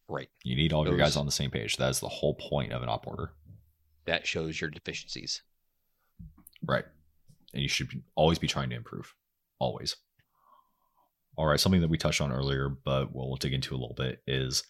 Right. 0.07 0.29
You 0.43 0.55
need 0.55 0.71
all 0.71 0.83
Those, 0.83 0.91
your 0.91 0.99
guys 0.99 1.15
on 1.15 1.25
the 1.25 1.31
same 1.31 1.49
page. 1.49 1.77
That 1.77 1.89
is 1.89 1.99
the 1.99 2.07
whole 2.07 2.35
point 2.35 2.73
of 2.73 2.83
an 2.83 2.89
op 2.89 3.07
order. 3.07 3.31
That 4.05 4.27
shows 4.27 4.59
your 4.61 4.69
deficiencies. 4.69 5.41
Right. 6.63 6.85
And 7.53 7.63
you 7.63 7.69
should 7.69 7.89
always 8.15 8.37
be 8.37 8.47
trying 8.47 8.69
to 8.69 8.75
improve. 8.75 9.15
Always. 9.59 9.95
All 11.37 11.45
right. 11.45 11.59
Something 11.59 11.81
that 11.81 11.89
we 11.89 11.97
touched 11.97 12.21
on 12.21 12.31
earlier, 12.31 12.69
but 12.69 13.13
we'll, 13.13 13.35
dig 13.35 13.53
into 13.53 13.73
a 13.73 13.77
little 13.77 13.95
bit 13.95 14.21
is 14.27 14.63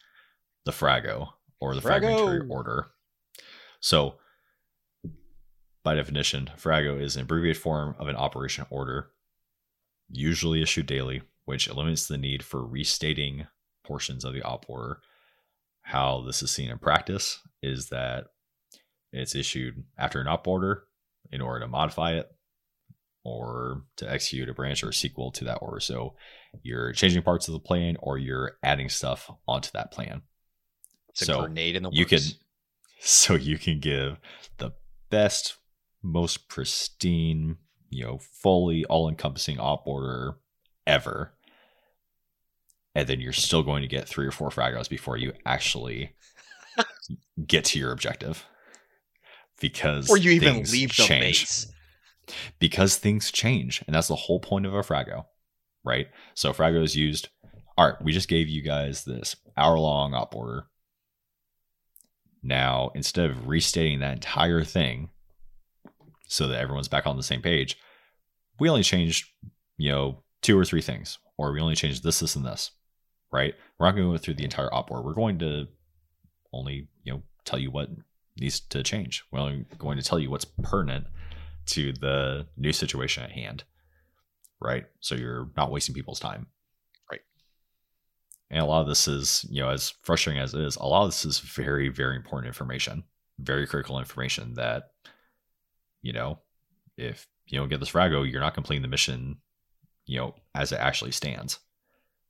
the 0.65 0.71
Frago 0.71 1.29
or 1.59 1.75
the 1.75 1.81
Frago. 1.81 1.83
fragmentary 1.83 2.47
order. 2.49 2.87
So, 3.79 4.15
by 5.83 5.93
definition, 5.93 6.49
Frago 6.57 6.99
is 6.99 7.15
an 7.15 7.23
abbreviated 7.23 7.61
form 7.61 7.95
of 7.99 8.07
an 8.07 8.15
operation 8.15 8.65
order 8.69 9.09
usually 10.09 10.61
issued 10.61 10.87
daily, 10.87 11.21
which 11.45 11.67
eliminates 11.67 12.07
the 12.07 12.17
need 12.17 12.43
for 12.43 12.65
restating 12.65 13.47
portions 13.83 14.25
of 14.25 14.33
the 14.33 14.41
op 14.43 14.65
order. 14.67 14.99
How 15.83 16.21
this 16.21 16.41
is 16.41 16.49
seen 16.49 16.71
in 16.71 16.79
practice 16.79 17.39
is 17.61 17.89
that 17.89 18.25
it's 19.11 19.35
issued 19.35 19.83
after 19.97 20.19
an 20.19 20.27
op 20.27 20.47
order 20.47 20.85
in 21.31 21.41
order 21.41 21.61
to 21.61 21.67
modify 21.67 22.13
it 22.13 22.34
or 23.25 23.83
to 23.97 24.09
execute 24.09 24.47
a 24.47 24.53
branch 24.53 24.83
or 24.83 24.89
a 24.89 24.93
sequel 24.93 25.31
to 25.31 25.43
that 25.43 25.57
order. 25.61 25.79
So 25.79 26.15
you're 26.63 26.93
changing 26.93 27.23
parts 27.23 27.47
of 27.47 27.53
the 27.53 27.59
plan 27.59 27.97
or 27.99 28.17
you're 28.17 28.53
adding 28.63 28.87
stuff 28.87 29.29
onto 29.47 29.71
that 29.73 29.91
plan. 29.91 30.21
It's 31.09 31.25
so 31.25 31.41
grenade 31.41 31.75
in 31.75 31.83
the 31.83 31.89
works. 31.89 31.97
You 31.97 32.05
can 32.05 32.19
so 32.99 33.35
you 33.35 33.57
can 33.57 33.79
give 33.79 34.19
the 34.57 34.71
best, 35.09 35.57
most 36.01 36.47
pristine 36.47 37.57
you 37.95 38.03
know, 38.03 38.17
fully 38.17 38.83
all 38.85 39.07
encompassing 39.07 39.59
op 39.59 39.87
order 39.87 40.35
ever. 40.85 41.33
And 42.93 43.07
then 43.07 43.19
you're 43.19 43.33
still 43.33 43.63
going 43.63 43.81
to 43.81 43.87
get 43.87 44.07
three 44.07 44.25
or 44.25 44.31
four 44.31 44.49
fragos 44.49 44.89
before 44.89 45.17
you 45.17 45.33
actually 45.45 46.13
get 47.47 47.65
to 47.65 47.79
your 47.79 47.91
objective. 47.91 48.45
Because 49.61 50.09
or 50.09 50.17
you 50.17 50.31
even 50.31 50.63
leave 50.63 50.89
the 50.89 51.03
change. 51.03 51.21
base. 51.21 51.71
Because 52.59 52.97
things 52.97 53.31
change. 53.31 53.83
And 53.87 53.95
that's 53.95 54.07
the 54.07 54.15
whole 54.15 54.39
point 54.39 54.65
of 54.65 54.73
a 54.73 54.81
frago. 54.81 55.25
Right? 55.83 56.07
So 56.33 56.53
frago 56.53 56.83
is 56.83 56.95
used. 56.95 57.29
All 57.77 57.87
right, 57.87 58.01
we 58.01 58.13
just 58.13 58.29
gave 58.29 58.47
you 58.47 58.61
guys 58.61 59.03
this 59.03 59.35
hour 59.57 59.77
long 59.77 60.13
op 60.13 60.33
order. 60.33 60.67
Now, 62.41 62.91
instead 62.95 63.29
of 63.29 63.47
restating 63.47 63.99
that 63.99 64.13
entire 64.13 64.63
thing, 64.63 65.09
so 66.27 66.47
that 66.47 66.59
everyone's 66.59 66.87
back 66.87 67.05
on 67.05 67.17
the 67.17 67.23
same 67.23 67.41
page, 67.41 67.77
we 68.59 68.69
only 68.69 68.83
changed, 68.83 69.27
you 69.77 69.91
know, 69.91 70.23
two 70.41 70.57
or 70.57 70.65
three 70.65 70.81
things, 70.81 71.17
or 71.37 71.51
we 71.51 71.59
only 71.59 71.75
changed 71.75 72.03
this, 72.03 72.19
this, 72.19 72.35
and 72.35 72.45
this, 72.45 72.71
right? 73.31 73.53
We're 73.77 73.87
not 73.87 73.95
going 73.95 74.07
to 74.07 74.13
go 74.13 74.17
through 74.17 74.35
the 74.35 74.43
entire 74.43 74.73
op 74.73 74.91
order. 74.91 75.03
We're 75.03 75.13
going 75.13 75.39
to 75.39 75.67
only, 76.53 76.87
you 77.03 77.13
know, 77.13 77.23
tell 77.43 77.59
you 77.59 77.71
what 77.71 77.89
needs 78.39 78.59
to 78.59 78.83
change. 78.83 79.23
We're 79.31 79.39
only 79.39 79.65
going 79.77 79.97
to 79.97 80.03
tell 80.03 80.19
you 80.19 80.29
what's 80.29 80.45
pertinent 80.45 81.05
to 81.67 81.93
the 81.93 82.47
new 82.57 82.71
situation 82.71 83.23
at 83.23 83.31
hand, 83.31 83.63
right? 84.59 84.85
So 84.99 85.15
you're 85.15 85.49
not 85.57 85.71
wasting 85.71 85.95
people's 85.95 86.19
time. 86.19 86.47
Right. 87.11 87.21
And 88.49 88.61
a 88.61 88.65
lot 88.65 88.81
of 88.81 88.87
this 88.87 89.07
is, 89.07 89.45
you 89.49 89.61
know, 89.61 89.69
as 89.69 89.93
frustrating 90.03 90.41
as 90.41 90.53
it 90.53 90.61
is, 90.61 90.75
a 90.75 90.85
lot 90.85 91.03
of 91.03 91.09
this 91.09 91.25
is 91.25 91.39
very, 91.39 91.89
very 91.89 92.15
important 92.15 92.47
information, 92.47 93.03
very 93.39 93.65
critical 93.67 93.99
information 93.99 94.53
that, 94.55 94.91
you 96.01 96.13
know, 96.13 96.39
if 96.97 97.27
you 97.47 97.59
don't 97.59 97.69
get 97.69 97.79
this 97.79 97.91
Frago, 97.91 98.29
you're 98.29 98.41
not 98.41 98.53
completing 98.53 98.81
the 98.81 98.87
mission, 98.87 99.37
you 100.05 100.19
know, 100.19 100.35
as 100.53 100.71
it 100.71 100.79
actually 100.79 101.11
stands. 101.11 101.59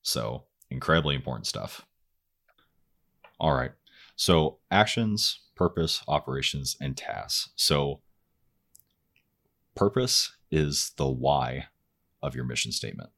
So 0.02 0.46
incredibly 0.70 1.16
important 1.16 1.48
stuff. 1.48 1.86
All 3.40 3.54
right. 3.54 3.72
So 4.16 4.60
actions, 4.72 5.42
purpose, 5.56 6.02
operations, 6.08 6.78
and 6.80 6.96
tasks. 6.96 7.50
So 7.56 8.02
purpose 9.76 10.34
is 10.52 10.92
the 10.98 11.10
why 11.10 11.68
of 12.22 12.36
your 12.36 12.46
mission 12.46 12.72
statement. 12.72 13.10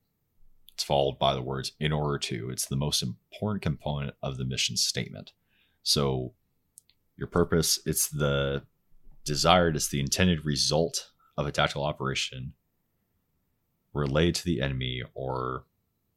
It's 0.74 0.84
followed 0.84 1.18
by 1.18 1.34
the 1.34 1.42
words 1.42 1.72
in 1.80 1.92
order 1.92 2.18
to. 2.20 2.50
It's 2.50 2.68
the 2.68 2.76
most 2.76 3.02
important 3.02 3.64
component 3.64 4.16
of 4.22 4.38
the 4.38 4.46
mission 4.46 4.78
statement. 4.78 5.32
So 5.84 6.34
your 7.16 7.28
purpose, 7.28 7.80
it's 7.86 8.10
the 8.10 8.64
desired, 9.26 9.76
it's 9.76 9.90
the 9.90 10.00
intended 10.00 10.46
result 10.46 11.12
of 11.38 11.48
a 11.48 11.52
tactical 11.52 11.84
operation 11.84 12.54
related 13.94 14.36
to 14.36 14.46
the 14.46 14.62
enemy 14.62 15.02
or 15.14 15.66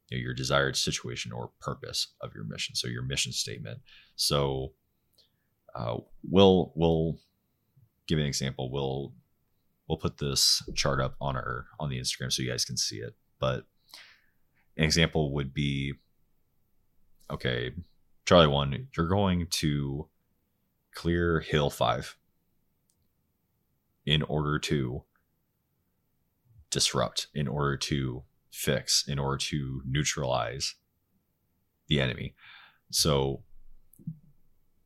you 0.09 0.17
know, 0.17 0.21
your 0.21 0.33
desired 0.33 0.75
situation 0.75 1.31
or 1.31 1.51
purpose 1.59 2.07
of 2.21 2.33
your 2.35 2.43
mission. 2.43 2.75
So 2.75 2.87
your 2.87 3.03
mission 3.03 3.31
statement. 3.31 3.79
So 4.15 4.73
uh, 5.73 5.97
we'll 6.29 6.71
we'll 6.75 7.17
give 8.07 8.19
an 8.19 8.25
example. 8.25 8.69
We'll 8.71 9.13
we'll 9.91 9.97
put 9.97 10.19
this 10.19 10.63
chart 10.73 11.01
up 11.01 11.15
on 11.19 11.35
our 11.35 11.65
on 11.77 11.89
the 11.89 11.99
Instagram 11.99 12.31
so 12.31 12.41
you 12.41 12.49
guys 12.49 12.63
can 12.63 12.77
see 12.77 12.99
it. 12.99 13.13
But 13.39 13.65
an 14.77 14.85
example 14.85 15.33
would 15.33 15.53
be 15.53 15.95
okay, 17.29 17.71
Charlie 18.25 18.47
one, 18.47 18.87
you're 18.95 19.09
going 19.09 19.47
to 19.47 20.07
clear 20.95 21.41
hill 21.41 21.69
five 21.69 22.15
in 24.05 24.21
order 24.23 24.59
to 24.59 25.03
disrupt, 26.69 27.27
in 27.33 27.49
order 27.49 27.75
to 27.75 28.23
fix, 28.49 29.05
in 29.05 29.19
order 29.19 29.37
to 29.37 29.81
neutralize 29.85 30.75
the 31.87 31.99
enemy. 31.99 32.33
So 32.91 33.43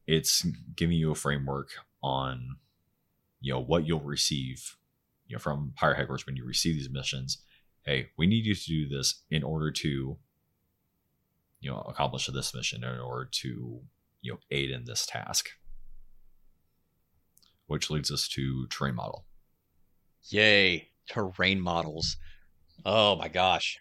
it's 0.08 0.48
giving 0.76 0.98
you 0.98 1.12
a 1.12 1.16
framework 1.16 1.74
on 2.02 2.56
you 3.40 3.54
know 3.54 3.62
what 3.62 3.86
you'll 3.86 4.00
receive 4.02 4.78
you 5.28 5.36
know 5.36 5.40
from 5.40 5.74
higher 5.78 5.94
headquarters 5.94 6.26
when 6.26 6.36
you 6.36 6.46
receive 6.46 6.76
these 6.76 6.90
missions 6.90 7.40
hey 7.84 8.10
we 8.18 8.28
need 8.28 8.46
you 8.46 8.56
to 8.56 8.66
do 8.66 8.88
this 8.88 9.24
in 9.30 9.44
order 9.44 9.72
to 9.72 10.18
you 11.66 11.72
know 11.72 11.84
accomplish 11.88 12.28
this 12.28 12.54
mission 12.54 12.84
in 12.84 13.00
order 13.00 13.28
to 13.32 13.82
you 14.22 14.32
know 14.32 14.40
aid 14.52 14.70
in 14.70 14.86
this 14.86 15.06
task. 15.06 15.50
Which 17.68 17.90
leads 17.90 18.12
us 18.12 18.28
to 18.30 18.68
terrain 18.68 18.94
model. 18.96 19.26
Yay 20.30 20.90
terrain 21.10 21.60
models. 21.60 22.18
Oh 22.86 23.16
my 23.16 23.28
gosh. 23.28 23.80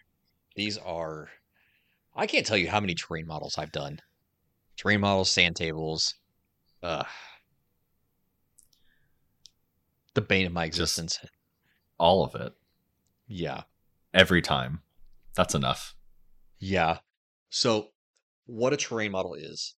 These 0.55 0.77
are 0.77 1.29
i 2.15 2.25
can't 2.25 2.45
tell 2.45 2.57
you 2.57 2.69
how 2.69 2.79
many 2.79 2.95
terrain 2.95 3.27
models 3.27 3.57
i've 3.57 3.71
done. 3.71 3.99
Terrain 4.77 5.01
models, 5.01 5.29
sand 5.29 5.55
tables. 5.55 6.15
Uh, 6.81 7.03
the 10.15 10.21
bane 10.21 10.47
of 10.47 10.53
my 10.53 10.65
existence. 10.65 11.19
Just 11.21 11.33
all 11.97 12.25
of 12.25 12.35
it. 12.35 12.53
Yeah. 13.27 13.63
Every 14.13 14.41
time. 14.41 14.81
That's 15.35 15.55
enough. 15.55 15.95
Yeah. 16.59 16.99
So, 17.49 17.89
what 18.45 18.73
a 18.73 18.77
terrain 18.77 19.11
model 19.11 19.33
is 19.33 19.75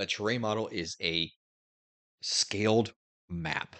a 0.00 0.06
terrain 0.06 0.40
model 0.40 0.68
is 0.68 0.96
a 1.00 1.30
scaled 2.22 2.92
map. 3.28 3.76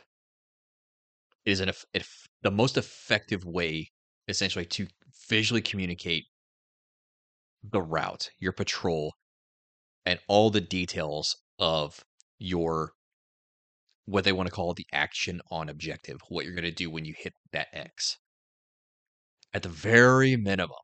It 1.44 1.52
is 1.52 1.60
an 1.60 1.70
if, 1.94 2.28
the 2.42 2.50
most 2.50 2.76
effective 2.76 3.44
way, 3.44 3.90
essentially, 4.28 4.66
to 4.66 4.86
visually 5.28 5.62
communicate 5.62 6.24
the 7.62 7.80
route, 7.82 8.30
your 8.38 8.52
patrol, 8.52 9.14
and 10.06 10.18
all 10.28 10.50
the 10.50 10.60
details 10.60 11.36
of 11.58 12.04
your 12.38 12.92
what 14.06 14.24
they 14.24 14.32
want 14.32 14.48
to 14.48 14.54
call 14.54 14.74
the 14.74 14.86
action 14.92 15.40
on 15.50 15.68
objective, 15.68 16.18
what 16.28 16.44
you're 16.44 16.54
going 16.54 16.64
to 16.64 16.70
do 16.70 16.90
when 16.90 17.04
you 17.04 17.14
hit 17.16 17.34
that 17.52 17.68
X. 17.72 18.18
At 19.52 19.62
the 19.62 19.68
very 19.68 20.36
minimum, 20.36 20.76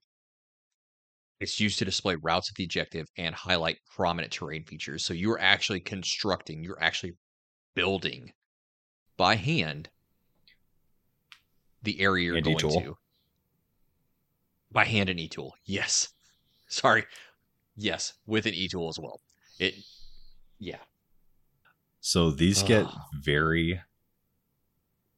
it's 1.39 1.61
used 1.61 1.79
to 1.79 1.85
display 1.85 2.17
routes 2.17 2.49
of 2.49 2.57
the 2.57 2.65
objective 2.65 3.09
and 3.17 3.35
highlight 3.35 3.79
prominent 3.95 4.33
terrain 4.33 4.65
features. 4.65 5.05
So 5.05 5.13
you're 5.15 5.41
actually 5.41 5.81
constructing, 5.81 6.65
you're 6.65 6.83
actually 6.83 7.13
building 7.75 8.33
by 9.17 9.37
hand 9.37 9.91
the 11.83 12.01
area 12.01 12.27
you're 12.27 12.37
and 12.37 12.45
going 12.45 12.57
e-tool. 12.57 12.81
to. 12.81 12.97
By 14.73 14.85
hand 14.85 15.09
and 15.09 15.21
e-tool. 15.21 15.55
Yes. 15.65 16.09
Sorry. 16.69 17.05
Yes, 17.77 18.15
with 18.27 18.47
an 18.47 18.55
e-tool 18.55 18.89
as 18.89 18.99
well. 18.99 19.21
It, 19.59 19.75
yeah. 20.59 20.79
So 22.07 22.31
these 22.31 22.63
get 22.63 22.87
very 23.13 23.81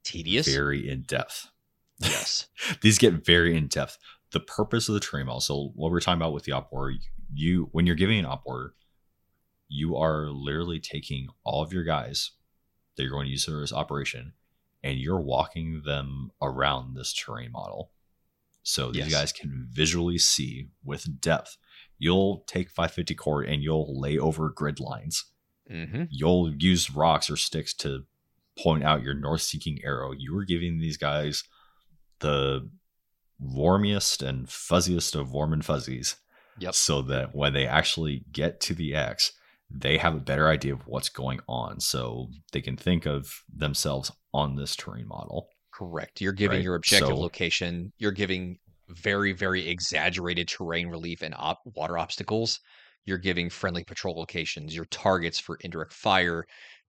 tedious, 0.04 0.48
very 0.48 0.88
in 0.88 1.02
depth. 1.02 1.50
Yes, 1.98 2.48
these 2.80 2.96
get 2.96 3.26
very 3.26 3.54
in 3.54 3.66
depth. 3.66 3.98
The 4.32 4.40
purpose 4.40 4.88
of 4.88 4.94
the 4.94 5.00
terrain 5.00 5.26
model. 5.26 5.42
So 5.42 5.72
what 5.74 5.92
we're 5.92 6.00
talking 6.00 6.18
about 6.18 6.32
with 6.32 6.44
the 6.44 6.52
op 6.52 6.70
order, 6.72 6.96
you 7.34 7.68
when 7.72 7.84
you're 7.84 7.94
giving 7.94 8.18
an 8.18 8.24
op 8.24 8.40
order, 8.46 8.72
you 9.68 9.96
are 9.96 10.30
literally 10.30 10.80
taking 10.80 11.28
all 11.44 11.62
of 11.62 11.74
your 11.74 11.84
guys 11.84 12.30
that 12.96 13.02
you're 13.02 13.12
going 13.12 13.26
to 13.26 13.32
use 13.32 13.44
for 13.44 13.60
this 13.60 13.70
operation, 13.70 14.32
and 14.82 14.98
you're 14.98 15.20
walking 15.20 15.82
them 15.84 16.30
around 16.40 16.94
this 16.96 17.12
terrain 17.12 17.52
model. 17.52 17.90
So 18.62 18.92
these 18.92 19.10
yes. 19.10 19.12
guys 19.12 19.32
can 19.32 19.68
visually 19.70 20.16
see 20.16 20.70
with 20.82 21.20
depth 21.20 21.58
you'll 21.98 22.44
take 22.46 22.70
550 22.70 23.14
cord 23.14 23.46
and 23.46 23.62
you'll 23.62 24.00
lay 24.00 24.16
over 24.18 24.48
grid 24.48 24.80
lines. 24.80 25.24
Mm-hmm. 25.70 26.04
You'll 26.10 26.54
use 26.56 26.90
rocks 26.90 27.30
or 27.30 27.36
sticks 27.36 27.74
to 27.74 28.04
point 28.58 28.84
out 28.84 29.02
your 29.02 29.14
north 29.14 29.42
seeking 29.42 29.78
arrow. 29.84 30.12
You 30.12 30.36
are 30.38 30.44
giving 30.44 30.78
these 30.78 30.96
guys 30.96 31.44
the 32.20 32.68
warmiest 33.40 34.22
and 34.22 34.46
fuzziest 34.46 35.14
of 35.14 35.32
warm 35.32 35.52
and 35.52 35.64
fuzzies. 35.64 36.16
Yep. 36.58 36.74
So 36.74 37.02
that 37.02 37.34
when 37.34 37.52
they 37.52 37.66
actually 37.66 38.24
get 38.32 38.60
to 38.62 38.74
the 38.74 38.94
X, 38.94 39.32
they 39.70 39.98
have 39.98 40.14
a 40.14 40.20
better 40.20 40.48
idea 40.48 40.72
of 40.72 40.86
what's 40.86 41.08
going 41.08 41.40
on. 41.48 41.78
So 41.80 42.30
they 42.52 42.60
can 42.60 42.76
think 42.76 43.06
of 43.06 43.44
themselves 43.54 44.10
on 44.34 44.56
this 44.56 44.74
terrain 44.74 45.06
model. 45.06 45.48
Correct. 45.72 46.20
You're 46.20 46.32
giving 46.32 46.58
right? 46.58 46.64
your 46.64 46.74
objective 46.74 47.08
so, 47.08 47.16
location. 47.16 47.92
You're 47.98 48.10
giving 48.10 48.58
very, 48.88 49.32
very 49.32 49.68
exaggerated 49.68 50.48
terrain 50.48 50.88
relief 50.88 51.22
and 51.22 51.34
op- 51.36 51.62
water 51.76 51.96
obstacles. 51.96 52.58
You're 53.08 53.18
giving 53.18 53.50
friendly 53.50 53.84
patrol 53.84 54.16
locations, 54.16 54.74
your 54.74 54.84
targets 54.86 55.38
for 55.38 55.58
indirect 55.62 55.92
fire, 55.92 56.46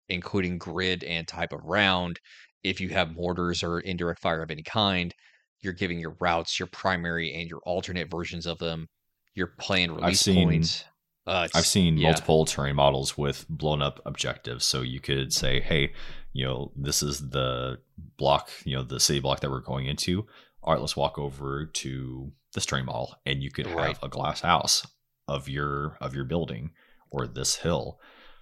including 0.10 0.58
grid 0.58 1.04
and 1.04 1.28
type 1.28 1.54
of 1.54 1.64
round. 1.64 2.20
If 2.64 2.82
you 2.82 2.90
have 2.90 3.16
mortars 3.16 3.64
or 3.64 3.80
indirect 3.80 4.20
fire 4.20 4.42
of 4.42 4.52
any 4.52 4.64
kind, 4.64 5.14
you're 5.62 5.74
giving 5.74 6.00
your 6.00 6.16
routes, 6.20 6.60
your 6.60 6.68
primary 6.68 7.34
and 7.34 7.50
your 7.50 7.60
alternate 7.60 8.10
versions 8.10 8.46
of 8.46 8.58
them, 8.58 8.90
your 9.36 9.54
planned 9.60 9.96
release 9.96 10.22
seen, 10.22 10.48
points. 10.48 10.84
Uh, 11.26 11.48
I've 11.54 11.66
seen 11.66 11.98
yeah. 11.98 12.10
multiple 12.10 12.46
terrain 12.46 12.76
models 12.76 13.18
with 13.18 13.46
blown 13.48 13.82
up 13.82 14.02
objectives. 14.06 14.66
So 14.66 14.82
you 14.82 15.00
could 15.00 15.32
say, 15.34 15.62
hey, 15.62 15.94
you 16.34 16.46
know, 16.46 16.72
this 16.76 17.04
is 17.04 17.30
the 17.30 17.80
block, 18.18 18.50
you 18.64 18.76
know, 18.76 18.84
the 18.84 19.00
city 19.00 19.20
block 19.20 19.42
that 19.42 19.52
we're 19.52 19.62
going 19.62 19.86
into 19.86 20.26
all 20.68 20.74
right, 20.74 20.82
let's 20.82 20.98
walk 20.98 21.18
over 21.18 21.66
to 21.66 22.32
the 22.54 22.60
terrain 22.60 22.86
model 22.86 23.16
and 23.26 23.42
you 23.42 23.50
could 23.50 23.68
right. 23.68 23.88
have 23.88 24.04
a 24.04 24.10
glass 24.10 24.42
house 24.42 24.86
of 25.28 25.50
your 25.50 25.98
of 26.02 26.16
your 26.16 26.26
building 26.26 26.72
or 27.10 27.28
this 27.28 27.58
hill. 27.58 28.00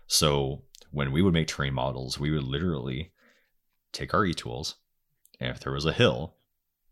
So 0.07 0.63
when 0.91 1.11
we 1.11 1.21
would 1.21 1.33
make 1.33 1.47
terrain 1.47 1.73
models, 1.73 2.19
we 2.19 2.31
would 2.31 2.43
literally 2.43 3.11
take 3.91 4.13
our 4.13 4.25
e-tools 4.25 4.75
and 5.39 5.49
if 5.49 5.59
there 5.59 5.73
was 5.73 5.85
a 5.85 5.93
hill 5.93 6.35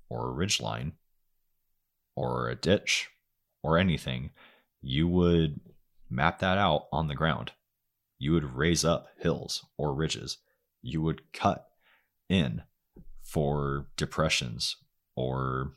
or 0.10 0.28
a 0.28 0.34
ridge 0.34 0.62
line 0.62 0.94
or 2.16 2.50
a 2.50 2.56
ditch 2.56 3.10
or 3.62 3.78
anything, 3.78 4.32
you 4.82 5.08
would 5.08 5.60
map 6.10 6.39
that 6.39 6.58
out 6.58 6.88
on 6.91 7.08
the 7.08 7.16
ground. 7.16 7.52
You 8.20 8.34
would 8.34 8.56
raise 8.56 8.86
up 8.86 9.08
hills 9.20 9.66
or 9.78 9.94
ridges. 9.94 10.38
You 10.82 11.02
would 11.02 11.32
cut 11.34 11.68
in 12.30 12.64
for 13.24 13.88
depressions 13.98 14.76
or 15.16 15.72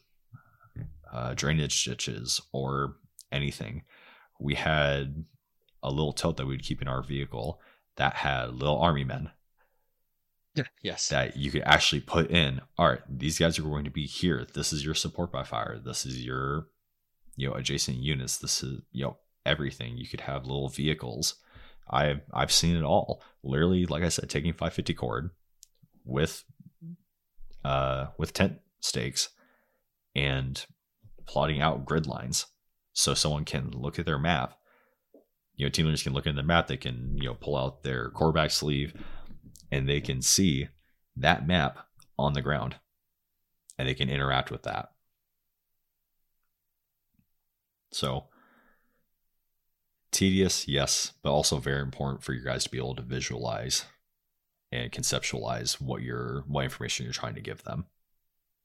uh, 1.13 1.35
drainage 1.35 1.85
ditches 1.85 2.41
or 2.53 2.97
anything. 3.33 3.83
We 4.39 4.55
had 4.55 5.25
a 5.83 5.91
little 5.91 6.13
tote 6.13 6.37
that 6.37 6.47
we'd 6.47 6.63
keep 6.63 6.83
in 6.83 6.89
our 6.89 7.03
vehicle 7.03 7.61
that 7.97 8.15
had 8.15 8.55
little 8.55 8.79
army 8.79 9.05
men. 9.05 9.31
Yes. 10.83 11.09
That 11.09 11.37
you 11.37 11.51
could 11.51 11.65
actually 11.65 12.01
put 12.01 12.31
in. 12.31 12.63
All 12.79 12.89
right, 12.89 13.03
these 13.11 13.39
guys 13.39 13.59
are 13.59 13.63
going 13.63 13.85
to 13.85 13.91
be 13.91 14.07
here. 14.07 14.47
This 14.55 14.73
is 14.73 14.83
your 14.83 14.95
support 14.95 15.31
by 15.31 15.43
fire. 15.43 15.79
This 15.79 16.07
is 16.07 16.25
your, 16.25 16.69
you 17.37 17.47
know, 17.47 17.55
adjacent 17.55 17.99
units. 17.99 18.39
This 18.39 18.63
is, 18.63 18.81
you 18.91 19.05
know, 19.05 19.19
everything. 19.45 19.99
You 19.99 20.07
could 20.09 20.23
have 20.23 20.47
little 20.47 20.71
vehicles. 20.71 21.35
I've 21.91 22.23
I've 22.33 22.53
seen 22.53 22.75
it 22.75 22.85
all. 22.85 23.23
Literally, 23.43 23.85
like 23.85 24.03
I 24.03 24.09
said, 24.09 24.31
taking 24.31 24.55
550 24.55 24.95
cord 24.95 25.31
with 26.07 26.43
uh 27.63 28.07
with 28.17 28.33
tent 28.33 28.59
stakes 28.81 29.29
and 30.15 30.65
plotting 31.27 31.61
out 31.61 31.85
grid 31.85 32.07
lines 32.07 32.47
so 32.97 33.13
someone 33.13 33.45
can 33.45 33.71
look 33.73 33.99
at 33.99 34.07
their 34.07 34.19
map. 34.19 34.55
You 35.55 35.67
know, 35.67 35.71
team 35.71 35.85
leaders 35.85 36.03
can 36.03 36.15
look 36.15 36.27
at 36.27 36.35
their 36.35 36.43
map, 36.43 36.67
they 36.67 36.79
can, 36.79 37.13
you 37.17 37.29
know, 37.29 37.35
pull 37.35 37.55
out 37.55 37.83
their 37.83 38.09
quarterback 38.09 38.51
sleeve 38.51 38.95
and 39.71 39.87
they 39.87 40.01
can 40.01 40.23
see 40.23 40.69
that 41.15 41.47
map 41.47 41.79
on 42.19 42.33
the 42.33 42.41
ground 42.41 42.77
and 43.79 43.87
they 43.87 43.95
can 43.95 44.09
interact 44.09 44.51
with 44.51 44.63
that. 44.63 44.93
So 47.93 48.29
tedious, 50.11 50.67
yes, 50.67 51.13
but 51.23 51.33
also 51.33 51.59
very 51.59 51.83
important 51.83 52.23
for 52.23 52.33
you 52.33 52.43
guys 52.43 52.65
to 52.65 52.71
be 52.71 52.79
able 52.79 52.95
to 52.97 53.03
visualize 53.03 53.85
and 54.73 54.91
conceptualize 54.91 55.83
what 55.83 56.01
you're 56.01 56.45
what 56.49 56.65
information 56.65 57.05
you're 57.05 57.13
trying 57.13 57.35
to 57.35 57.43
give 57.43 57.63
them. 57.65 57.85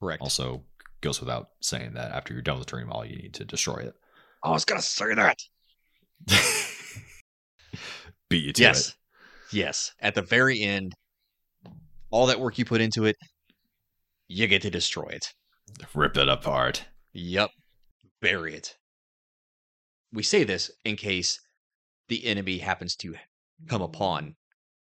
Correct. 0.00 0.22
Also 0.22 0.64
goes 1.02 1.20
without 1.20 1.50
saying 1.60 1.92
that 1.94 2.12
after 2.12 2.32
you're 2.32 2.42
done 2.42 2.58
with 2.58 2.66
the 2.66 2.70
training 2.70 2.88
model, 2.88 3.04
you 3.04 3.16
need 3.16 3.34
to 3.34 3.44
destroy 3.44 3.76
it. 3.76 3.94
I 4.42 4.50
was 4.50 4.64
gonna 4.64 4.82
say 4.82 5.14
that. 5.14 5.38
Beat 8.28 8.44
you 8.44 8.52
to 8.52 8.62
yes. 8.62 8.88
it. 8.88 8.94
Yes. 9.52 9.92
At 10.00 10.14
the 10.14 10.22
very 10.22 10.62
end, 10.62 10.94
all 12.10 12.26
that 12.26 12.40
work 12.40 12.58
you 12.58 12.64
put 12.64 12.80
into 12.80 13.04
it, 13.04 13.16
you 14.28 14.46
get 14.46 14.62
to 14.62 14.70
destroy 14.70 15.08
it. 15.08 15.26
Rip 15.94 16.16
it 16.16 16.28
apart. 16.28 16.84
Yep. 17.12 17.50
Bury 18.20 18.54
it. 18.54 18.76
We 20.12 20.22
say 20.22 20.44
this 20.44 20.70
in 20.84 20.96
case 20.96 21.40
the 22.08 22.24
enemy 22.26 22.58
happens 22.58 22.96
to 22.96 23.14
come 23.68 23.82
upon 23.82 24.34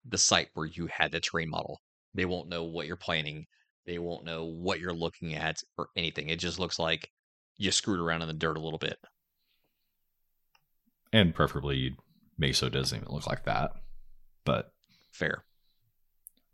the 0.04 0.18
site 0.18 0.48
where 0.54 0.66
you 0.66 0.88
had 0.92 1.12
the 1.12 1.20
terrain 1.20 1.50
model. 1.50 1.78
They 2.14 2.24
won't 2.24 2.48
know 2.48 2.64
what 2.64 2.86
you're 2.86 2.96
planning. 2.96 3.46
They 3.86 3.98
won't 3.98 4.24
know 4.24 4.44
what 4.44 4.80
you're 4.80 4.94
looking 4.94 5.34
at 5.34 5.56
or 5.78 5.88
anything. 5.96 6.28
It 6.28 6.38
just 6.38 6.58
looks 6.58 6.78
like 6.78 7.08
you 7.56 7.70
screwed 7.70 8.00
around 8.00 8.22
in 8.22 8.28
the 8.28 8.34
dirt 8.34 8.56
a 8.56 8.60
little 8.60 8.78
bit. 8.78 8.96
And 11.12 11.34
preferably 11.34 11.96
Meso 12.40 12.70
doesn't 12.70 12.96
even 12.96 13.12
look 13.12 13.26
like 13.26 13.44
that. 13.44 13.72
But 14.44 14.72
Fair. 15.12 15.44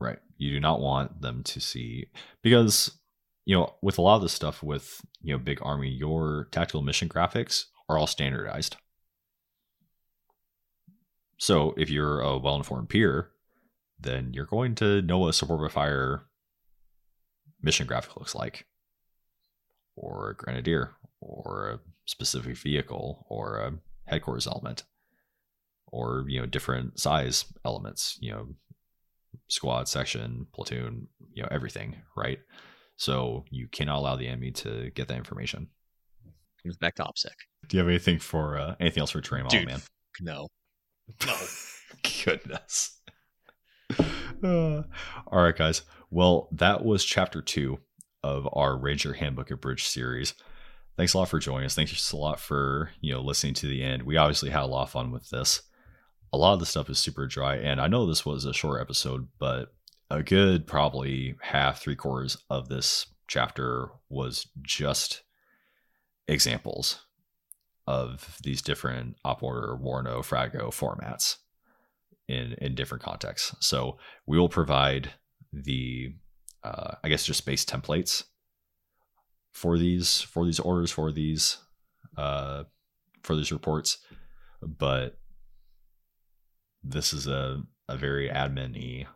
Right. 0.01 0.19
You 0.39 0.51
do 0.51 0.61
not 0.61 0.81
want 0.81 1.21
them 1.21 1.43
to 1.45 1.61
see 1.61 2.09
because 2.43 2.99
you 3.47 3.55
know, 3.57 3.75
with 3.81 3.97
a 3.97 4.03
lot 4.03 4.17
of 4.17 4.23
the 4.23 4.29
stuff 4.29 4.63
with, 4.63 5.01
you 5.23 5.33
know, 5.33 5.39
big 5.39 5.61
army, 5.63 5.89
your 5.89 6.49
tactical 6.51 6.83
mission 6.83 7.09
graphics 7.09 7.67
are 7.89 7.97
all 7.97 8.09
standardized. 8.09 8.77
So 11.39 11.73
if 11.77 11.89
you're 11.89 12.21
a 12.21 12.39
well-informed 12.39 12.89
peer, 12.89 13.31
then 14.01 14.33
you're 14.35 14.47
going 14.47 14.75
to 14.77 15.01
know 15.03 15.19
what 15.19 15.29
a 15.29 15.33
support 15.33 15.61
by 15.61 15.69
fire 15.69 16.23
mission 17.63 17.87
graphic 17.87 18.17
looks 18.17 18.35
like. 18.35 18.67
Or 19.95 20.31
a 20.31 20.35
grenadier, 20.35 20.97
or 21.21 21.71
a 21.71 21.81
specific 22.05 22.57
vehicle, 22.57 23.27
or 23.29 23.59
a 23.59 23.75
headquarters 24.07 24.47
element, 24.47 24.85
or 25.87 26.25
you 26.29 26.41
know, 26.41 26.47
different 26.47 26.99
size 26.99 27.45
elements, 27.65 28.19
you 28.21 28.31
know, 28.33 28.49
squad, 29.49 29.89
section, 29.89 30.47
platoon, 30.53 31.09
you 31.33 31.43
know, 31.43 31.49
everything, 31.51 31.97
right? 32.17 32.39
So 32.97 33.45
you 33.51 33.69
cannot 33.69 33.99
allow 33.99 34.17
the 34.17 34.27
enemy 34.27 34.51
to 34.53 34.91
get 34.95 35.09
that 35.09 35.17
information. 35.19 35.69
Comes 36.63 36.77
back 36.79 36.95
to 36.97 37.05
OPSEC. 37.05 37.31
Do 37.69 37.77
you 37.77 37.81
have 37.81 37.89
anything 37.89 38.19
for 38.19 38.59
uh, 38.59 38.75
anything 38.81 39.01
else 39.01 39.11
for 39.11 39.21
terrain 39.21 39.45
model, 39.45 39.61
Dude. 39.61 39.69
man? 39.69 39.81
No. 40.21 40.49
No. 41.25 41.37
Goodness. 42.25 42.99
Uh, 44.43 44.83
all 45.29 45.43
right, 45.43 45.57
guys. 45.57 45.83
Well, 46.11 46.49
that 46.51 46.85
was 46.85 47.05
chapter 47.05 47.41
two 47.41 47.79
of 48.25 48.49
our 48.53 48.77
Ranger 48.77 49.13
Handbook 49.13 49.53
Abridged 49.53 49.87
series. 49.87 50.35
Thanks 50.97 51.13
a 51.13 51.19
lot 51.19 51.29
for 51.29 51.39
joining 51.39 51.67
us. 51.67 51.75
Thanks 51.75 52.13
a 52.13 52.17
lot 52.17 52.41
for 52.41 52.91
you 53.01 53.13
know 53.13 53.21
listening 53.21 53.55
to 53.55 53.67
the 53.67 53.83
end. 53.83 54.05
We 54.05 54.17
obviously 54.17 54.51
had 54.51 54.63
a 54.63 54.67
lot 54.67 54.85
of 54.85 54.91
fun 54.91 55.11
with 55.11 55.29
this. 55.31 55.63
A 56.33 56.39
lot 56.39 56.55
of 56.55 56.61
the 56.61 56.67
stuff 56.67 56.89
is 56.91 56.99
super 56.99 57.27
dry, 57.27 57.57
and 57.57 57.81
I 57.81 57.87
know 57.87 58.07
this 58.07 58.25
was 58.25 58.45
a 58.45 58.55
short 58.55 58.81
episode, 58.81 59.29
but 59.39 59.75
a 60.11 60.23
good 60.23 60.67
probably 60.67 61.37
half, 61.41 61.81
three 61.81 61.97
quarters 61.97 62.37
of 62.49 62.69
this 62.69 63.07
chapter 63.29 63.89
was 64.09 64.49
just 64.63 65.23
examples 66.29 67.05
of 67.87 68.39
these 68.43 68.63
different 68.63 69.17
op 69.25 69.43
order, 69.43 69.79
Warno, 69.81 70.19
Frago 70.19 70.69
formats 70.69 71.37
in 72.27 72.55
in 72.55 72.75
different 72.75 73.05
contexts. 73.05 73.55
So 73.61 73.99
we 74.27 74.39
will 74.39 74.49
provide 74.49 75.13
the 75.53 76.15
uh, 76.65 76.95
I 77.05 77.09
guess 77.09 77.27
just 77.27 77.45
base 77.45 77.65
templates 77.65 78.25
for 79.57 79.79
these 79.79 80.21
for 80.21 80.45
these 80.45 80.61
orders 80.61 80.91
for 80.91 81.11
these 81.11 81.57
uh, 82.19 82.65
for 83.23 83.35
these 83.35 83.51
reports, 83.51 83.99
but 84.61 85.19
this 86.85 87.15
is 87.15 87.27
a 87.27 87.63
a 87.89 87.97
very 87.97 88.29
admin-y 88.29 89.07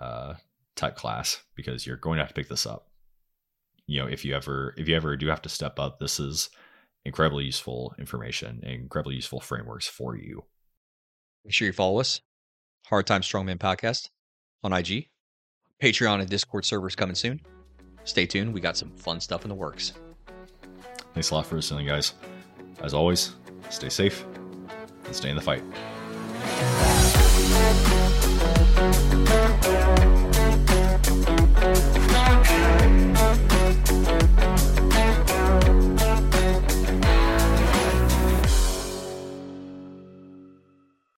uh, 0.00 0.34
tech 0.74 0.96
class 0.96 1.40
because 1.54 1.86
you're 1.86 1.96
going 1.96 2.16
to 2.16 2.22
have 2.22 2.28
to 2.28 2.34
pick 2.34 2.48
this 2.48 2.66
up. 2.66 2.88
You 3.86 4.00
know, 4.00 4.08
if 4.08 4.24
you 4.24 4.34
ever 4.34 4.74
if 4.76 4.88
you 4.88 4.96
ever 4.96 5.16
do 5.16 5.28
have 5.28 5.42
to 5.42 5.48
step 5.48 5.78
up, 5.78 6.00
this 6.00 6.18
is 6.18 6.50
incredibly 7.04 7.44
useful 7.44 7.94
information, 7.96 8.64
incredibly 8.64 9.14
useful 9.14 9.40
frameworks 9.40 9.86
for 9.86 10.16
you. 10.16 10.42
Make 11.44 11.54
sure 11.54 11.66
you 11.66 11.72
follow 11.72 12.00
us. 12.00 12.20
Hard 12.86 13.06
Times 13.06 13.28
Strongmen 13.28 13.58
Podcast 13.58 14.08
on 14.64 14.72
IG. 14.72 15.10
Patreon 15.80 16.20
and 16.20 16.28
Discord 16.28 16.64
servers 16.64 16.96
coming 16.96 17.14
soon. 17.14 17.40
Stay 18.04 18.26
tuned. 18.26 18.52
We 18.52 18.60
got 18.60 18.76
some 18.76 18.90
fun 18.90 19.20
stuff 19.20 19.44
in 19.44 19.48
the 19.48 19.54
works. 19.54 19.92
Thanks 21.14 21.30
a 21.30 21.34
lot 21.34 21.46
for 21.46 21.56
listening, 21.56 21.86
guys. 21.86 22.14
As 22.82 22.92
always, 22.94 23.34
stay 23.70 23.88
safe 23.88 24.24
and 25.04 25.14
stay 25.14 25.30
in 25.30 25.36
the 25.36 25.42
fight. 25.42 25.62